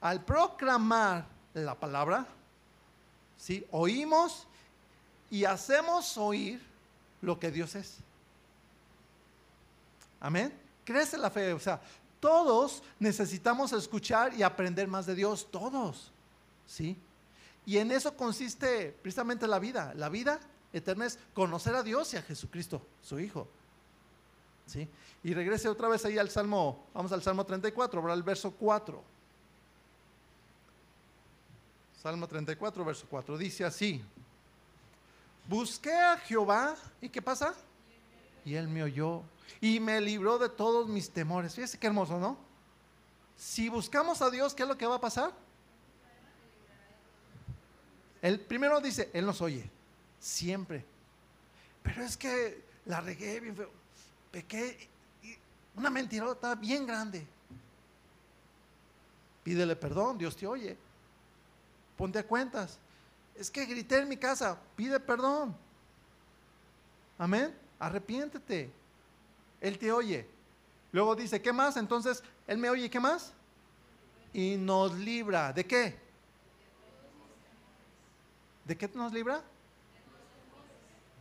Al 0.00 0.24
proclamar 0.24 1.26
la 1.54 1.74
palabra, 1.74 2.26
¿sí? 3.36 3.66
oímos 3.70 4.46
y 5.30 5.44
hacemos 5.44 6.16
oír 6.16 6.60
lo 7.20 7.38
que 7.38 7.50
Dios 7.50 7.74
es. 7.74 7.98
Amén 10.20 10.60
crece 10.90 11.16
la 11.16 11.30
fe. 11.30 11.52
O 11.52 11.60
sea, 11.60 11.80
todos 12.18 12.82
necesitamos 12.98 13.72
escuchar 13.72 14.34
y 14.34 14.42
aprender 14.42 14.88
más 14.88 15.06
de 15.06 15.14
Dios, 15.14 15.48
todos. 15.50 16.10
¿Sí? 16.66 16.96
Y 17.64 17.78
en 17.78 17.92
eso 17.92 18.16
consiste 18.16 18.90
precisamente 19.02 19.46
la 19.46 19.58
vida. 19.58 19.92
La 19.94 20.08
vida 20.08 20.40
eterna 20.72 21.06
es 21.06 21.18
conocer 21.32 21.74
a 21.74 21.82
Dios 21.82 22.12
y 22.14 22.16
a 22.16 22.22
Jesucristo, 22.22 22.82
su 23.02 23.20
Hijo. 23.20 23.48
Y 25.22 25.34
regrese 25.34 25.68
otra 25.68 25.88
vez 25.88 26.04
ahí 26.04 26.18
al 26.18 26.30
Salmo, 26.30 26.86
vamos 26.94 27.12
al 27.12 27.22
Salmo 27.22 27.44
34, 27.44 28.00
ahora 28.00 28.14
el 28.14 28.22
verso 28.22 28.52
4. 28.52 29.02
Salmo 32.02 32.26
34, 32.26 32.84
verso 32.84 33.06
4, 33.10 33.36
dice 33.36 33.64
así, 33.64 34.02
busqué 35.46 35.92
a 35.92 36.16
Jehová, 36.16 36.74
¿y 37.00 37.08
qué 37.08 37.20
pasa? 37.20 37.54
Y 38.44 38.54
él 38.54 38.68
me 38.68 38.82
oyó 38.82 39.22
y 39.60 39.80
me 39.80 40.00
libró 40.00 40.38
de 40.38 40.48
todos 40.48 40.88
mis 40.88 41.10
temores. 41.10 41.54
Fíjese 41.54 41.78
qué 41.78 41.88
hermoso, 41.88 42.18
¿no? 42.18 42.38
Si 43.36 43.68
buscamos 43.68 44.22
a 44.22 44.30
Dios, 44.30 44.54
¿qué 44.54 44.62
es 44.62 44.68
lo 44.68 44.78
que 44.78 44.86
va 44.86 44.96
a 44.96 45.00
pasar? 45.00 45.32
El 48.22 48.40
primero 48.40 48.80
dice, 48.80 49.10
Él 49.12 49.24
nos 49.24 49.40
oye, 49.40 49.70
siempre. 50.18 50.84
Pero 51.82 52.02
es 52.02 52.16
que 52.16 52.64
la 52.84 53.00
regué 53.00 53.40
bien 53.40 53.56
feo, 53.56 53.70
pequé, 54.30 54.88
una 55.74 55.90
mentirota 55.90 56.54
bien 56.54 56.86
grande. 56.86 57.26
Pídele 59.42 59.76
perdón, 59.76 60.18
Dios 60.18 60.36
te 60.36 60.46
oye. 60.46 60.76
Ponte 61.96 62.18
a 62.18 62.26
cuentas. 62.26 62.78
Es 63.34 63.50
que 63.50 63.64
grité 63.64 63.98
en 63.98 64.08
mi 64.08 64.16
casa, 64.16 64.58
pide 64.76 65.00
perdón. 65.00 65.56
Amén. 67.18 67.54
Arrepiéntete. 67.78 68.70
Él 69.60 69.78
te 69.78 69.92
oye. 69.92 70.26
Luego 70.92 71.14
dice, 71.14 71.40
¿qué 71.40 71.52
más? 71.52 71.76
Entonces, 71.76 72.22
Él 72.46 72.58
me 72.58 72.70
oye, 72.70 72.90
¿qué 72.90 72.98
más? 72.98 73.32
Y 74.32 74.56
nos 74.56 74.94
libra. 74.94 75.52
¿De 75.52 75.64
qué? 75.66 75.96
¿De 78.64 78.76
qué 78.76 78.88
nos 78.94 79.12
libra? 79.12 79.42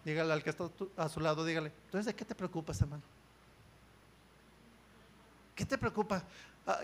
Dígale 0.06 0.34
al 0.34 0.43
que 0.43 0.50
está 0.50 0.70
a 0.97 1.10
su 1.10 1.20
lado, 1.20 1.43
dígale. 1.45 1.72
Entonces, 1.86 2.06
¿de 2.08 2.16
qué 2.16 2.26
te 2.26 2.36
preocupas, 2.36 2.80
hermano? 2.82 3.04
¿Qué 5.56 5.66
te 5.66 5.78
preocupa? 5.78 6.24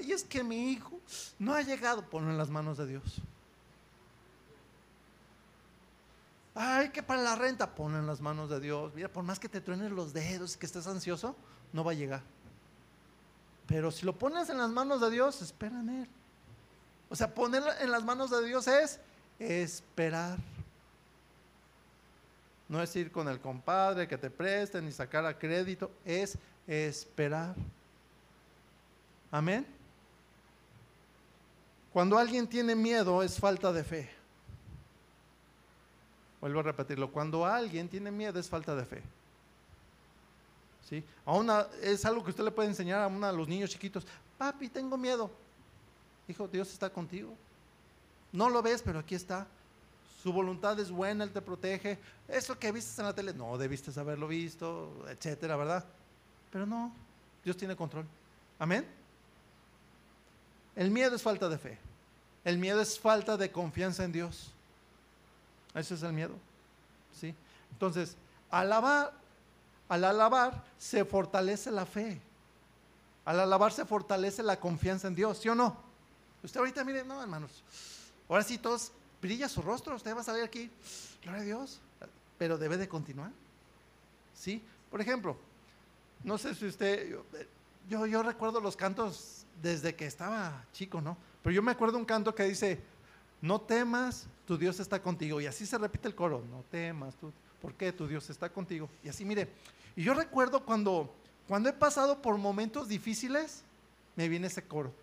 Y 0.02 0.12
es 0.12 0.24
que 0.24 0.44
mi 0.44 0.72
hijo 0.72 1.00
no 1.40 1.54
ha 1.54 1.62
llegado. 1.62 2.04
Ponlo 2.10 2.32
en 2.32 2.38
las 2.38 2.50
manos 2.50 2.78
de 2.78 2.88
Dios. 2.88 3.04
Ay, 6.54 6.90
que 6.90 7.04
para 7.04 7.22
la 7.22 7.36
renta, 7.36 7.74
ponlo 7.74 8.00
en 8.00 8.08
las 8.08 8.22
manos 8.22 8.50
de 8.50 8.60
Dios. 8.60 8.94
Mira, 8.96 9.08
por 9.10 9.24
más 9.24 9.40
que 9.40 9.50
te 9.50 9.62
truenen 9.62 9.96
los 9.96 10.14
dedos 10.14 10.56
y 10.56 10.60
que 10.60 10.66
estés 10.66 10.88
ansioso, 10.88 11.36
no 11.74 11.84
va 11.84 11.92
a 11.92 11.96
llegar. 11.96 12.22
Pero 13.68 13.92
si 13.92 14.06
lo 14.06 14.14
pones 14.18 14.50
en 14.50 14.58
las 14.58 14.70
manos 14.70 15.02
de 15.02 15.10
Dios, 15.10 15.42
espera 15.42 15.80
en 15.80 15.90
Él. 15.90 16.10
O 17.10 17.16
sea, 17.16 17.34
ponerlo 17.34 17.72
en 17.80 17.92
las 17.92 18.04
manos 18.04 18.30
de 18.30 18.46
Dios 18.46 18.68
es 18.68 19.00
esperar. 19.40 20.38
No 22.68 22.82
es 22.82 22.96
ir 22.96 23.12
con 23.12 23.28
el 23.28 23.40
compadre 23.40 24.08
que 24.08 24.18
te 24.18 24.30
preste 24.30 24.82
ni 24.82 24.92
sacar 24.92 25.26
a 25.26 25.38
crédito, 25.38 25.92
es 26.04 26.38
esperar. 26.66 27.56
Amén. 29.32 29.66
Cuando 31.94 32.18
alguien 32.18 32.48
tiene 32.48 32.76
miedo 32.76 33.22
es 33.24 33.40
falta 33.40 33.72
de 33.72 33.84
fe. 33.84 34.10
Vuelvo 36.42 36.60
a 36.60 36.64
repetirlo, 36.64 37.12
cuando 37.12 37.46
alguien 37.46 37.88
tiene 37.88 38.12
miedo 38.12 38.40
es 38.40 38.50
falta 38.50 38.76
de 38.76 38.86
fe. 38.86 39.02
¿Sí? 40.90 41.04
es 41.82 42.06
algo 42.06 42.24
que 42.24 42.30
usted 42.30 42.44
le 42.44 42.52
puede 42.52 42.70
enseñar 42.70 43.02
a 43.02 43.08
uno 43.08 43.26
de 43.26 43.34
los 43.34 43.48
niños 43.48 43.72
chiquitos. 43.72 44.06
Papi, 44.38 44.70
tengo 44.70 44.98
miedo. 44.98 45.32
Hijo, 46.28 46.48
Dios 46.48 46.72
está 46.72 46.90
contigo. 46.90 47.34
No 48.32 48.50
lo 48.50 48.62
ves, 48.62 48.82
pero 48.84 49.00
aquí 49.00 49.16
está. 49.16 49.48
Su 50.26 50.34
voluntad 50.34 50.80
es 50.80 50.90
buena, 50.90 51.24
Él 51.24 51.30
te 51.30 51.40
protege. 51.40 52.00
Eso 52.28 52.58
que 52.58 52.72
viste 52.72 53.00
en 53.00 53.06
la 53.06 53.14
tele, 53.14 53.32
no 53.32 53.60
debiste 53.60 53.92
haberlo 54.00 54.28
visto, 54.28 55.06
etcétera, 55.08 55.56
¿verdad? 55.56 55.86
Pero 56.52 56.66
no, 56.66 56.92
Dios 57.44 57.56
tiene 57.56 57.76
control. 57.76 58.08
Amén. 58.58 58.88
El 60.76 60.90
miedo 60.90 61.16
es 61.16 61.22
falta 61.22 61.48
de 61.48 61.60
fe. 61.60 61.78
El 62.44 62.58
miedo 62.58 62.82
es 62.82 63.00
falta 63.00 63.38
de 63.38 63.52
confianza 63.52 64.04
en 64.04 64.14
Dios. 64.14 64.52
Ese 65.76 65.94
es 65.94 66.02
el 66.02 66.12
miedo. 66.12 66.34
¿sí? 67.14 67.36
Entonces, 67.74 68.18
alabar, 68.50 69.14
al 69.88 70.06
alabar 70.06 70.64
se 70.80 71.06
fortalece 71.06 71.70
la 71.70 71.86
fe. 71.86 72.20
Al 73.26 73.42
alabar 73.42 73.72
se 73.72 73.86
fortalece 73.86 74.42
la 74.42 74.60
confianza 74.60 75.08
en 75.08 75.14
Dios, 75.14 75.38
¿sí 75.38 75.50
o 75.50 75.54
no? 75.54 75.78
Usted 76.42 76.60
ahorita 76.60 76.84
mire, 76.84 77.04
no, 77.04 77.22
hermanos. 77.22 77.62
Ahora 78.28 78.42
sí 78.42 78.58
todos 78.58 78.92
brilla 79.26 79.50
su 79.50 79.62
rostro, 79.62 79.96
usted 79.96 80.16
va 80.16 80.22
a 80.22 80.24
saber 80.24 80.44
aquí, 80.44 80.70
gloria 81.24 81.42
a 81.42 81.46
Dios, 81.46 81.80
pero 82.38 82.58
debe 82.58 82.78
de 82.78 82.88
continuar. 82.88 83.32
¿Sí? 84.34 84.62
Por 84.92 85.02
ejemplo, 85.02 85.38
no 86.24 86.38
sé 86.38 86.54
si 86.54 86.66
usted, 86.66 87.18
yo, 87.90 88.06
yo 88.06 88.24
recuerdo 88.24 88.60
los 88.60 88.76
cantos 88.76 89.46
desde 89.62 89.96
que 89.96 90.06
estaba 90.06 90.64
chico, 90.74 91.02
¿no? 91.02 91.18
Pero 91.42 91.56
yo 91.56 91.62
me 91.62 91.72
acuerdo 91.72 91.98
un 91.98 92.06
canto 92.06 92.36
que 92.36 92.44
dice, 92.44 92.80
no 93.42 93.62
temas, 93.62 94.28
tu 94.46 94.58
Dios 94.58 94.80
está 94.80 95.02
contigo. 95.02 95.42
Y 95.42 95.48
así 95.48 95.66
se 95.66 95.78
repite 95.78 96.08
el 96.08 96.16
coro, 96.16 96.44
no 96.52 96.64
temas, 96.70 97.16
tú, 97.16 97.32
¿por 97.62 97.74
qué 97.74 97.92
tu 97.92 98.08
Dios 98.08 98.30
está 98.30 98.50
contigo? 98.50 98.90
Y 99.04 99.10
así, 99.10 99.26
mire, 99.26 99.48
y 99.96 100.04
yo 100.04 100.14
recuerdo 100.14 100.64
cuando, 100.64 101.14
cuando 101.48 101.70
he 101.70 101.74
pasado 101.74 102.22
por 102.22 102.38
momentos 102.38 102.88
difíciles, 102.88 103.64
me 104.16 104.30
viene 104.30 104.48
ese 104.48 104.64
coro. 104.64 104.94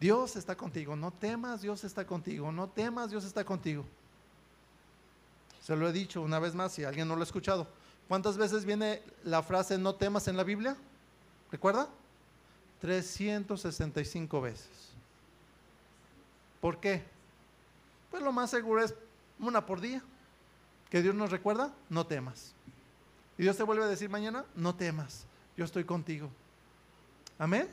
Dios 0.00 0.34
está 0.36 0.56
contigo, 0.56 0.96
no 0.96 1.12
temas, 1.12 1.60
Dios 1.60 1.84
está 1.84 2.06
contigo, 2.06 2.50
no 2.50 2.68
temas, 2.68 3.10
Dios 3.10 3.24
está 3.24 3.44
contigo. 3.44 3.84
Se 5.60 5.76
lo 5.76 5.86
he 5.86 5.92
dicho 5.92 6.22
una 6.22 6.38
vez 6.38 6.54
más 6.54 6.72
si 6.72 6.84
alguien 6.84 7.06
no 7.06 7.14
lo 7.14 7.20
ha 7.20 7.24
escuchado. 7.24 7.68
¿Cuántas 8.08 8.38
veces 8.38 8.64
viene 8.64 9.02
la 9.24 9.42
frase 9.42 9.76
no 9.76 9.94
temas 9.94 10.26
en 10.26 10.38
la 10.38 10.42
Biblia? 10.42 10.74
¿Recuerda? 11.52 11.88
365 12.80 14.40
veces. 14.40 14.68
¿Por 16.62 16.80
qué? 16.80 17.04
Pues 18.10 18.22
lo 18.22 18.32
más 18.32 18.50
seguro 18.50 18.82
es 18.82 18.94
una 19.38 19.64
por 19.64 19.80
día. 19.80 20.02
Que 20.88 21.02
Dios 21.02 21.14
nos 21.14 21.30
recuerda, 21.30 21.72
no 21.88 22.06
temas. 22.06 22.52
Y 23.38 23.42
Dios 23.42 23.56
te 23.56 23.62
vuelve 23.62 23.84
a 23.84 23.88
decir 23.88 24.10
mañana, 24.10 24.44
no 24.56 24.74
temas, 24.74 25.24
yo 25.56 25.64
estoy 25.64 25.84
contigo. 25.84 26.28
Amén. 27.38 27.68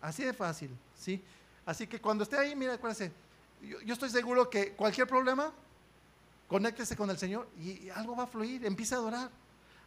Así 0.00 0.24
de 0.24 0.32
fácil, 0.32 0.70
¿sí? 0.96 1.22
Así 1.66 1.86
que 1.86 2.00
cuando 2.00 2.24
esté 2.24 2.38
ahí, 2.38 2.54
mira, 2.54 2.74
acuérdese, 2.74 3.12
yo, 3.62 3.80
yo 3.80 3.94
estoy 3.94 4.10
seguro 4.10 4.48
que 4.48 4.72
cualquier 4.72 5.06
problema, 5.06 5.52
conéctese 6.46 6.96
con 6.96 7.10
el 7.10 7.18
Señor 7.18 7.48
y 7.58 7.88
algo 7.90 8.16
va 8.16 8.24
a 8.24 8.26
fluir, 8.26 8.64
empieza 8.64 8.96
a 8.96 8.98
adorar. 8.98 9.30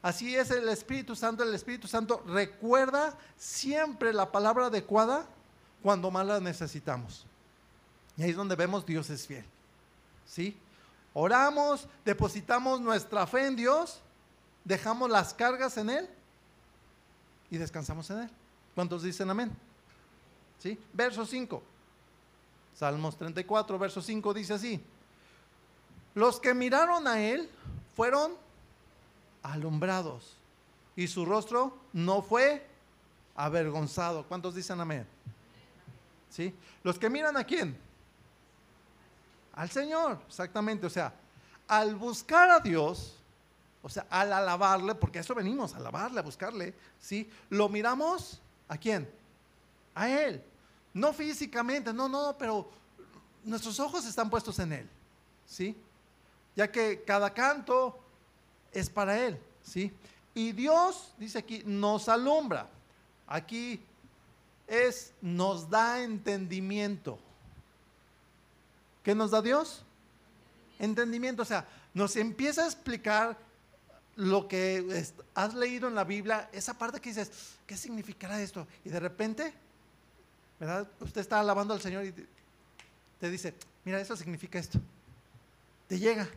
Así 0.02 0.36
es 0.36 0.50
el 0.52 0.68
Espíritu 0.70 1.16
Santo, 1.16 1.44
el 1.44 1.54
Espíritu 1.54 1.88
Santo 1.88 2.24
recuerda 2.26 3.18
siempre 3.38 4.14
la 4.14 4.32
palabra 4.32 4.68
adecuada 4.68 5.28
cuando 5.84 6.10
más 6.10 6.26
la 6.26 6.40
necesitamos. 6.40 7.26
Y 8.18 8.24
ahí 8.24 8.32
es 8.32 8.36
donde 8.36 8.56
vemos 8.56 8.86
Dios 8.86 9.10
es 9.10 9.28
fiel. 9.28 9.46
¿Sí? 10.26 10.58
Oramos, 11.14 11.88
depositamos 12.04 12.82
nuestra 12.82 13.28
fe 13.28 13.46
en 13.46 13.56
Dios, 13.56 14.02
dejamos 14.64 15.10
las 15.10 15.34
cargas 15.34 15.78
en 15.78 15.90
Él 15.90 16.10
y 17.50 17.58
descansamos 17.58 18.10
en 18.10 18.20
Él. 18.20 18.30
¿Cuántos 18.74 19.04
dicen 19.04 19.30
amén? 19.30 19.52
Verso 20.94 21.26
5. 21.26 21.64
Salmos 22.76 23.18
34, 23.18 23.80
verso 23.80 24.02
5 24.02 24.34
dice 24.34 24.54
así. 24.54 24.82
Los 26.14 26.40
que 26.40 26.54
miraron 26.54 27.08
a 27.08 27.22
Él 27.22 27.50
fueron 27.96 28.34
alumbrados 29.44 30.38
y 30.96 31.08
su 31.08 31.26
rostro 31.26 31.78
no 31.94 32.22
fue 32.22 32.66
avergonzado. 33.36 34.26
¿Cuántos 34.28 34.56
dicen 34.56 34.80
amén? 34.80 35.06
¿Sí? 36.30 36.54
Los 36.84 36.98
que 36.98 37.10
miran 37.10 37.38
a 37.38 37.44
quién? 37.44 37.78
Al 39.54 39.70
Señor, 39.70 40.20
exactamente. 40.28 40.86
O 40.86 40.90
sea, 40.90 41.14
al 41.68 41.96
buscar 41.96 42.50
a 42.50 42.60
Dios, 42.60 43.18
o 43.82 43.90
sea, 43.90 44.06
al 44.10 44.32
alabarle, 44.34 44.96
porque 44.96 45.20
a 45.20 45.22
eso 45.22 45.36
venimos, 45.36 45.74
a 45.74 45.78
alabarle, 45.78 46.20
a 46.20 46.24
buscarle, 46.24 46.74
¿sí? 47.00 47.30
Lo 47.50 47.70
miramos 47.70 48.42
a 48.68 48.78
quién? 48.78 49.10
A 49.96 50.10
Él. 50.10 50.44
No 50.94 51.14
físicamente, 51.14 51.94
no, 51.94 52.10
no, 52.10 52.36
pero 52.38 52.70
nuestros 53.44 53.80
ojos 53.80 54.06
están 54.06 54.30
puestos 54.30 54.60
en 54.60 54.74
Él, 54.74 54.90
¿sí? 55.46 55.76
Ya 56.56 56.72
que 56.72 57.04
cada 57.04 57.34
canto 57.34 57.98
es 58.72 58.90
para 58.90 59.18
Él, 59.18 59.40
¿sí? 59.64 59.92
Y 60.34 60.52
Dios, 60.52 61.14
dice 61.18 61.40
aquí, 61.40 61.64
nos 61.66 62.08
alumbra. 62.10 62.70
Aquí 63.28 63.82
es, 64.68 65.14
nos 65.22 65.70
da 65.70 66.02
entendimiento. 66.02 67.20
¿Qué 69.04 69.16
nos 69.16 69.32
da 69.32 69.42
Dios? 69.42 69.84
Entendimiento, 70.80 71.42
o 71.42 71.46
sea, 71.46 71.68
nos 71.94 72.16
empieza 72.16 72.64
a 72.64 72.68
explicar 72.68 73.38
lo 74.16 74.48
que 74.48 75.06
has 75.34 75.54
leído 75.54 75.88
en 75.88 75.96
la 75.96 76.04
Biblia, 76.04 76.50
esa 76.52 76.78
parte 76.78 77.00
que 77.00 77.10
dices, 77.10 77.56
¿qué 77.66 77.76
significará 77.76 78.42
esto? 78.42 78.68
Y 78.86 78.90
de 78.90 79.00
repente, 79.00 79.54
¿verdad? 80.62 80.88
Usted 81.00 81.22
está 81.22 81.40
alabando 81.40 81.74
al 81.74 81.82
Señor 81.82 82.06
y 82.06 82.14
te, 83.20 83.32
dice, 83.32 83.56
mira, 83.84 84.00
eso 84.00 84.16
significa 84.16 84.60
esto. 84.60 84.80
Te 85.88 85.98
llega. 85.98 86.30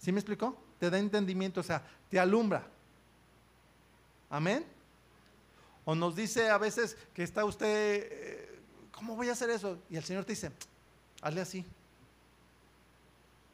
¿Sí 0.00 0.10
me 0.10 0.18
explicó? 0.18 0.58
Te 0.80 0.90
da 0.90 0.98
entendimiento, 0.98 1.60
o 1.60 1.62
sea, 1.62 1.80
te 2.10 2.18
alumbra. 2.18 2.66
Amén. 4.28 4.66
O 5.84 5.94
nos 5.94 6.16
dice 6.16 6.50
a 6.50 6.58
veces 6.58 6.96
que 7.14 7.22
está 7.22 7.44
usted, 7.44 8.08
eh, 8.10 8.58
¿cómo 8.90 9.14
voy 9.14 9.28
a 9.28 9.32
hacer 9.32 9.48
eso? 9.50 9.78
Y 9.88 9.96
el 9.96 10.02
Señor 10.02 10.24
te 10.24 10.32
dice, 10.32 10.50
hazle 11.22 11.40
así. 11.40 11.64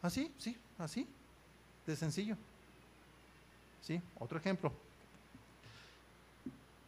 Así, 0.01 0.33
sí, 0.39 0.57
así, 0.79 1.07
de 1.87 1.97
sencillo. 1.97 2.39
¿Sí? 3.83 4.01
Otro 4.19 4.39
ejemplo. 4.39 4.73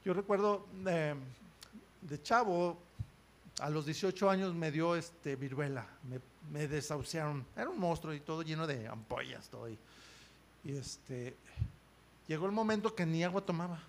Yo 0.07 0.15
recuerdo 0.15 0.67
de, 0.83 1.15
de 2.01 2.23
chavo, 2.23 2.79
a 3.61 3.71
los 3.71 3.87
18 3.87 4.29
años 4.29 4.55
me 4.55 4.71
dio 4.71 4.97
este 4.97 5.37
viruela, 5.37 5.87
me, 6.09 6.21
me, 6.51 6.67
desahuciaron. 6.67 7.47
Era 7.57 7.71
un 7.71 7.79
monstruo 7.79 8.13
y 8.13 8.21
todo 8.21 8.43
lleno 8.43 8.67
de 8.67 8.89
ampollas, 8.89 9.49
todo. 9.49 9.69
Y, 9.69 9.79
este, 10.65 11.37
llegó 12.27 12.47
el 12.47 12.53
momento 12.53 12.95
que 12.95 13.07
ni 13.07 13.23
agua 13.23 13.41
tomaba. 13.43 13.81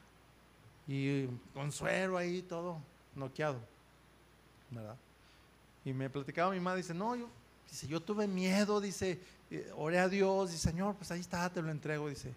Y 0.88 1.26
con 1.53 1.72
suero 1.72 2.18
ahí, 2.18 2.41
todo 2.43 2.78
noqueado. 3.16 3.59
¿Verdad? 4.70 4.97
Y 5.84 5.93
me 5.93 6.09
platicaba 6.09 6.51
mi 6.51 6.59
madre, 6.59 6.78
dice, 6.82 6.93
no, 6.93 7.16
yo, 7.16 7.28
dice, 7.70 7.88
yo 7.88 8.01
tuve 8.01 8.28
miedo, 8.28 8.82
dice, 8.82 9.20
eh, 9.49 9.72
oré 9.76 9.99
a 9.99 10.09
Dios, 10.09 10.51
dice, 10.51 10.70
Señor, 10.70 10.95
pues 10.95 11.11
ahí 11.11 11.22
está, 11.22 11.49
te 11.49 11.61
lo 11.61 11.72
entrego, 11.72 12.09
dice. 12.09 12.34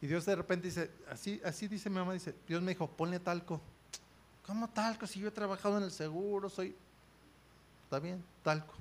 Y 0.00 0.06
Dios 0.06 0.26
de 0.26 0.36
repente 0.36 0.68
dice, 0.68 0.90
así, 1.10 1.40
así 1.44 1.66
dice 1.66 1.88
mi 1.88 1.96
mamá, 1.96 2.12
dice, 2.12 2.34
Dios 2.46 2.62
me 2.62 2.72
dijo, 2.72 2.86
ponle 2.86 3.18
talco. 3.18 3.60
¿Cómo 4.46 4.68
talco? 4.68 5.06
Si 5.06 5.20
yo 5.20 5.28
he 5.28 5.30
trabajado 5.30 5.78
en 5.78 5.84
el 5.84 5.90
seguro, 5.90 6.48
soy, 6.48 6.74
está 7.84 7.98
bien, 7.98 8.22
talco. 8.42 8.74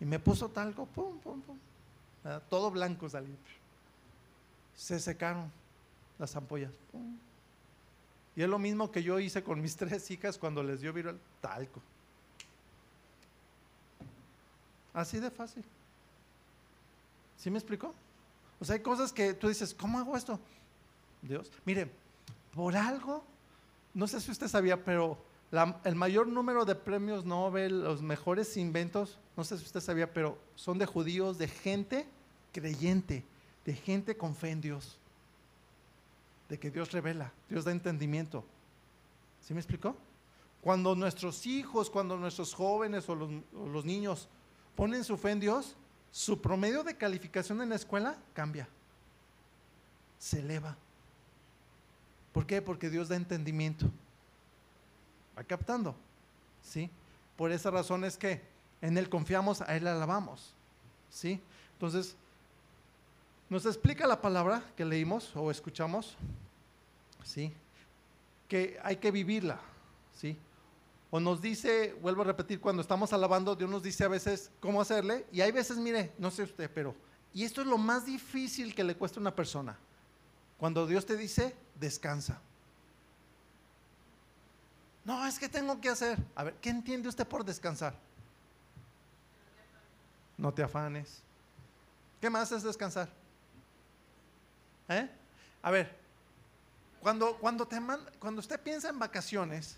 Y 0.00 0.04
me 0.04 0.18
puso 0.18 0.48
talco, 0.48 0.86
pum, 0.86 1.18
pum, 1.18 1.40
pum. 1.40 1.58
Todo 2.48 2.70
blanco 2.70 3.08
salió. 3.08 3.34
Se 4.76 4.98
secaron 5.00 5.50
las 6.18 6.34
ampollas. 6.36 6.72
Pum. 6.90 7.16
Y 8.34 8.42
es 8.42 8.48
lo 8.48 8.58
mismo 8.58 8.90
que 8.90 9.02
yo 9.02 9.18
hice 9.18 9.42
con 9.42 9.60
mis 9.60 9.76
tres 9.78 10.10
hijas 10.10 10.38
cuando 10.38 10.62
les 10.62 10.80
dio 10.80 10.92
viral 10.92 11.18
talco. 11.40 11.80
Así 14.94 15.18
de 15.18 15.30
fácil. 15.30 15.64
¿Sí 17.38 17.50
me 17.50 17.58
explicó? 17.58 17.94
O 18.60 18.64
sea, 18.64 18.76
hay 18.76 18.82
cosas 18.82 19.12
que 19.12 19.34
tú 19.34 19.48
dices, 19.48 19.74
¿cómo 19.74 19.98
hago 19.98 20.16
esto? 20.16 20.38
Dios, 21.22 21.50
mire, 21.64 21.90
por 22.54 22.76
algo, 22.76 23.24
no 23.94 24.06
sé 24.06 24.20
si 24.20 24.30
usted 24.30 24.48
sabía, 24.48 24.84
pero 24.84 25.18
el 25.84 25.94
mayor 25.94 26.26
número 26.26 26.64
de 26.64 26.74
premios 26.74 27.24
Nobel, 27.24 27.84
los 27.84 28.00
mejores 28.00 28.56
inventos, 28.56 29.18
no 29.36 29.44
sé 29.44 29.58
si 29.58 29.64
usted 29.64 29.80
sabía, 29.80 30.12
pero 30.12 30.38
son 30.54 30.78
de 30.78 30.86
judíos, 30.86 31.36
de 31.36 31.48
gente 31.48 32.06
creyente, 32.52 33.24
de 33.64 33.74
gente 33.74 34.16
con 34.16 34.34
fe 34.34 34.50
en 34.50 34.60
Dios, 34.60 34.98
de 36.48 36.58
que 36.58 36.70
Dios 36.70 36.92
revela, 36.92 37.32
Dios 37.48 37.64
da 37.64 37.72
entendimiento. 37.72 38.44
¿Sí 39.42 39.52
me 39.52 39.60
explicó? 39.60 39.96
Cuando 40.62 40.94
nuestros 40.94 41.46
hijos, 41.46 41.90
cuando 41.90 42.16
nuestros 42.16 42.54
jóvenes 42.54 43.08
o 43.08 43.14
los, 43.14 43.84
niños 43.84 44.28
ponen 44.76 45.02
su 45.02 45.16
fe 45.16 45.32
en 45.32 45.40
Dios, 45.40 45.76
su 46.10 46.40
promedio 46.40 46.84
de 46.84 46.96
calificación 46.96 47.60
en 47.60 47.70
la 47.70 47.74
escuela 47.74 48.16
cambia, 48.32 48.68
se 50.18 50.38
eleva. 50.38 50.76
¿Por 52.32 52.46
qué? 52.46 52.62
Porque 52.62 52.90
Dios 52.90 53.08
da 53.08 53.16
entendimiento. 53.16 53.86
¿Va 55.36 55.44
captando? 55.44 55.94
¿Sí? 56.62 56.90
Por 57.36 57.52
esa 57.52 57.70
razón 57.70 58.04
es 58.04 58.16
que 58.16 58.40
en 58.80 58.98
Él 58.98 59.08
confiamos, 59.08 59.60
a 59.60 59.76
Él 59.76 59.86
alabamos. 59.86 60.52
¿Sí? 61.10 61.40
Entonces, 61.74 62.16
nos 63.52 63.66
explica 63.66 64.06
la 64.06 64.20
palabra 64.20 64.64
que 64.76 64.84
leímos 64.84 65.30
o 65.36 65.50
escuchamos, 65.50 66.16
¿sí? 67.22 67.52
Que 68.48 68.78
hay 68.82 68.96
que 68.96 69.10
vivirla, 69.10 69.60
¿sí? 70.16 70.38
O 71.10 71.20
nos 71.20 71.42
dice, 71.42 71.94
vuelvo 72.00 72.22
a 72.22 72.24
repetir, 72.24 72.60
cuando 72.60 72.80
estamos 72.80 73.12
alabando, 73.12 73.54
Dios 73.54 73.68
nos 73.68 73.82
dice 73.82 74.04
a 74.04 74.08
veces 74.08 74.50
cómo 74.58 74.80
hacerle. 74.80 75.26
Y 75.30 75.42
hay 75.42 75.52
veces, 75.52 75.76
mire, 75.76 76.12
no 76.16 76.30
sé 76.30 76.44
usted, 76.44 76.70
pero, 76.72 76.94
y 77.34 77.44
esto 77.44 77.60
es 77.60 77.66
lo 77.66 77.76
más 77.76 78.06
difícil 78.06 78.74
que 78.74 78.84
le 78.84 78.96
cuesta 78.96 79.20
a 79.20 79.20
una 79.20 79.34
persona. 79.36 79.76
Cuando 80.62 80.86
Dios 80.86 81.04
te 81.04 81.16
dice, 81.16 81.56
descansa. 81.74 82.40
No, 85.04 85.26
es 85.26 85.36
que 85.36 85.48
tengo 85.48 85.80
que 85.80 85.88
hacer. 85.88 86.16
A 86.36 86.44
ver, 86.44 86.54
¿qué 86.60 86.70
entiende 86.70 87.08
usted 87.08 87.26
por 87.26 87.44
descansar? 87.44 87.96
No 90.38 90.54
te 90.54 90.62
afanes. 90.62 91.20
¿Qué 92.20 92.30
más 92.30 92.52
es 92.52 92.62
descansar? 92.62 93.08
¿Eh? 94.88 95.10
A 95.62 95.70
ver, 95.72 95.98
cuando, 97.00 97.36
cuando, 97.38 97.68
cuando 98.20 98.38
usted 98.38 98.60
piensa 98.60 98.88
en 98.88 99.00
vacaciones, 99.00 99.74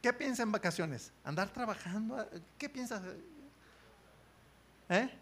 ¿qué 0.00 0.10
piensa 0.10 0.42
en 0.42 0.52
vacaciones? 0.52 1.12
¿Andar 1.22 1.50
trabajando? 1.50 2.26
¿Qué 2.56 2.70
piensa? 2.70 3.02
¿Eh? 4.88 5.18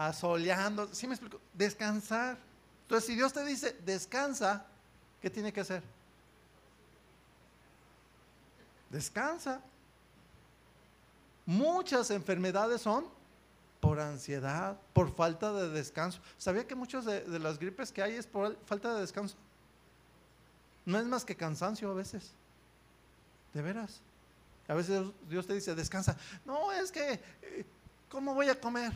Asoleando. 0.00 0.88
¿Sí 0.94 1.06
me 1.06 1.12
explico? 1.12 1.38
Descansar. 1.52 2.38
Entonces, 2.84 3.06
si 3.06 3.14
Dios 3.14 3.34
te 3.34 3.44
dice, 3.44 3.76
descansa, 3.84 4.64
¿qué 5.20 5.28
tiene 5.28 5.52
que 5.52 5.60
hacer? 5.60 5.82
Descansa. 8.88 9.60
Muchas 11.44 12.10
enfermedades 12.10 12.80
son 12.80 13.04
por 13.80 14.00
ansiedad, 14.00 14.80
por 14.94 15.14
falta 15.14 15.52
de 15.52 15.68
descanso. 15.68 16.22
¿Sabía 16.38 16.66
que 16.66 16.74
muchas 16.74 17.04
de, 17.04 17.38
las 17.38 17.58
gripes 17.58 17.92
que 17.92 18.02
hay 18.02 18.14
es 18.14 18.26
por 18.26 18.56
falta 18.64 18.94
de 18.94 19.02
descanso? 19.02 19.36
No 20.86 20.98
es 20.98 21.04
más 21.04 21.26
que 21.26 21.36
cansancio 21.36 21.90
a 21.90 21.94
veces. 21.94 22.32
De 23.52 23.60
veras. 23.60 24.00
A 24.66 24.72
veces 24.72 25.04
Dios 25.28 25.46
te 25.46 25.52
dice, 25.52 25.74
descansa. 25.74 26.16
No, 26.46 26.72
es 26.72 26.90
que, 26.90 27.20
eh, 27.42 27.66
¿cómo 28.08 28.32
voy 28.32 28.48
a 28.48 28.58
comer? 28.58 28.94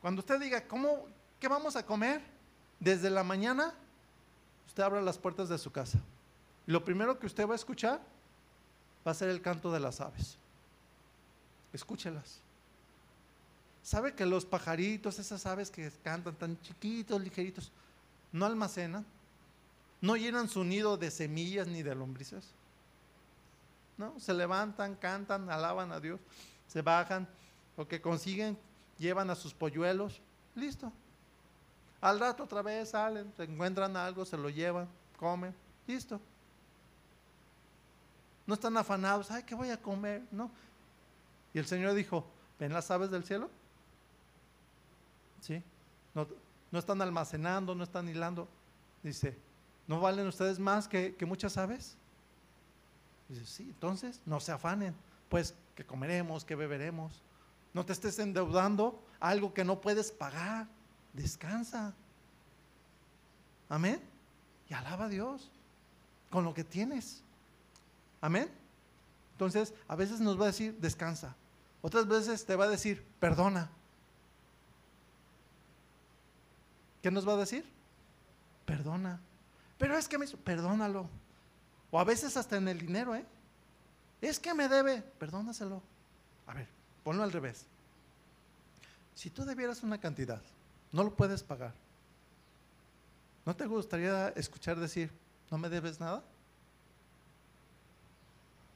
Cuando 0.00 0.20
usted 0.20 0.40
diga, 0.40 0.66
¿cómo, 0.66 1.06
¿qué 1.38 1.48
vamos 1.48 1.76
a 1.76 1.84
comer? 1.84 2.22
Desde 2.78 3.10
la 3.10 3.22
mañana, 3.22 3.74
usted 4.66 4.82
abra 4.82 5.02
las 5.02 5.18
puertas 5.18 5.48
de 5.48 5.58
su 5.58 5.70
casa. 5.70 5.98
Y 6.66 6.72
lo 6.72 6.84
primero 6.84 7.18
que 7.18 7.26
usted 7.26 7.46
va 7.46 7.52
a 7.52 7.56
escuchar 7.56 8.00
va 9.06 9.10
a 9.10 9.14
ser 9.14 9.28
el 9.28 9.42
canto 9.42 9.72
de 9.72 9.80
las 9.80 10.00
aves. 10.00 10.38
Escúchelas. 11.72 12.40
¿Sabe 13.82 14.14
que 14.14 14.26
los 14.26 14.44
pajaritos, 14.44 15.18
esas 15.18 15.46
aves 15.46 15.70
que 15.70 15.90
cantan 16.02 16.34
tan 16.34 16.60
chiquitos, 16.60 17.20
ligeritos, 17.20 17.70
no 18.32 18.46
almacenan? 18.46 19.04
¿No 20.00 20.16
llenan 20.16 20.48
su 20.48 20.64
nido 20.64 20.96
de 20.96 21.10
semillas 21.10 21.66
ni 21.66 21.82
de 21.82 21.94
lombrices? 21.94 22.44
¿No? 23.98 24.18
Se 24.18 24.32
levantan, 24.32 24.94
cantan, 24.94 25.50
alaban 25.50 25.92
a 25.92 26.00
Dios, 26.00 26.20
se 26.68 26.80
bajan, 26.80 27.28
lo 27.76 27.86
que 27.86 28.00
consiguen, 28.00 28.56
llevan 29.00 29.30
a 29.30 29.34
sus 29.34 29.52
polluelos, 29.52 30.20
listo. 30.54 30.92
Al 32.00 32.20
rato 32.20 32.44
otra 32.44 32.62
vez 32.62 32.90
salen, 32.90 33.32
se 33.36 33.44
encuentran 33.44 33.96
algo, 33.96 34.24
se 34.24 34.36
lo 34.36 34.48
llevan, 34.50 34.88
comen, 35.18 35.54
listo. 35.86 36.20
No 38.46 38.54
están 38.54 38.76
afanados, 38.76 39.30
ay, 39.30 39.42
¿qué 39.42 39.54
voy 39.54 39.70
a 39.70 39.80
comer? 39.80 40.22
No. 40.30 40.50
Y 41.52 41.58
el 41.58 41.66
Señor 41.66 41.94
dijo, 41.94 42.26
¿ven 42.58 42.72
las 42.72 42.90
aves 42.90 43.10
del 43.10 43.24
cielo? 43.24 43.50
¿Sí? 45.40 45.62
No, 46.14 46.78
están 46.78 47.00
almacenando, 47.00 47.74
no 47.74 47.84
están 47.84 48.08
hilando. 48.08 48.48
Dice, 49.02 49.36
¿no 49.86 50.00
valen 50.00 50.26
ustedes 50.26 50.58
más 50.58 50.86
que, 50.88 51.16
muchas 51.26 51.56
aves? 51.56 51.96
Dice, 53.28 53.46
sí, 53.46 53.62
entonces 53.62 54.20
no 54.26 54.40
se 54.40 54.52
afanen, 54.52 54.94
pues 55.28 55.54
que 55.74 55.84
comeremos, 55.84 56.44
que 56.44 56.54
beberemos. 56.54 57.22
No 57.72 57.84
te 57.84 57.92
estés 57.92 58.18
endeudando 58.18 59.02
algo 59.20 59.54
que 59.54 59.64
no 59.64 59.80
puedes 59.80 60.10
pagar. 60.10 60.66
Descansa. 61.12 61.94
Amén. 63.68 64.00
Y 64.68 64.74
alaba 64.74 65.06
a 65.06 65.08
Dios 65.08 65.50
con 66.30 66.44
lo 66.44 66.54
que 66.54 66.64
tienes. 66.64 67.22
Amén. 68.20 68.50
Entonces, 69.32 69.72
a 69.88 69.96
veces 69.96 70.20
nos 70.20 70.38
va 70.38 70.44
a 70.44 70.48
decir, 70.48 70.76
descansa. 70.80 71.34
Otras 71.82 72.06
veces 72.06 72.44
te 72.44 72.56
va 72.56 72.64
a 72.64 72.68
decir, 72.68 73.04
perdona. 73.18 73.70
¿Qué 77.02 77.10
nos 77.10 77.26
va 77.26 77.32
a 77.32 77.36
decir? 77.38 77.64
Perdona. 78.66 79.20
Pero 79.78 79.96
es 79.96 80.06
que 80.06 80.18
me 80.18 80.26
perdónalo. 80.26 81.08
O 81.90 81.98
a 81.98 82.04
veces 82.04 82.36
hasta 82.36 82.56
en 82.56 82.68
el 82.68 82.78
dinero, 82.78 83.14
¿eh? 83.14 83.24
Es 84.20 84.38
que 84.38 84.52
me 84.52 84.68
debe, 84.68 85.02
perdónaselo. 85.18 85.82
A 86.46 86.52
ver, 86.52 86.68
ponlo 87.02 87.22
al 87.22 87.32
revés. 87.32 87.66
Si 89.14 89.30
tú 89.30 89.44
debieras 89.44 89.82
una 89.82 89.98
cantidad, 89.98 90.40
no 90.92 91.04
lo 91.04 91.14
puedes 91.14 91.42
pagar. 91.42 91.74
¿No 93.44 93.54
te 93.54 93.66
gustaría 93.66 94.28
escuchar 94.30 94.78
decir, 94.78 95.10
no 95.50 95.58
me 95.58 95.68
debes 95.68 96.00
nada? 96.00 96.22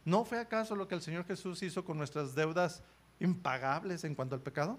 ¿No 0.04 0.24
fue 0.24 0.38
acaso 0.38 0.76
lo 0.76 0.86
que 0.86 0.94
el 0.94 1.02
Señor 1.02 1.24
Jesús 1.24 1.62
hizo 1.62 1.84
con 1.84 1.96
nuestras 1.96 2.34
deudas 2.34 2.82
impagables 3.20 4.04
en 4.04 4.14
cuanto 4.14 4.34
al 4.34 4.42
pecado? 4.42 4.78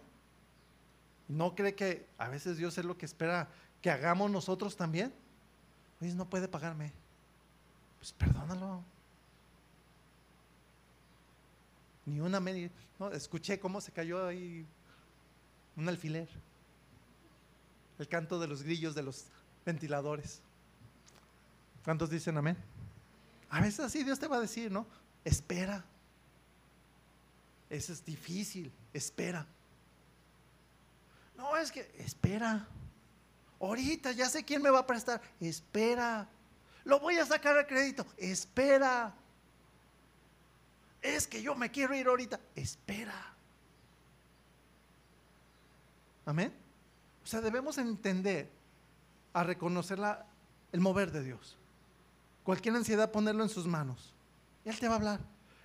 ¿No 1.27 1.55
cree 1.55 1.73
que 1.73 2.05
a 2.17 2.29
veces 2.29 2.57
Dios 2.57 2.77
es 2.77 2.85
lo 2.85 2.97
que 2.97 3.05
espera 3.05 3.47
que 3.81 3.89
hagamos 3.89 4.29
nosotros 4.29 4.75
también? 4.75 5.13
No 5.99 6.29
puede 6.29 6.47
pagarme. 6.47 6.91
Pues 7.97 8.11
perdónalo. 8.13 8.83
Ni 12.05 12.19
una 12.19 12.39
media. 12.39 12.69
No, 12.99 13.11
escuché 13.11 13.59
cómo 13.59 13.81
se 13.81 13.91
cayó 13.91 14.27
ahí 14.27 14.65
un 15.75 15.89
alfiler. 15.89 16.29
El 17.97 18.07
canto 18.07 18.39
de 18.39 18.47
los 18.47 18.63
grillos 18.63 18.95
de 18.95 19.03
los 19.03 19.25
ventiladores. 19.65 20.41
¿Cuántos 21.83 22.09
dicen 22.09 22.37
amén? 22.37 22.57
A 23.49 23.61
veces 23.61 23.79
así 23.79 24.03
Dios 24.03 24.19
te 24.19 24.27
va 24.27 24.37
a 24.37 24.41
decir, 24.41 24.71
¿no? 24.71 24.85
espera. 25.25 25.83
Eso 27.69 27.91
es 27.91 28.05
difícil, 28.05 28.71
espera. 28.93 29.45
No, 31.35 31.57
es 31.57 31.71
que, 31.71 31.91
espera. 31.97 32.65
Ahorita 33.59 34.11
ya 34.11 34.29
sé 34.29 34.45
quién 34.45 34.61
me 34.61 34.69
va 34.69 34.79
a 34.79 34.87
prestar, 34.87 35.19
espera. 35.41 36.29
Lo 36.85 36.99
voy 36.99 37.17
a 37.17 37.25
sacar 37.25 37.57
a 37.57 37.65
crédito, 37.65 38.05
espera. 38.17 39.13
Es 41.05 41.27
que 41.27 41.39
yo 41.39 41.53
me 41.53 41.69
quiero 41.69 41.93
ir 41.93 42.07
ahorita, 42.07 42.39
espera. 42.55 43.13
Amén. 46.25 46.51
O 47.23 47.27
sea, 47.27 47.41
debemos 47.41 47.77
entender 47.77 48.49
a 49.31 49.43
reconocer 49.43 49.99
el 50.71 50.79
mover 50.79 51.11
de 51.11 51.23
Dios. 51.23 51.57
Cualquier 52.43 52.75
ansiedad, 52.75 53.11
ponerlo 53.11 53.43
en 53.43 53.49
sus 53.49 53.67
manos. 53.67 54.15
Él 54.63 54.79
te 54.79 54.87
va 54.87 54.95
a 54.95 54.97
hablar. 54.97 55.19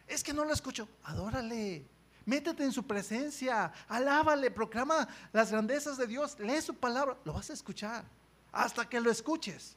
Es 0.07 0.23
que 0.23 0.35
no 0.35 0.45
lo 0.45 0.53
escucho. 0.53 0.87
Adórale. 1.05 1.87
Métete 2.27 2.63
en 2.63 2.73
su 2.73 2.87
presencia. 2.87 3.73
Alábale. 3.89 4.51
Proclama 4.51 5.09
las 5.33 5.51
grandezas 5.51 5.97
de 5.97 6.07
Dios. 6.07 6.39
Lee 6.39 6.61
su 6.61 6.75
palabra. 6.75 7.17
Lo 7.25 7.33
vas 7.33 7.49
a 7.49 7.55
escuchar. 7.55 8.05
Hasta 8.53 8.87
que 8.87 9.01
lo 9.01 9.11
escuches. 9.11 9.75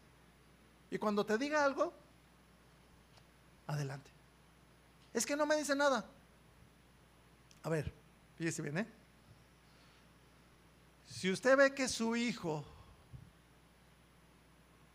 Y 0.91 0.97
cuando 0.97 1.25
te 1.25 1.37
diga 1.37 1.63
algo, 1.63 1.93
adelante. 3.65 4.12
Es 5.13 5.25
que 5.25 5.35
no 5.35 5.45
me 5.45 5.55
dice 5.55 5.75
nada. 5.75 6.05
A 7.61 7.69
ver, 7.69 7.93
fíjese 8.37 8.61
bien, 8.61 8.79
¿eh? 8.79 8.87
Si 11.07 11.31
usted 11.31 11.55
ve 11.55 11.73
que 11.73 11.87
su 11.87 12.15
hijo 12.15 12.65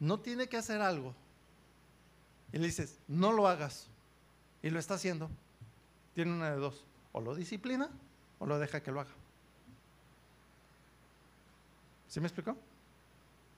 no 0.00 0.20
tiene 0.20 0.48
que 0.48 0.56
hacer 0.56 0.80
algo 0.82 1.14
y 2.52 2.58
le 2.58 2.66
dices, 2.66 2.98
no 3.06 3.32
lo 3.32 3.46
hagas, 3.46 3.88
y 4.62 4.70
lo 4.70 4.78
está 4.78 4.94
haciendo, 4.94 5.30
tiene 6.14 6.32
una 6.32 6.50
de 6.50 6.56
dos, 6.56 6.84
o 7.12 7.20
lo 7.20 7.34
disciplina 7.34 7.88
o 8.38 8.46
lo 8.46 8.58
deja 8.58 8.82
que 8.82 8.90
lo 8.90 9.00
haga. 9.00 9.10
¿Sí 12.08 12.20
me 12.20 12.26
explicó? 12.26 12.56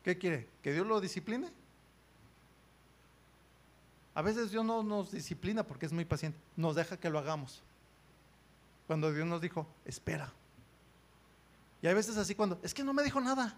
¿Qué 0.03 0.19
quiere? 0.19 0.49
¿Que 0.63 0.73
Dios 0.73 0.87
lo 0.87 1.01
discipline? 1.01 1.51
A 4.21 4.23
veces 4.23 4.51
Dios 4.51 4.63
no 4.63 4.83
nos 4.83 5.13
disciplina 5.13 5.63
porque 5.63 5.87
es 5.87 5.93
muy 5.95 6.05
paciente, 6.05 6.39
nos 6.55 6.77
deja 6.77 6.99
que 6.99 7.09
lo 7.09 7.19
hagamos. 7.19 7.63
Cuando 8.87 9.11
Dios 9.11 9.27
nos 9.27 9.41
dijo, 9.41 9.67
espera. 9.87 10.31
Y 11.81 11.87
hay 11.87 11.95
veces 11.95 12.19
así 12.19 12.35
cuando, 12.35 12.61
es 12.63 12.75
que 12.75 12.85
no 12.85 12.93
me 12.93 13.03
dijo 13.03 13.19
nada. 13.19 13.57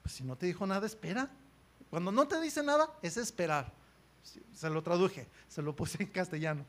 Pues 0.00 0.14
si 0.14 0.22
no 0.22 0.36
te 0.36 0.46
dijo 0.46 0.64
nada, 0.64 0.86
espera. 0.86 1.28
Cuando 1.90 2.12
no 2.12 2.28
te 2.28 2.40
dice 2.40 2.62
nada, 2.62 2.88
es 3.02 3.16
esperar. 3.16 3.72
Se 4.54 4.70
lo 4.70 4.80
traduje, 4.80 5.26
se 5.48 5.60
lo 5.60 5.74
puse 5.74 6.00
en 6.00 6.10
castellano. 6.10 6.64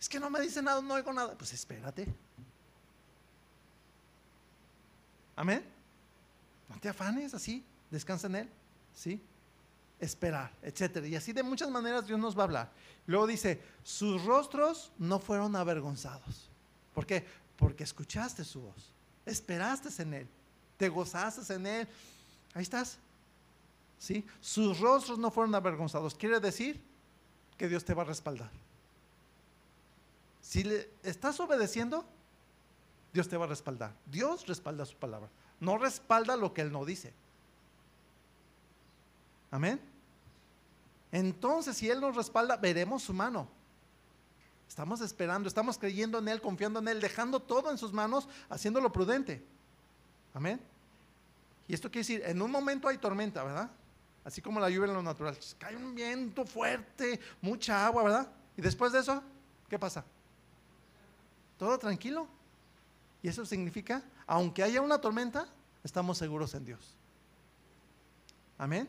Es 0.00 0.08
que 0.08 0.18
no 0.18 0.30
me 0.30 0.40
dice 0.40 0.62
nada, 0.62 0.80
no 0.80 0.94
oigo 0.94 1.12
nada. 1.12 1.36
Pues 1.36 1.52
espérate. 1.52 2.08
Amén. 5.36 5.62
No 6.70 6.80
te 6.80 6.88
afanes 6.88 7.34
así, 7.34 7.62
descansa 7.90 8.26
en 8.28 8.36
Él. 8.36 8.50
¿Sí? 8.94 9.22
Esperar, 10.02 10.50
etcétera. 10.62 11.06
Y 11.06 11.14
así 11.14 11.32
de 11.32 11.44
muchas 11.44 11.70
maneras 11.70 12.04
Dios 12.04 12.18
nos 12.18 12.36
va 12.36 12.40
a 12.40 12.44
hablar. 12.46 12.72
Luego 13.06 13.24
dice, 13.24 13.62
sus 13.84 14.24
rostros 14.24 14.90
no 14.98 15.20
fueron 15.20 15.54
avergonzados. 15.54 16.50
¿Por 16.92 17.06
qué? 17.06 17.24
Porque 17.56 17.84
escuchaste 17.84 18.42
su 18.42 18.62
voz, 18.62 18.92
esperaste 19.24 20.02
en 20.02 20.14
Él, 20.14 20.28
te 20.76 20.88
gozaste 20.88 21.54
en 21.54 21.66
Él. 21.66 21.88
Ahí 22.52 22.62
estás. 22.62 22.98
¿sí? 23.96 24.26
Sus 24.40 24.80
rostros 24.80 25.20
no 25.20 25.30
fueron 25.30 25.54
avergonzados. 25.54 26.16
Quiere 26.16 26.40
decir 26.40 26.80
que 27.56 27.68
Dios 27.68 27.84
te 27.84 27.94
va 27.94 28.02
a 28.02 28.06
respaldar. 28.06 28.50
Si 30.40 30.64
le 30.64 30.90
estás 31.04 31.38
obedeciendo, 31.38 32.04
Dios 33.12 33.28
te 33.28 33.36
va 33.36 33.44
a 33.44 33.48
respaldar. 33.48 33.92
Dios 34.06 34.48
respalda 34.48 34.84
su 34.84 34.96
palabra. 34.96 35.28
No 35.60 35.78
respalda 35.78 36.36
lo 36.36 36.52
que 36.52 36.62
Él 36.62 36.72
no 36.72 36.84
dice. 36.84 37.14
Amén. 39.52 39.91
Entonces, 41.12 41.76
si 41.76 41.90
Él 41.90 42.00
nos 42.00 42.16
respalda, 42.16 42.56
veremos 42.56 43.02
su 43.02 43.12
mano. 43.12 43.46
Estamos 44.66 45.02
esperando, 45.02 45.46
estamos 45.46 45.76
creyendo 45.76 46.18
en 46.18 46.28
Él, 46.28 46.40
confiando 46.40 46.80
en 46.80 46.88
Él, 46.88 47.00
dejando 47.00 47.40
todo 47.40 47.70
en 47.70 47.76
sus 47.76 47.92
manos, 47.92 48.26
haciéndolo 48.48 48.90
prudente. 48.90 49.44
Amén. 50.32 50.58
Y 51.68 51.74
esto 51.74 51.90
quiere 51.90 52.00
decir, 52.00 52.22
en 52.24 52.40
un 52.40 52.50
momento 52.50 52.88
hay 52.88 52.96
tormenta, 52.96 53.44
¿verdad? 53.44 53.70
Así 54.24 54.40
como 54.40 54.58
la 54.58 54.70
lluvia 54.70 54.88
en 54.88 54.94
lo 54.94 55.02
natural. 55.02 55.36
Cae 55.58 55.76
un 55.76 55.94
viento 55.94 56.46
fuerte, 56.46 57.20
mucha 57.42 57.84
agua, 57.84 58.02
¿verdad? 58.02 58.28
Y 58.56 58.62
después 58.62 58.92
de 58.92 59.00
eso, 59.00 59.22
¿qué 59.68 59.78
pasa? 59.78 60.04
Todo 61.58 61.78
tranquilo. 61.78 62.26
Y 63.22 63.28
eso 63.28 63.44
significa, 63.44 64.02
aunque 64.26 64.62
haya 64.62 64.80
una 64.80 64.98
tormenta, 64.98 65.46
estamos 65.84 66.16
seguros 66.16 66.54
en 66.54 66.64
Dios. 66.64 66.96
Amén. 68.56 68.88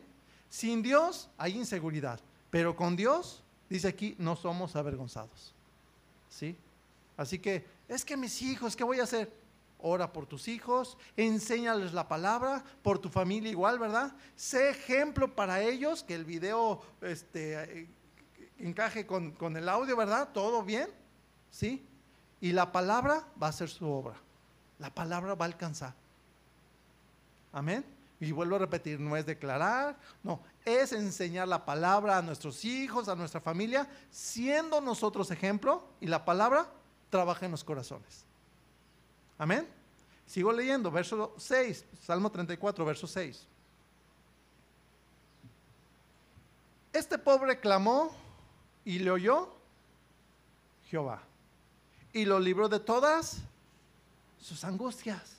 Sin 0.54 0.84
Dios 0.84 1.28
hay 1.36 1.56
inseguridad, 1.56 2.20
pero 2.48 2.76
con 2.76 2.94
Dios, 2.94 3.42
dice 3.68 3.88
aquí, 3.88 4.14
no 4.20 4.36
somos 4.36 4.76
avergonzados. 4.76 5.52
¿Sí? 6.28 6.56
Así 7.16 7.40
que, 7.40 7.66
es 7.88 8.04
que 8.04 8.16
mis 8.16 8.40
hijos, 8.40 8.76
¿qué 8.76 8.84
voy 8.84 9.00
a 9.00 9.02
hacer? 9.02 9.32
Ora 9.80 10.12
por 10.12 10.26
tus 10.26 10.46
hijos, 10.46 10.96
enséñales 11.16 11.92
la 11.92 12.06
palabra, 12.06 12.62
por 12.84 13.00
tu 13.00 13.08
familia 13.08 13.50
igual, 13.50 13.80
¿verdad? 13.80 14.14
Sé 14.36 14.70
ejemplo 14.70 15.34
para 15.34 15.60
ellos, 15.60 16.04
que 16.04 16.14
el 16.14 16.24
video 16.24 16.80
este, 17.00 17.88
encaje 18.56 19.06
con, 19.06 19.32
con 19.32 19.56
el 19.56 19.68
audio, 19.68 19.96
¿verdad? 19.96 20.28
Todo 20.32 20.62
bien, 20.62 20.88
¿sí? 21.50 21.84
Y 22.40 22.52
la 22.52 22.70
palabra 22.70 23.26
va 23.42 23.48
a 23.48 23.50
hacer 23.50 23.68
su 23.68 23.90
obra. 23.90 24.14
La 24.78 24.94
palabra 24.94 25.34
va 25.34 25.46
a 25.46 25.48
alcanzar. 25.48 25.94
Amén. 27.52 27.93
Y 28.20 28.32
vuelvo 28.32 28.56
a 28.56 28.60
repetir, 28.60 29.00
no 29.00 29.16
es 29.16 29.26
declarar, 29.26 29.96
no, 30.22 30.40
es 30.64 30.92
enseñar 30.92 31.48
la 31.48 31.64
palabra 31.64 32.16
a 32.16 32.22
nuestros 32.22 32.64
hijos, 32.64 33.08
a 33.08 33.16
nuestra 33.16 33.40
familia, 33.40 33.88
siendo 34.10 34.80
nosotros 34.80 35.30
ejemplo 35.30 35.86
y 36.00 36.06
la 36.06 36.24
palabra 36.24 36.66
trabaja 37.10 37.44
en 37.44 37.52
los 37.52 37.64
corazones. 37.64 38.24
Amén. 39.36 39.68
Sigo 40.26 40.52
leyendo, 40.52 40.90
verso 40.90 41.34
6, 41.36 41.84
Salmo 42.00 42.30
34, 42.30 42.84
verso 42.84 43.06
6. 43.06 43.46
Este 46.92 47.18
pobre 47.18 47.58
clamó 47.58 48.14
y 48.84 49.00
le 49.00 49.10
oyó 49.10 49.52
Jehová 50.88 51.20
y 52.12 52.24
lo 52.24 52.38
libró 52.38 52.68
de 52.68 52.78
todas 52.78 53.38
sus 54.40 54.64
angustias. 54.64 55.36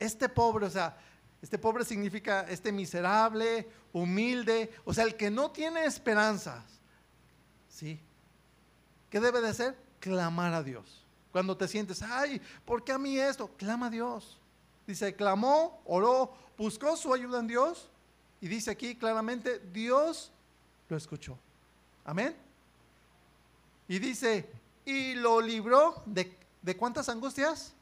Este 0.00 0.28
pobre, 0.28 0.66
o 0.66 0.70
sea, 0.70 0.98
este 1.42 1.58
pobre 1.58 1.84
significa 1.84 2.42
este 2.48 2.70
miserable, 2.70 3.68
humilde, 3.92 4.70
o 4.84 4.94
sea, 4.94 5.04
el 5.04 5.16
que 5.16 5.28
no 5.28 5.50
tiene 5.50 5.84
esperanzas. 5.84 6.62
¿Sí? 7.68 8.00
¿Qué 9.10 9.18
debe 9.18 9.40
de 9.40 9.48
hacer? 9.48 9.76
Clamar 9.98 10.54
a 10.54 10.62
Dios. 10.62 11.04
Cuando 11.32 11.56
te 11.56 11.66
sientes, 11.66 12.00
ay, 12.00 12.40
¿por 12.64 12.84
qué 12.84 12.92
a 12.92 12.98
mí 12.98 13.18
esto? 13.18 13.50
Clama 13.56 13.86
a 13.86 13.90
Dios. 13.90 14.38
Dice, 14.86 15.16
clamó, 15.16 15.82
oró, 15.84 16.32
buscó 16.56 16.96
su 16.96 17.12
ayuda 17.12 17.40
en 17.40 17.48
Dios. 17.48 17.90
Y 18.40 18.46
dice 18.46 18.70
aquí 18.70 18.94
claramente, 18.94 19.60
Dios 19.72 20.30
lo 20.88 20.96
escuchó. 20.96 21.36
Amén. 22.04 22.36
Y 23.88 23.98
dice, 23.98 24.48
y 24.84 25.14
lo 25.14 25.40
libró 25.40 26.02
de, 26.06 26.36
de 26.60 26.76
cuántas 26.76 27.08
angustias? 27.08 27.74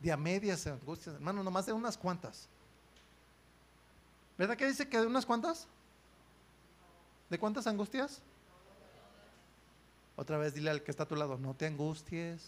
De 0.00 0.12
a 0.12 0.16
medias 0.16 0.66
angustias, 0.66 1.14
hermano, 1.16 1.42
nomás 1.42 1.66
de 1.66 1.72
unas 1.72 1.96
cuantas. 1.96 2.48
¿Verdad 4.36 4.56
que 4.56 4.66
dice 4.66 4.88
que 4.88 5.00
de 5.00 5.06
unas 5.06 5.26
cuantas? 5.26 5.66
¿De 7.28 7.38
cuántas 7.38 7.66
angustias? 7.66 8.22
Otra 10.16 10.38
vez 10.38 10.54
dile 10.54 10.70
al 10.70 10.82
que 10.82 10.90
está 10.90 11.02
a 11.02 11.08
tu 11.08 11.16
lado, 11.16 11.36
no 11.38 11.54
te 11.54 11.66
angusties. 11.66 12.42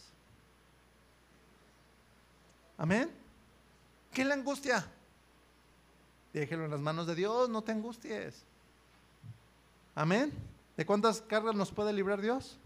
Amén. 2.79 3.11
¿Qué 4.13 4.23
es 4.23 4.29
la 4.29 4.35
angustia? 4.35 4.87
Déjelo 6.33 6.65
en 6.65 6.71
las 6.71 6.81
manos 6.81 7.07
de 7.07 7.15
Dios, 7.15 7.49
no 7.49 7.63
te 7.63 7.73
angusties. 7.73 8.45
Amén. 9.95 10.33
¿De 10.77 10.87
cuántas 10.87 11.21
cargas 11.21 11.55
nos 11.55 11.71
puede 11.73 11.93
librar 11.93 12.21
Dios? 12.21 12.57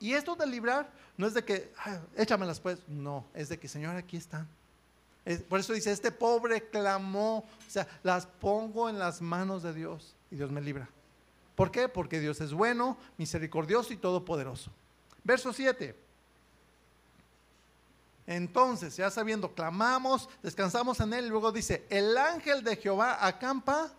Y 0.00 0.12
esto 0.12 0.34
de 0.34 0.46
librar 0.46 0.90
no 1.16 1.26
es 1.26 1.34
de 1.34 1.44
que, 1.44 1.72
échamelas 2.16 2.60
pues, 2.60 2.78
no, 2.88 3.24
es 3.34 3.48
de 3.48 3.58
que, 3.58 3.68
Señor, 3.68 3.96
aquí 3.96 4.16
están. 4.16 4.46
por 5.48 5.60
eso 5.60 5.72
dice, 5.72 5.90
este 5.90 6.12
pobre 6.12 6.68
clamó, 6.68 7.38
o 7.38 7.70
sea, 7.70 7.86
las 8.02 8.26
pongo 8.26 8.88
en 8.88 8.98
las 8.98 9.20
manos 9.20 9.62
de 9.62 9.72
Dios 9.72 10.14
y 10.30 10.36
Dios 10.36 10.50
me 10.50 10.60
libra. 10.60 10.88
¿Por 11.54 11.70
qué? 11.70 11.88
Porque 11.88 12.20
Dios 12.20 12.40
es 12.40 12.52
bueno, 12.52 12.98
misericordioso 13.16 13.92
y 13.92 13.96
todopoderoso. 13.96 14.70
Verso 15.24 15.52
7. 15.52 15.96
Entonces, 18.26 18.96
ya 18.96 19.10
sabiendo, 19.10 19.52
clamamos, 19.52 20.28
descansamos 20.42 21.00
en 21.00 21.14
él, 21.14 21.26
y 21.26 21.28
luego 21.28 21.52
dice, 21.52 21.86
el 21.88 22.16
ángel 22.18 22.62
de 22.62 22.76
Jehová 22.76 23.24
acampa 23.24 23.92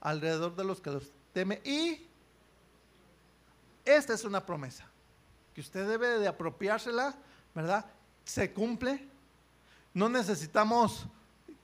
alrededor 0.00 0.54
de 0.54 0.64
los 0.64 0.80
que 0.80 0.90
los 0.90 1.10
teme 1.32 1.60
y 1.64 2.06
esta 3.84 4.14
es 4.14 4.24
una 4.24 4.44
promesa 4.44 4.84
que 5.54 5.60
usted 5.60 5.86
debe 5.86 6.18
de 6.18 6.28
apropiársela, 6.28 7.14
¿verdad? 7.54 7.84
Se 8.24 8.52
cumple. 8.52 9.08
No 9.92 10.08
necesitamos 10.08 11.06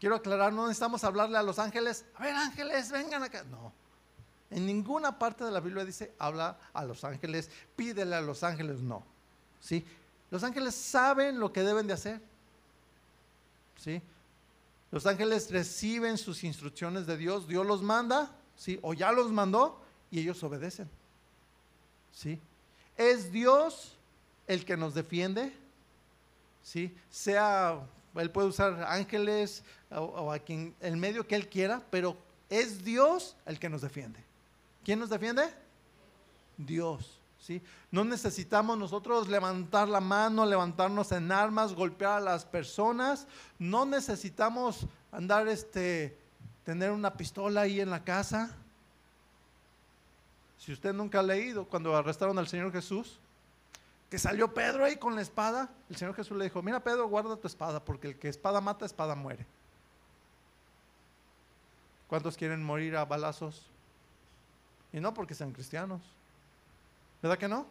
quiero 0.01 0.17
aclarar, 0.17 0.53
no 0.53 0.67
necesitamos 0.67 1.05
hablarle 1.05 1.37
a 1.37 1.43
los 1.43 1.59
ángeles, 1.59 2.07
a 2.15 2.25
ver 2.25 2.35
ángeles, 2.35 2.91
vengan 2.91 3.23
acá. 3.23 3.45
No, 3.45 3.73
en 4.51 4.67
ninguna 4.67 5.19
parte 5.19 5.45
de 5.45 5.53
la 5.53 5.61
Biblia 5.61 5.85
dice, 5.85 6.13
habla 6.19 6.59
a 6.73 6.85
los 6.85 7.05
ángeles, 7.05 7.51
pídele 7.77 8.17
a 8.17 8.21
los 8.23 8.43
ángeles, 8.43 8.81
no. 8.81 9.05
¿Sí? 9.61 9.85
Los 10.31 10.43
ángeles 10.43 10.75
saben 10.75 11.39
lo 11.39 11.53
que 11.53 11.63
deben 11.63 11.87
de 11.87 11.93
hacer. 11.93 12.21
¿Sí? 13.77 14.01
Los 14.91 15.07
ángeles 15.07 15.51
reciben 15.51 16.19
sus 16.19 16.43
instrucciones 16.43 17.07
de 17.07 17.17
Dios, 17.17 17.47
Dios 17.47 17.67
los 17.67 17.83
manda, 17.83 18.35
¿sí? 18.57 18.79
O 18.83 18.95
ya 18.95 19.13
los 19.13 19.31
mandó 19.31 19.81
y 20.11 20.21
ellos 20.21 20.43
obedecen. 20.43 20.89
¿Sí? 22.13 22.41
Es 22.97 23.33
Dios 23.33 23.97
el 24.47 24.65
que 24.65 24.77
nos 24.77 24.95
defiende, 24.95 25.53
¿sí? 26.63 26.95
Sea 27.09 27.81
él 28.17 28.31
puede 28.31 28.49
usar 28.49 28.83
ángeles 28.89 29.63
o, 29.91 30.33
a 30.33 30.39
quien, 30.39 30.75
el 30.81 30.97
medio 30.97 31.27
que 31.27 31.37
Él 31.37 31.49
quiera, 31.49 31.83
pero 31.91 32.17
es 32.49 32.85
Dios 32.85 33.37
el 33.47 33.59
que 33.59 33.69
nos 33.69 33.83
defiende. 33.83 34.25
¿Quién 34.85 34.99
nos 34.99 35.11
defiende? 35.11 35.43
Dios. 36.57 37.21
¿sí? 37.39 37.63
No 37.91 38.05
necesitamos 38.05 38.77
nosotros 38.77 39.29
levantar 39.29 39.89
la 39.89 40.01
mano, 40.01 40.45
levantarnos 40.45 41.13
en 41.13 41.31
armas, 41.31 41.75
golpear 41.75 42.19
a 42.19 42.21
las 42.21 42.45
personas. 42.45 43.27
No 43.59 43.87
necesitamos 43.87 44.87
andar, 45.13 45.47
este, 45.47 46.19
tener 46.65 46.91
una 46.91 47.15
pistola 47.15 47.63
ahí 47.63 47.81
en 47.81 47.91
la 47.91 48.03
casa. 48.03 48.57
Si 50.61 50.73
usted 50.73 50.93
nunca 50.93 51.21
ha 51.21 51.23
leído 51.23 51.65
cuando 51.65 51.97
arrestaron 51.97 52.39
al 52.39 52.47
Señor 52.47 52.71
Jesús, 52.71 53.19
que 54.11 54.19
salió 54.19 54.53
Pedro 54.53 54.85
ahí 54.85 54.97
con 54.97 55.15
la 55.15 55.23
espada, 55.23 55.71
el 55.89 55.97
Señor 55.97 56.15
Jesús 56.15 56.37
le 56.37 56.45
dijo, 56.45 56.61
mira 56.61 56.85
Pedro, 56.85 57.09
guarda 57.09 57.35
tu 57.37 57.47
espada, 57.47 57.83
porque 57.83 58.09
el 58.09 58.19
que 58.19 58.29
espada 58.29 58.61
mata, 58.61 58.85
espada 58.85 59.15
muere. 59.15 59.47
¿Cuántos 62.09 62.37
quieren 62.37 62.63
morir 62.63 62.95
a 62.95 63.07
balazos? 63.07 63.71
Y 64.93 65.01
no 65.01 65.15
porque 65.15 65.35
sean 65.35 65.53
cristianos. 65.53 66.03
¿Verdad 67.23 67.39
que 67.39 67.49
no? 67.49 67.67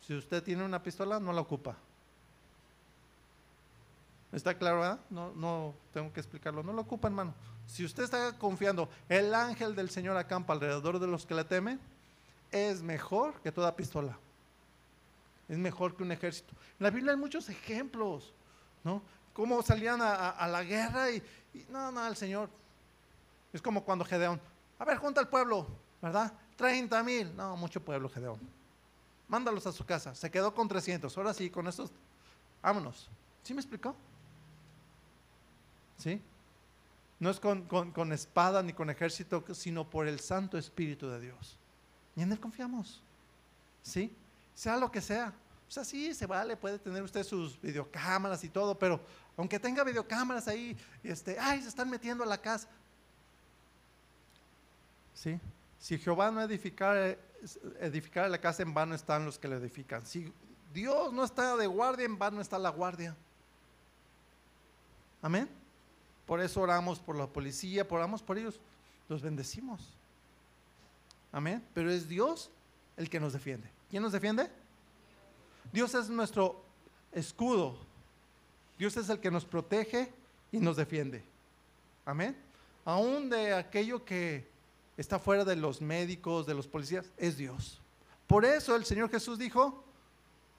Si 0.00 0.14
usted 0.14 0.42
tiene 0.42 0.64
una 0.64 0.82
pistola, 0.82 1.20
no 1.20 1.34
la 1.34 1.42
ocupa. 1.42 1.76
¿Está 4.32 4.56
claro, 4.56 4.80
verdad? 4.80 5.00
No, 5.10 5.32
no 5.34 5.74
tengo 5.92 6.10
que 6.10 6.20
explicarlo. 6.20 6.62
No 6.62 6.72
la 6.72 6.80
ocupa, 6.80 7.08
hermano. 7.08 7.34
Si 7.66 7.84
usted 7.84 8.04
está 8.04 8.38
confiando, 8.38 8.88
el 9.10 9.34
ángel 9.34 9.74
del 9.74 9.90
Señor 9.90 10.16
acampa 10.16 10.54
alrededor 10.54 11.00
de 11.00 11.06
los 11.06 11.26
que 11.26 11.34
le 11.34 11.44
temen, 11.44 11.78
es 12.50 12.82
mejor 12.82 13.40
que 13.42 13.52
toda 13.52 13.74
pistola 13.76 14.18
es 15.50 15.58
mejor 15.58 15.96
que 15.96 16.04
un 16.04 16.12
ejército. 16.12 16.54
En 16.78 16.84
la 16.84 16.90
Biblia 16.90 17.10
hay 17.10 17.18
muchos 17.18 17.48
ejemplos, 17.48 18.32
¿no? 18.84 19.02
Cómo 19.32 19.60
salían 19.62 20.00
a, 20.00 20.46
la 20.46 20.62
guerra 20.62 21.10
y, 21.10 21.22
no, 21.68 21.90
no, 21.90 22.06
el 22.06 22.14
Señor. 22.14 22.48
Es 23.52 23.60
como 23.60 23.84
cuando 23.84 24.04
Gedeón, 24.04 24.40
a 24.78 24.84
ver, 24.84 24.98
junta 24.98 25.20
al 25.20 25.28
pueblo, 25.28 25.66
¿verdad? 26.00 26.32
30 26.54 27.02
mil, 27.02 27.36
no, 27.36 27.56
mucho 27.56 27.80
pueblo 27.80 28.08
Gedeón. 28.08 28.38
Mándalos 29.26 29.66
a 29.66 29.72
su 29.72 29.84
casa, 29.84 30.14
se 30.14 30.30
quedó 30.30 30.54
con 30.54 30.68
300, 30.68 31.16
ahora 31.18 31.34
sí, 31.34 31.50
con 31.50 31.66
estos, 31.66 31.90
vámonos. 32.62 33.10
¿Sí 33.42 33.52
me 33.52 33.60
explicó? 33.60 33.96
¿Sí? 35.98 36.22
No 37.18 37.28
es 37.28 37.40
con, 37.40 37.62
con 37.62 38.12
espada 38.12 38.62
ni 38.62 38.72
con 38.72 38.88
ejército, 38.88 39.42
sino 39.52 39.90
por 39.90 40.06
el 40.06 40.20
Santo 40.20 40.56
Espíritu 40.56 41.08
de 41.08 41.20
Dios. 41.20 41.59
En 42.20 42.30
Él 42.30 42.38
confiamos. 42.38 43.00
¿Sí? 43.82 44.14
Sea 44.54 44.76
lo 44.76 44.90
que 44.90 45.00
sea. 45.00 45.32
O 45.68 45.70
sea, 45.70 45.84
sí, 45.84 46.12
se 46.14 46.26
vale, 46.26 46.56
puede 46.56 46.78
tener 46.78 47.02
usted 47.02 47.22
sus 47.22 47.60
videocámaras 47.60 48.42
y 48.44 48.48
todo, 48.48 48.78
pero 48.78 49.00
aunque 49.36 49.58
tenga 49.58 49.84
videocámaras 49.84 50.48
ahí, 50.48 50.76
este, 51.02 51.38
ay, 51.38 51.62
se 51.62 51.68
están 51.68 51.88
metiendo 51.88 52.24
a 52.24 52.26
la 52.26 52.38
casa. 52.38 52.68
¿Sí? 55.14 55.38
Si 55.78 55.96
Jehová 55.96 56.30
no 56.30 56.42
edificara 56.42 57.16
la 58.28 58.40
casa, 58.40 58.62
en 58.62 58.74
vano 58.74 58.94
están 58.94 59.24
los 59.24 59.38
que 59.38 59.48
la 59.48 59.56
edifican. 59.56 60.04
Si 60.04 60.32
Dios 60.74 61.12
no 61.12 61.24
está 61.24 61.56
de 61.56 61.66
guardia, 61.66 62.04
en 62.04 62.18
vano 62.18 62.40
está 62.40 62.58
la 62.58 62.70
guardia. 62.70 63.16
Amén. 65.22 65.48
Por 66.26 66.40
eso 66.40 66.60
oramos 66.60 66.98
por 66.98 67.16
la 67.16 67.26
policía, 67.26 67.86
oramos 67.88 68.22
por 68.22 68.36
ellos, 68.36 68.60
los 69.08 69.22
bendecimos. 69.22 69.99
Amén. 71.32 71.64
Pero 71.74 71.90
es 71.90 72.08
Dios 72.08 72.50
el 72.96 73.08
que 73.08 73.20
nos 73.20 73.32
defiende. 73.32 73.70
¿Quién 73.88 74.02
nos 74.02 74.12
defiende? 74.12 74.50
Dios 75.72 75.94
es 75.94 76.08
nuestro 76.08 76.64
escudo. 77.12 77.78
Dios 78.78 78.96
es 78.96 79.08
el 79.08 79.20
que 79.20 79.30
nos 79.30 79.44
protege 79.44 80.12
y 80.50 80.58
nos 80.58 80.76
defiende. 80.76 81.22
Amén. 82.04 82.36
Aún 82.84 83.30
de 83.30 83.54
aquello 83.54 84.04
que 84.04 84.48
está 84.96 85.18
fuera 85.18 85.44
de 85.44 85.56
los 85.56 85.80
médicos, 85.80 86.46
de 86.46 86.54
los 86.54 86.66
policías, 86.66 87.12
es 87.16 87.36
Dios. 87.36 87.80
Por 88.26 88.44
eso 88.44 88.74
el 88.74 88.84
Señor 88.84 89.10
Jesús 89.10 89.38
dijo, 89.38 89.84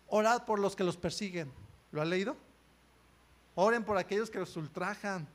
orad 0.07 0.45
por 0.45 0.59
los 0.59 0.75
que 0.75 0.83
los 0.83 0.97
persiguen. 0.97 1.51
¿Lo 1.91 2.01
ha 2.01 2.05
leído? 2.05 2.37
Oren 3.55 3.83
por 3.83 3.97
aquellos 3.97 4.29
que 4.29 4.39
los 4.39 4.55
ultrajan. 4.55 5.27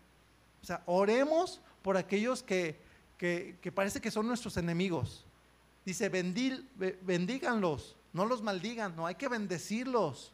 O 0.62 0.64
sea, 0.64 0.82
oremos 0.86 1.60
por 1.82 1.96
aquellos 1.96 2.42
que, 2.42 2.80
que, 3.18 3.72
parece 3.74 4.00
que 4.00 4.10
son 4.10 4.26
nuestros 4.26 4.56
enemigos. 4.56 5.25
Dice, 5.86 6.08
bendíganlos, 6.08 7.96
no 8.12 8.26
los 8.26 8.42
maldigan, 8.42 8.96
no 8.96 9.06
hay 9.06 9.14
que 9.14 9.28
bendecirlos. 9.28 10.32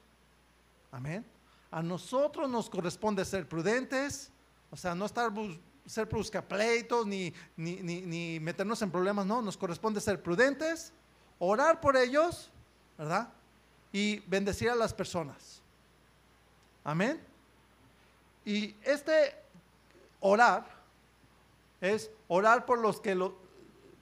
Amén. 0.91 1.27
A 1.71 1.83
nosotros 1.83 2.49
nos 2.49 2.71
corresponde 2.71 3.23
ser 3.27 3.47
prudentes, 3.47 4.31
o 4.71 4.77
sea, 4.79 4.95
no 4.95 5.05
estar 5.05 5.31
ser 5.85 6.07
buscapleitos 6.07 7.07
ni, 7.07 7.35
ni, 7.55 7.83
ni, 7.83 8.41
meternos 8.41 8.81
en 8.81 8.91
problemas, 8.91 9.27
no, 9.27 9.43
nos 9.43 9.59
corresponde 9.59 10.01
ser 10.01 10.23
prudentes, 10.23 10.91
orar 11.39 11.83
por 11.83 11.99
ellos, 11.99 12.51
¿verdad? 12.97 13.29
Y 13.93 14.21
bendecir 14.21 14.71
a 14.71 14.75
las 14.75 14.95
personas. 14.95 15.61
Amén. 16.83 17.21
Y 18.47 18.75
este 18.85 19.35
orar 20.19 20.67
es 21.83 22.11
orar 22.27 22.65
por 22.65 22.79
los 22.79 23.03
que 23.03 23.15
lo, 23.15 23.42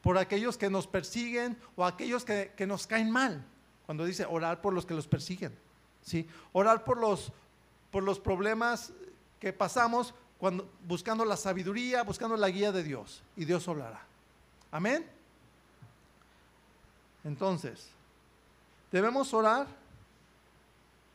por 0.03 0.19
aquellos 0.19 0.57
que 0.57 0.71
nos 0.71 0.87
persiguen 0.87 1.59
o 1.77 1.85
aquellos 1.85 2.25
que, 2.25 2.53
que 2.57 2.67
nos 2.67 2.87
caen 2.87 3.11
mal 3.11 3.45
cuando 3.87 4.05
dice 4.05 4.25
orar 4.25 4.61
por 4.61 4.73
los 4.73 4.87
que 4.87 4.95
los 4.95 5.07
persiguen. 5.07 5.57
¿sí? 6.03 6.27
Orar 6.53 6.85
por 6.85 6.99
los, 6.99 7.33
por 7.91 8.03
los 8.03 8.21
problemas 8.21 8.93
que 9.39 9.53
pasamos 9.53 10.15
cuando, 10.39 10.71
buscando 10.87 11.25
la 11.25 11.37
sabiduría, 11.37 12.03
buscando 12.03 12.37
la 12.37 12.49
guía 12.49 12.73
de 12.73 12.83
Dios. 12.83 13.23
Y 13.37 13.45
Dios 13.45 13.67
hablará. 13.69 14.03
Amén. 14.71 15.07
Entonces, 17.25 17.89
debemos 18.91 19.35
orar 19.35 19.67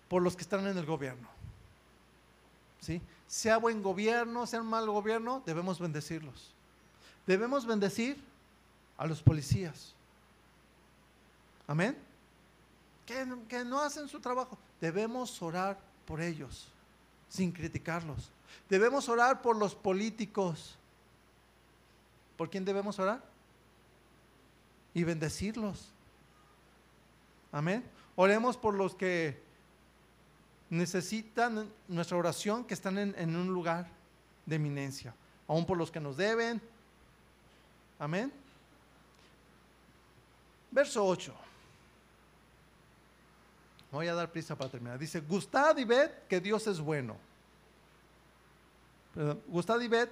por 0.08 0.22
los 0.22 0.36
que 0.36 0.44
están 0.44 0.68
en 0.68 0.78
el 0.78 0.86
gobierno. 0.86 1.28
¿Sí? 2.80 3.02
Sea 3.28 3.58
buen 3.58 3.82
gobierno, 3.82 4.46
sea 4.46 4.62
mal 4.62 4.86
gobierno, 4.86 5.42
debemos 5.46 5.80
bendecirlos. 5.80 6.54
Debemos 7.26 7.66
bendecir 7.66 8.22
a 8.98 9.06
los 9.06 9.22
policías. 9.22 9.94
Amén 11.68 11.98
que, 13.06 13.64
no 13.64 13.82
hacen 13.82 14.08
su 14.08 14.20
trabajo. 14.20 14.58
Debemos 14.82 15.42
orar 15.42 15.80
por 16.06 16.22
ellos, 16.22 16.68
sin 17.30 17.52
criticarlos. 17.52 18.30
Debemos 18.70 19.08
orar 19.10 19.42
por 19.42 19.56
los 19.56 19.76
políticos. 19.76 20.78
¿Por 22.38 22.50
quién 22.50 22.66
debemos 22.66 23.00
orar? 23.00 23.24
Y 24.94 25.04
bendecirlos. 25.04 25.90
Amén. 27.52 27.84
Oremos 28.16 28.58
por 28.58 28.74
los 28.74 28.96
que 28.96 29.42
necesitan 30.70 31.70
nuestra 31.88 32.18
oración, 32.18 32.66
que 32.66 32.74
están 32.74 32.98
en, 32.98 33.16
en 33.18 33.36
un 33.36 33.54
lugar 33.54 33.88
de 34.46 34.56
eminencia. 34.56 35.14
Aún 35.48 35.66
por 35.66 35.78
los 35.78 35.92
que 35.92 36.00
nos 36.00 36.18
deben. 36.18 36.62
Amén. 38.00 38.32
Verso 40.76 41.04
8 41.04 41.46
voy 43.96 44.08
a 44.08 44.14
dar 44.14 44.32
prisa 44.32 44.56
para 44.56 44.70
terminar. 44.70 45.00
Dice, 45.00 45.22
gustad 45.22 45.78
y 45.78 45.86
ved 45.86 46.12
que 46.28 46.40
Dios 46.40 46.68
es 46.68 46.80
bueno. 46.80 47.16
gustad 49.48 49.80
y 49.80 49.88
ved 49.88 50.10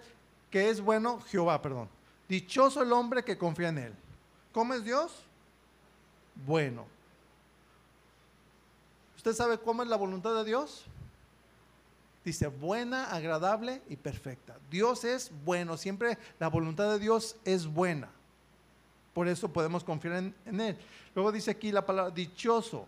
que 0.50 0.70
es 0.70 0.80
bueno 0.80 1.20
Jehová, 1.28 1.62
perdón. 1.62 1.90
Dichoso 2.30 2.82
el 2.82 2.94
hombre 2.94 3.24
que 3.24 3.38
confía 3.38 3.70
en 3.70 3.78
él. 3.78 3.94
¿Cómo 4.54 4.74
es 4.74 4.84
Dios? 4.84 5.12
Bueno. 6.46 6.86
¿Usted 9.18 9.34
sabe 9.34 9.58
cómo 9.58 9.84
es 9.84 9.90
la 9.90 9.98
voluntad 9.98 10.34
de 10.36 10.46
Dios? 10.46 10.86
Dice, 12.24 12.48
buena, 12.48 13.12
agradable 13.12 13.82
y 13.90 13.98
perfecta. 13.98 14.58
Dios 14.72 15.04
es 15.04 15.30
bueno, 15.44 15.76
siempre 15.76 16.18
la 16.40 16.48
voluntad 16.48 16.90
de 16.94 17.00
Dios 17.00 17.36
es 17.44 17.68
buena. 17.68 18.10
Por 19.14 19.28
eso 19.28 19.48
podemos 19.48 19.84
confiar 19.84 20.32
en, 20.46 20.60
Él. 20.60 20.78
Luego 21.14 21.32
dice 21.32 21.52
aquí 21.52 21.72
la 21.72 21.86
palabra 21.86 22.12
dichoso. 22.12 22.88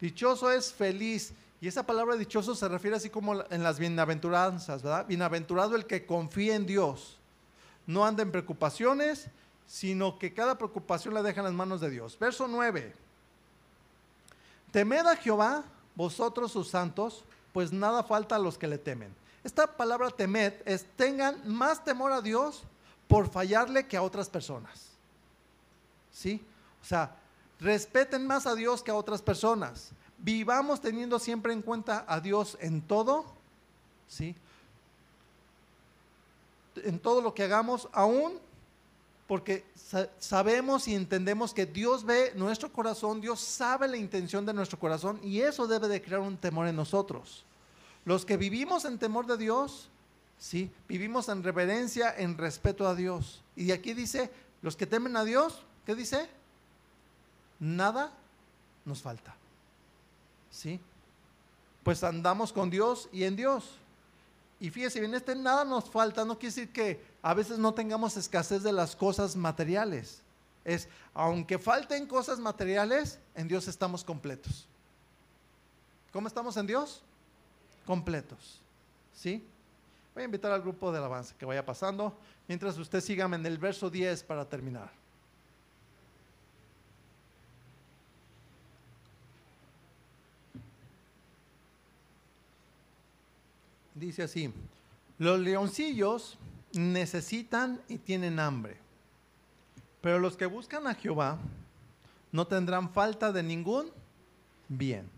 Dichoso 0.00 0.50
es 0.50 0.72
feliz. 0.72 1.32
Y 1.60 1.68
esa 1.68 1.86
palabra 1.86 2.16
dichoso 2.16 2.54
se 2.54 2.68
refiere 2.68 2.96
así 2.96 3.08
como 3.08 3.42
en 3.50 3.62
las 3.62 3.78
bienaventuranzas, 3.78 4.82
¿verdad? 4.82 5.06
Bienaventurado 5.06 5.76
el 5.76 5.86
que 5.86 6.04
confía 6.04 6.56
en 6.56 6.66
Dios. 6.66 7.18
No 7.86 8.04
anda 8.04 8.22
en 8.22 8.32
preocupaciones, 8.32 9.28
sino 9.66 10.18
que 10.18 10.34
cada 10.34 10.58
preocupación 10.58 11.14
la 11.14 11.22
deja 11.22 11.40
en 11.40 11.46
las 11.46 11.54
manos 11.54 11.80
de 11.80 11.90
Dios. 11.90 12.18
Verso 12.18 12.48
9. 12.48 12.92
Temed 14.72 15.06
a 15.06 15.16
Jehová, 15.16 15.64
vosotros 15.94 16.52
sus 16.52 16.68
santos, 16.68 17.24
pues 17.52 17.72
nada 17.72 18.02
falta 18.02 18.36
a 18.36 18.40
los 18.40 18.58
que 18.58 18.66
le 18.66 18.76
temen. 18.76 19.14
Esta 19.44 19.66
palabra 19.76 20.10
temed 20.10 20.54
es 20.64 20.84
tengan 20.96 21.40
más 21.46 21.84
temor 21.84 22.12
a 22.12 22.20
Dios 22.20 22.64
por 23.08 23.28
fallarle 23.28 23.86
que 23.86 23.96
a 23.96 24.02
otras 24.02 24.28
personas. 24.28 24.90
¿Sí? 26.12 26.44
O 26.82 26.84
sea, 26.84 27.16
respeten 27.60 28.26
más 28.26 28.46
a 28.46 28.54
Dios 28.54 28.82
que 28.82 28.90
a 28.90 28.94
otras 28.94 29.22
personas. 29.22 29.90
Vivamos 30.18 30.80
teniendo 30.80 31.18
siempre 31.18 31.52
en 31.52 31.62
cuenta 31.62 32.04
a 32.08 32.20
Dios 32.20 32.56
en 32.60 32.82
todo, 32.82 33.24
¿sí? 34.08 34.34
En 36.76 36.98
todo 36.98 37.20
lo 37.20 37.34
que 37.34 37.42
hagamos, 37.42 37.88
aún 37.92 38.38
porque 39.26 39.64
sabemos 40.18 40.86
y 40.86 40.94
entendemos 40.94 41.54
que 41.54 41.64
Dios 41.64 42.04
ve 42.04 42.32
nuestro 42.36 42.70
corazón, 42.70 43.20
Dios 43.20 43.40
sabe 43.40 43.88
la 43.88 43.96
intención 43.96 44.44
de 44.44 44.52
nuestro 44.52 44.78
corazón 44.78 45.18
y 45.22 45.40
eso 45.40 45.66
debe 45.66 45.88
de 45.88 46.02
crear 46.02 46.20
un 46.20 46.36
temor 46.36 46.66
en 46.66 46.76
nosotros. 46.76 47.44
Los 48.04 48.26
que 48.26 48.36
vivimos 48.36 48.84
en 48.84 48.98
temor 48.98 49.26
de 49.26 49.38
Dios, 49.38 49.88
sí, 50.38 50.70
vivimos 50.88 51.28
en 51.28 51.42
reverencia, 51.42 52.14
en 52.16 52.36
respeto 52.38 52.86
a 52.86 52.94
Dios. 52.94 53.42
Y 53.56 53.72
aquí 53.72 53.94
dice, 53.94 54.30
los 54.62 54.76
que 54.76 54.86
temen 54.86 55.16
a 55.16 55.24
Dios, 55.24 55.64
¿qué 55.86 55.94
dice? 55.94 56.28
nada 57.64 58.12
nos 58.84 59.02
falta. 59.02 59.34
¿Sí? 60.50 60.80
Pues 61.82 62.04
andamos 62.04 62.52
con 62.52 62.70
Dios 62.70 63.08
y 63.12 63.24
en 63.24 63.36
Dios. 63.36 63.78
Y 64.60 64.70
fíjese 64.70 65.00
bien, 65.00 65.14
este 65.14 65.34
nada 65.34 65.64
nos 65.64 65.90
falta, 65.90 66.24
no 66.24 66.38
quiere 66.38 66.54
decir 66.54 66.72
que 66.72 67.04
a 67.22 67.34
veces 67.34 67.58
no 67.58 67.74
tengamos 67.74 68.16
escasez 68.16 68.62
de 68.62 68.72
las 68.72 68.94
cosas 68.94 69.36
materiales. 69.36 70.22
Es, 70.64 70.88
aunque 71.12 71.58
falten 71.58 72.06
cosas 72.06 72.38
materiales, 72.38 73.18
en 73.34 73.48
Dios 73.48 73.68
estamos 73.68 74.04
completos. 74.04 74.66
¿Cómo 76.12 76.28
estamos 76.28 76.56
en 76.56 76.66
Dios? 76.66 77.02
Completos. 77.84 78.60
¿Sí? 79.12 79.44
Voy 80.14 80.22
a 80.22 80.26
invitar 80.26 80.52
al 80.52 80.62
grupo 80.62 80.92
de 80.92 80.98
alabanza 80.98 81.34
que 81.36 81.44
vaya 81.44 81.64
pasando, 81.64 82.16
mientras 82.46 82.78
usted 82.78 83.00
siga 83.00 83.24
en 83.24 83.44
el 83.46 83.58
verso 83.58 83.90
10 83.90 84.22
para 84.24 84.48
terminar. 84.48 84.90
dice 93.94 94.24
así, 94.24 94.52
los 95.18 95.38
leoncillos 95.38 96.36
necesitan 96.72 97.80
y 97.88 97.98
tienen 97.98 98.38
hambre, 98.38 98.76
pero 100.00 100.18
los 100.18 100.36
que 100.36 100.46
buscan 100.46 100.86
a 100.86 100.94
Jehová 100.94 101.38
no 102.32 102.46
tendrán 102.46 102.90
falta 102.90 103.32
de 103.32 103.42
ningún 103.42 103.90
bien. 104.68 105.08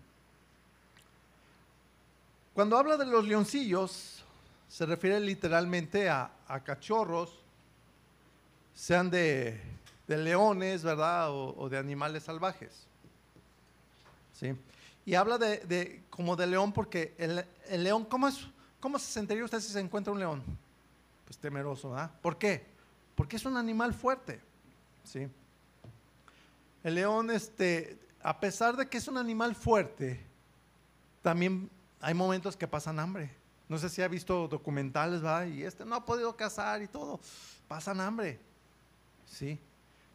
Cuando 2.55 2.77
habla 2.77 2.97
de 2.97 3.07
los 3.07 3.27
leoncillos, 3.27 4.16
se 4.77 4.85
refiere 4.85 5.19
literalmente 5.21 6.11
a, 6.11 6.31
cachorros, 6.63 7.41
sean 8.75 9.09
de, 9.09 9.59
leones, 10.07 10.83
¿verdad? 10.83 11.31
O, 11.31 11.67
de 11.71 11.79
animales 11.79 12.25
salvajes. 12.25 12.87
¿Sí? 14.35 14.55
Y 15.07 15.15
habla 15.15 15.39
de, 15.39 16.03
como 16.11 16.37
de 16.37 16.47
león 16.47 16.75
porque 16.75 17.15
el, 17.17 17.83
león, 17.83 18.05
¿cómo, 18.05 18.29
es, 18.29 18.47
¿cómo 18.79 18.99
se 18.99 19.11
sentiría 19.11 19.47
usted 19.47 19.61
si 19.61 19.73
se 19.73 19.81
encuentra 19.81 20.13
un 20.13 20.19
león? 20.19 20.43
Pues 21.25 21.39
temeroso, 21.39 21.93
¿verdad? 21.93 22.11
¿Por 22.21 22.37
qué? 22.37 22.67
Porque 23.15 23.37
es 23.37 23.47
un 23.47 23.57
animal 23.57 23.95
fuerte. 23.95 24.43
¿Sí? 25.05 25.27
El 26.85 26.97
león, 26.97 27.31
este, 27.31 27.99
a 28.23 28.39
pesar 28.39 28.77
de 28.77 28.87
que 28.91 28.99
es 28.99 29.09
un 29.09 29.17
animal 29.17 29.55
fuerte, 29.55 30.21
también 31.23 31.71
hay 31.99 32.13
momentos 32.13 32.59
que 32.59 32.69
pasan 32.69 33.01
hambre. 33.01 33.31
No 33.69 33.79
sé 33.79 33.89
si 33.89 34.03
ha 34.03 34.09
visto 34.09 34.47
documentales, 34.49 35.25
¿va? 35.25 35.47
Y 35.47 35.63
este 35.63 35.85
no 35.85 35.97
ha 35.97 36.05
podido 36.05 36.37
cazar 36.37 36.83
y 36.83 36.89
todo. 36.89 37.21
Pasan 37.67 38.01
hambre. 38.01 38.39
¿Sí? 39.27 39.59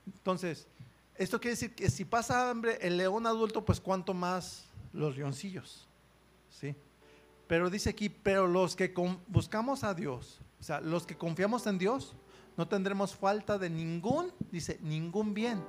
Entonces, 0.06 0.68
esto 1.16 1.39
quiere 1.39 1.52
decir 1.52 1.76
que 1.76 1.89
si 1.89 2.06
pasa 2.06 2.49
hambre 2.49 2.78
el 2.82 2.97
león 2.97 3.28
adulto, 3.28 3.64
pues 3.66 3.80
cuánto 3.82 4.14
más 4.14 4.66
los 4.93 5.18
leoncillos. 5.18 5.88
¿Sí? 6.49 6.76
Pero 7.47 7.70
dice 7.70 7.89
aquí, 7.89 8.08
pero 8.08 8.47
los 8.47 8.76
que 8.76 8.93
buscamos 9.28 9.84
a 9.84 9.93
Dios, 9.93 10.39
o 10.60 10.64
sea, 10.64 10.80
los 10.80 11.06
que 11.06 11.18
confiamos 11.18 11.68
en 11.68 11.78
Dios, 11.78 12.16
no 12.56 12.68
tendremos 12.68 13.14
falta 13.14 13.58
de 13.58 13.70
ningún, 13.70 14.32
dice, 14.52 14.80
ningún 14.82 15.34
bien. 15.34 15.62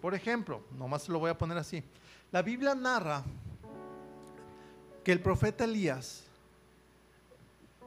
Por 0.00 0.14
ejemplo, 0.14 0.62
nomás 0.78 1.08
lo 1.08 1.18
voy 1.18 1.30
a 1.30 1.38
poner 1.38 1.58
así. 1.58 1.82
La 2.30 2.42
Biblia 2.42 2.74
narra 2.74 3.24
que 5.04 5.12
el 5.12 5.20
profeta 5.20 5.64
Elías 5.64 6.24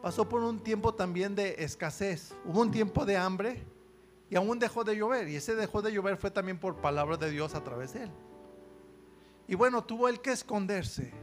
pasó 0.02 0.28
por 0.28 0.42
un 0.42 0.60
tiempo 0.60 0.94
también 0.94 1.36
de 1.36 1.56
escasez. 1.60 2.36
Hubo 2.46 2.62
un 2.62 2.72
tiempo 2.72 3.06
de 3.06 3.18
hambre 3.18 3.64
y 4.30 4.36
aún 4.36 4.60
dejó 4.60 4.84
de 4.84 4.96
llover. 4.96 5.30
Y 5.30 5.36
ese 5.36 5.56
dejó 5.56 5.82
de 5.82 5.92
llover 5.92 6.18
fue 6.18 6.32
también 6.32 6.58
por 6.60 6.78
palabra 6.78 7.18
de 7.18 7.30
Dios 7.32 7.56
a 7.56 7.64
través 7.64 7.94
de 7.94 8.04
él. 8.04 8.12
Y 9.48 9.56
bueno, 9.56 9.84
tuvo 9.84 10.08
él 10.10 10.22
que 10.22 10.32
esconderse. 10.32 11.14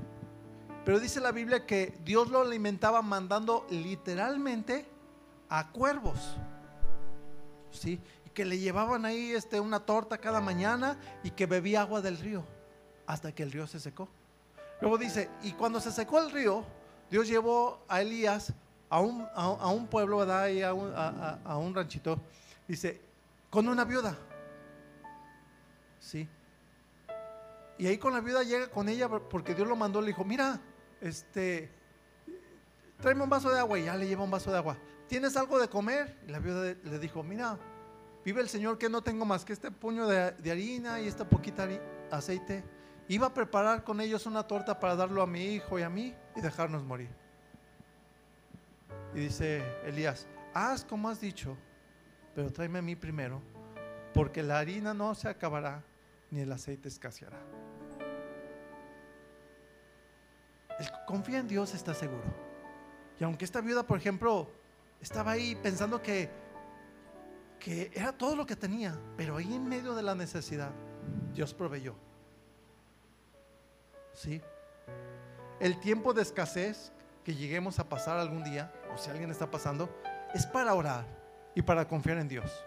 Pero 0.85 1.01
dice 1.01 1.21
la 1.21 1.33
Biblia 1.33 1.67
que 1.67 1.99
Dios 2.05 2.31
lo 2.31 2.41
alimentaba 2.41 3.03
mandando 3.03 3.67
literalmente 3.71 4.87
a 5.49 5.71
cuervos. 5.73 6.37
¿Sí? 7.71 8.01
Y 8.27 8.31
que 8.31 8.45
le 8.45 8.59
llevaban 8.59 9.05
ahí 9.05 9.33
este, 9.33 9.61
una 9.61 9.81
torta 9.81 10.19
cada 10.19 10.41
mañana 10.41 10.99
y 11.23 11.33
que 11.33 11.47
bebía 11.47 11.83
agua 11.83 12.01
del 12.01 12.17
río 12.17 12.45
hasta 13.07 13.33
que 13.33 13.43
el 13.43 13.53
río 13.53 13.67
se 13.67 13.81
secó. 13.81 14.09
Luego 14.81 14.97
dice, 14.97 15.29
y 15.43 15.53
cuando 15.53 15.81
se 15.81 15.93
secó 15.93 16.21
el 16.21 16.31
río, 16.31 16.65
Dios 17.11 17.29
llevó 17.29 17.85
a 17.89 18.01
Elías 18.01 18.53
a 18.89 19.01
un, 19.01 19.87
pueblo, 19.89 20.19
¿verdad? 20.19 20.49
Y 20.49 20.63
a, 20.63 20.73
un, 20.75 20.93
a, 20.95 21.57
un 21.59 21.75
ranchito. 21.75 22.21
Dice, 22.67 23.01
con 23.51 23.69
una 23.69 23.85
viuda. 23.85 24.17
Sí. 25.99 26.29
Y 27.79 27.87
ahí 27.87 27.99
con 27.99 28.13
la 28.13 28.21
viuda 28.21 28.43
llega 28.43 28.69
con 28.69 28.89
ella 28.89 29.09
porque 29.09 29.55
Dios 29.55 29.69
lo 29.69 29.77
mandó, 29.77 30.01
le 30.01 30.09
dijo, 30.09 30.25
mira, 30.25 30.61
este, 31.01 31.71
tráeme 33.01 33.23
un 33.23 33.31
vaso 33.31 33.51
de 33.51 33.59
agua 33.59 33.79
y 33.79 33.85
ya 33.85 33.97
le 33.97 34.07
lleva 34.07 34.25
un 34.25 34.31
vaso 34.31 34.51
de 34.51 34.59
agua. 34.59 34.77
¿Tienes 35.09 35.37
algo 35.37 35.59
de 35.59 35.69
comer? 35.69 36.19
Y 36.27 36.31
la 36.31 36.39
viuda 36.39 36.75
le 36.83 36.99
dijo, 36.99 37.23
mira, 37.23 37.59
vive 38.25 38.41
el 38.41 38.49
Señor 38.49 38.79
que 38.79 38.89
no 38.89 39.03
tengo 39.03 39.25
más 39.25 39.45
que 39.45 39.53
este 39.53 39.71
puño 39.71 40.07
de, 40.07 40.33
de 40.33 40.51
harina 40.51 41.01
y 41.01 41.07
esta 41.07 41.29
poquita 41.29 41.69
aceite 42.11 42.65
Iba 43.11 43.27
a 43.27 43.35
preparar 43.35 43.83
con 43.83 44.01
ellos 44.01 44.25
una 44.27 44.45
torta 44.45 44.79
para 44.79 44.95
darlo 44.95 45.21
a 45.21 45.27
mi 45.27 45.43
hijo 45.43 45.77
y 45.81 45.83
a 45.83 45.91
mí 45.91 46.15
y 46.37 46.41
dejarnos 46.41 46.85
morir. 46.85 47.11
Y 49.13 49.19
dice 49.19 49.65
Elías, 49.85 50.29
haz 50.55 50.85
como 50.85 51.09
has 51.09 51.21
dicho, 51.21 51.57
pero 52.37 52.53
tráeme 52.53 52.79
a 52.79 52.83
mí 52.83 52.95
primero, 52.95 53.43
porque 54.15 54.45
la 54.45 54.61
harina 54.61 54.95
no 54.95 55.13
se 55.17 55.29
acabará 55.29 55.83
ni 56.31 56.39
el 56.39 56.53
aceite 56.53 56.87
escaseará. 56.87 57.41
El 60.79 60.87
que 60.87 60.99
confía 61.09 61.39
en 61.39 61.49
Dios 61.49 61.75
está 61.75 61.95
seguro. 61.95 62.33
Y 63.19 63.25
aunque 63.25 63.45
esta 63.45 63.61
viuda, 63.61 63.83
por 63.83 63.99
ejemplo, 63.99 64.49
estaba 65.01 65.33
ahí 65.33 65.57
pensando 65.57 66.01
que, 66.01 66.31
que 67.59 67.91
era 67.93 68.13
todo 68.13 68.37
lo 68.37 68.47
que 68.47 68.55
tenía, 68.55 68.97
pero 69.17 69.37
ahí 69.37 69.53
en 69.53 69.69
medio 69.69 69.97
de 69.97 70.03
la 70.05 70.15
necesidad, 70.15 70.71
Dios 71.35 71.53
proveyó. 71.53 71.97
¿Sí? 74.13 74.43
El 75.59 75.79
tiempo 75.81 76.13
de 76.15 76.23
escasez 76.23 76.93
que 77.25 77.35
lleguemos 77.35 77.79
a 77.79 77.89
pasar 77.89 78.19
algún 78.19 78.43
día, 78.43 78.73
o 78.93 78.99
si 78.99 79.11
alguien 79.11 79.31
está 79.31 79.51
pasando, 79.51 79.91
es 80.35 80.47
para 80.47 80.75
orar 80.75 81.05
y 81.55 81.63
para 81.63 81.87
confiar 81.87 82.19
en 82.19 82.29
Dios. 82.29 82.65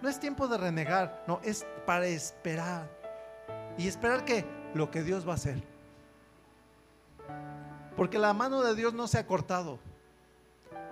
No 0.00 0.08
es 0.08 0.18
tiempo 0.18 0.48
de 0.48 0.58
renegar, 0.58 1.24
no, 1.26 1.40
es 1.44 1.64
para 1.86 2.06
esperar. 2.06 2.88
Y 3.78 3.88
esperar 3.88 4.24
que 4.24 4.44
lo 4.74 4.90
que 4.90 5.02
Dios 5.02 5.26
va 5.26 5.32
a 5.32 5.36
hacer. 5.36 5.62
Porque 7.96 8.18
la 8.18 8.32
mano 8.32 8.62
de 8.62 8.74
Dios 8.74 8.94
no 8.94 9.06
se 9.06 9.18
ha 9.18 9.26
cortado. 9.26 9.78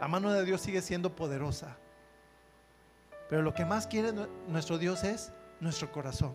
La 0.00 0.08
mano 0.08 0.32
de 0.32 0.44
Dios 0.44 0.60
sigue 0.60 0.80
siendo 0.80 1.14
poderosa. 1.14 1.76
Pero 3.28 3.42
lo 3.42 3.54
que 3.54 3.64
más 3.64 3.86
quiere 3.86 4.12
nuestro 4.48 4.78
Dios 4.78 5.04
es 5.04 5.32
nuestro 5.60 5.92
corazón. 5.92 6.34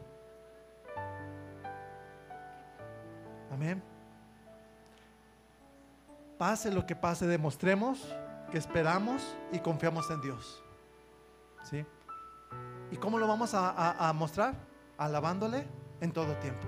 Amén. 3.51 3.83
Pase 6.37 6.71
lo 6.71 6.85
que 6.85 6.95
pase, 6.95 7.27
demostremos 7.27 8.13
que 8.51 8.57
esperamos 8.57 9.35
y 9.51 9.59
confiamos 9.59 10.09
en 10.09 10.21
Dios. 10.21 10.63
¿Sí? 11.63 11.85
¿Y 12.91 12.97
cómo 12.97 13.17
lo 13.17 13.27
vamos 13.27 13.51
a, 13.53 14.11
mostrar? 14.13 14.55
Alabándole 14.97 15.67
en 16.01 16.11
todo 16.11 16.33
tiempo. 16.35 16.67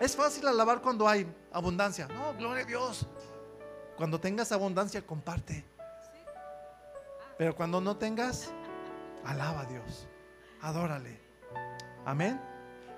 Es 0.00 0.16
fácil 0.16 0.46
alabar 0.46 0.80
cuando 0.80 1.08
hay 1.08 1.26
abundancia. 1.52 2.08
No, 2.08 2.34
gloria 2.34 2.64
a 2.64 2.66
Dios. 2.66 3.06
Cuando 3.96 4.20
tengas 4.20 4.52
abundancia, 4.52 5.04
comparte. 5.06 5.64
Pero 7.38 7.54
cuando 7.54 7.80
no 7.80 7.96
tengas, 7.96 8.52
alaba 9.24 9.60
a 9.60 9.64
Dios. 9.66 10.08
Adórale. 10.60 11.20
Amén. 12.04 12.40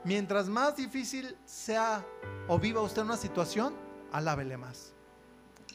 Mientras 0.05 0.48
más 0.48 0.76
difícil 0.76 1.36
sea 1.47 2.05
o 2.47 2.59
viva 2.59 2.82
usted 2.82 3.02
una 3.02 3.16
situación, 3.16 3.74
alábele 4.12 4.56
más. 4.56 4.93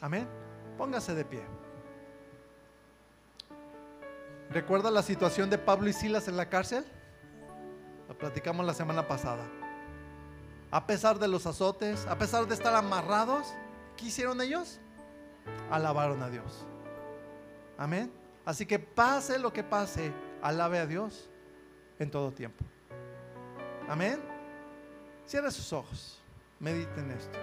Amén. 0.00 0.28
Póngase 0.78 1.14
de 1.14 1.24
pie. 1.24 1.42
¿Recuerda 4.50 4.90
la 4.90 5.02
situación 5.02 5.50
de 5.50 5.58
Pablo 5.58 5.88
y 5.88 5.92
Silas 5.92 6.28
en 6.28 6.36
la 6.36 6.48
cárcel? 6.48 6.84
Lo 8.08 8.16
platicamos 8.16 8.64
la 8.64 8.74
semana 8.74 9.06
pasada. 9.06 9.44
A 10.70 10.86
pesar 10.86 11.18
de 11.18 11.26
los 11.26 11.46
azotes, 11.46 12.06
a 12.06 12.16
pesar 12.16 12.46
de 12.46 12.54
estar 12.54 12.74
amarrados, 12.74 13.52
¿qué 13.96 14.06
hicieron 14.06 14.40
ellos? 14.40 14.80
Alabaron 15.70 16.22
a 16.22 16.30
Dios. 16.30 16.64
Amén. 17.76 18.12
Así 18.44 18.64
que 18.66 18.78
pase 18.78 19.38
lo 19.38 19.52
que 19.52 19.64
pase, 19.64 20.12
alabe 20.42 20.78
a 20.78 20.86
Dios 20.86 21.28
en 21.98 22.10
todo 22.10 22.32
tiempo. 22.32 22.64
Amén. 23.90 24.20
Cierre 25.26 25.50
sus 25.50 25.72
ojos. 25.72 26.16
Medite 26.60 27.00
en 27.00 27.10
esto. 27.10 27.36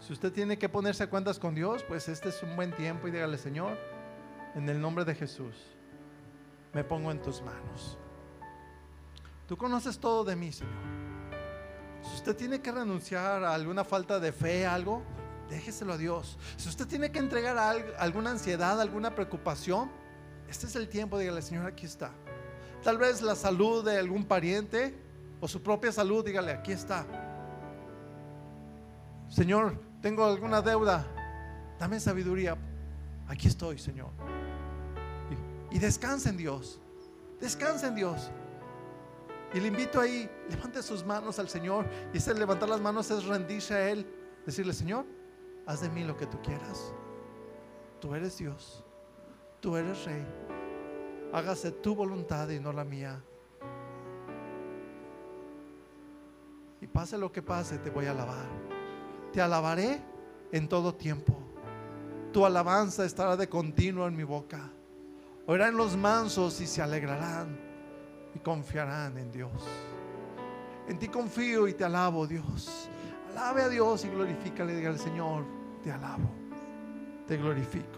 Si 0.00 0.14
usted 0.14 0.32
tiene 0.32 0.58
que 0.58 0.70
ponerse 0.70 1.02
a 1.02 1.10
cuentas 1.10 1.38
con 1.38 1.54
Dios, 1.54 1.84
pues 1.86 2.08
este 2.08 2.30
es 2.30 2.42
un 2.42 2.56
buen 2.56 2.74
tiempo 2.74 3.06
y 3.06 3.10
dígale, 3.10 3.36
Señor, 3.36 3.76
en 4.54 4.66
el 4.70 4.80
nombre 4.80 5.04
de 5.04 5.14
Jesús, 5.14 5.54
me 6.72 6.82
pongo 6.82 7.10
en 7.10 7.20
tus 7.20 7.42
manos. 7.42 7.98
Tú 9.46 9.58
conoces 9.58 9.98
todo 9.98 10.24
de 10.24 10.34
mí, 10.34 10.50
Señor. 10.50 10.72
Si 12.00 12.14
usted 12.14 12.36
tiene 12.36 12.62
que 12.62 12.72
renunciar 12.72 13.44
a 13.44 13.52
alguna 13.52 13.84
falta 13.84 14.18
de 14.18 14.32
fe, 14.32 14.64
algo, 14.64 15.02
déjeselo 15.50 15.92
a 15.92 15.98
Dios. 15.98 16.38
Si 16.56 16.70
usted 16.70 16.86
tiene 16.86 17.12
que 17.12 17.18
entregar 17.18 17.58
alguna 17.98 18.30
ansiedad, 18.30 18.80
alguna 18.80 19.14
preocupación, 19.14 19.90
este 20.48 20.64
es 20.64 20.74
el 20.74 20.88
tiempo, 20.88 21.18
dígale, 21.18 21.42
Señor, 21.42 21.66
aquí 21.66 21.84
está. 21.84 22.14
Tal 22.88 22.96
vez 22.96 23.20
la 23.20 23.36
salud 23.36 23.84
de 23.84 23.98
algún 23.98 24.24
pariente 24.24 24.94
o 25.42 25.46
su 25.46 25.62
propia 25.62 25.92
salud, 25.92 26.24
dígale, 26.24 26.52
aquí 26.52 26.72
está. 26.72 27.04
Señor, 29.28 29.78
tengo 30.00 30.24
alguna 30.24 30.62
deuda, 30.62 31.06
dame 31.78 32.00
sabiduría. 32.00 32.56
Aquí 33.26 33.46
estoy, 33.46 33.76
Señor. 33.78 34.08
Y, 35.70 35.78
descansa 35.78 36.30
en 36.30 36.38
Dios. 36.38 36.80
Descansa 37.38 37.88
en 37.88 37.94
Dios. 37.94 38.30
Y 39.52 39.60
le 39.60 39.68
invito 39.68 40.00
ahí, 40.00 40.26
levante 40.48 40.82
sus 40.82 41.04
manos 41.04 41.38
al 41.38 41.50
Señor. 41.50 41.86
Y 42.14 42.16
ese 42.16 42.32
levantar 42.32 42.70
las 42.70 42.80
manos 42.80 43.10
es 43.10 43.26
rendirse 43.26 43.74
a 43.74 43.90
Él. 43.90 44.06
Decirle, 44.46 44.72
Señor, 44.72 45.04
haz 45.66 45.82
de 45.82 45.90
mí 45.90 46.04
lo 46.04 46.16
que 46.16 46.24
tú 46.24 46.40
quieras. 46.40 46.94
Tú 48.00 48.14
eres 48.14 48.38
Dios. 48.38 48.82
Tú 49.60 49.76
eres 49.76 50.06
Rey 50.06 50.24
hágase 51.32 51.70
tu 51.72 51.94
voluntad 51.94 52.48
y 52.50 52.60
no 52.60 52.72
la 52.72 52.84
mía. 52.84 53.22
Y 56.80 56.86
pase 56.86 57.18
lo 57.18 57.32
que 57.32 57.42
pase, 57.42 57.78
te 57.78 57.90
voy 57.90 58.06
a 58.06 58.12
alabar. 58.12 58.46
Te 59.32 59.40
alabaré 59.40 60.00
en 60.52 60.68
todo 60.68 60.94
tiempo. 60.94 61.36
Tu 62.32 62.44
alabanza 62.44 63.04
estará 63.04 63.36
de 63.36 63.48
continuo 63.48 64.06
en 64.06 64.16
mi 64.16 64.24
boca. 64.24 64.70
Oirán 65.46 65.76
los 65.76 65.96
mansos 65.96 66.60
y 66.60 66.66
se 66.66 66.82
alegrarán 66.82 67.58
y 68.34 68.38
confiarán 68.38 69.16
en 69.18 69.32
Dios. 69.32 69.50
En 70.88 70.98
ti 70.98 71.08
confío 71.08 71.68
y 71.68 71.74
te 71.74 71.84
alabo, 71.84 72.26
Dios. 72.26 72.88
Alabe 73.30 73.62
a 73.62 73.68
Dios 73.68 74.04
y 74.04 74.08
glorifícale. 74.08 74.74
Diga 74.74 74.90
al 74.90 74.98
Señor, 74.98 75.44
te 75.82 75.90
alabo, 75.90 76.30
te 77.26 77.36
glorifico. 77.36 77.97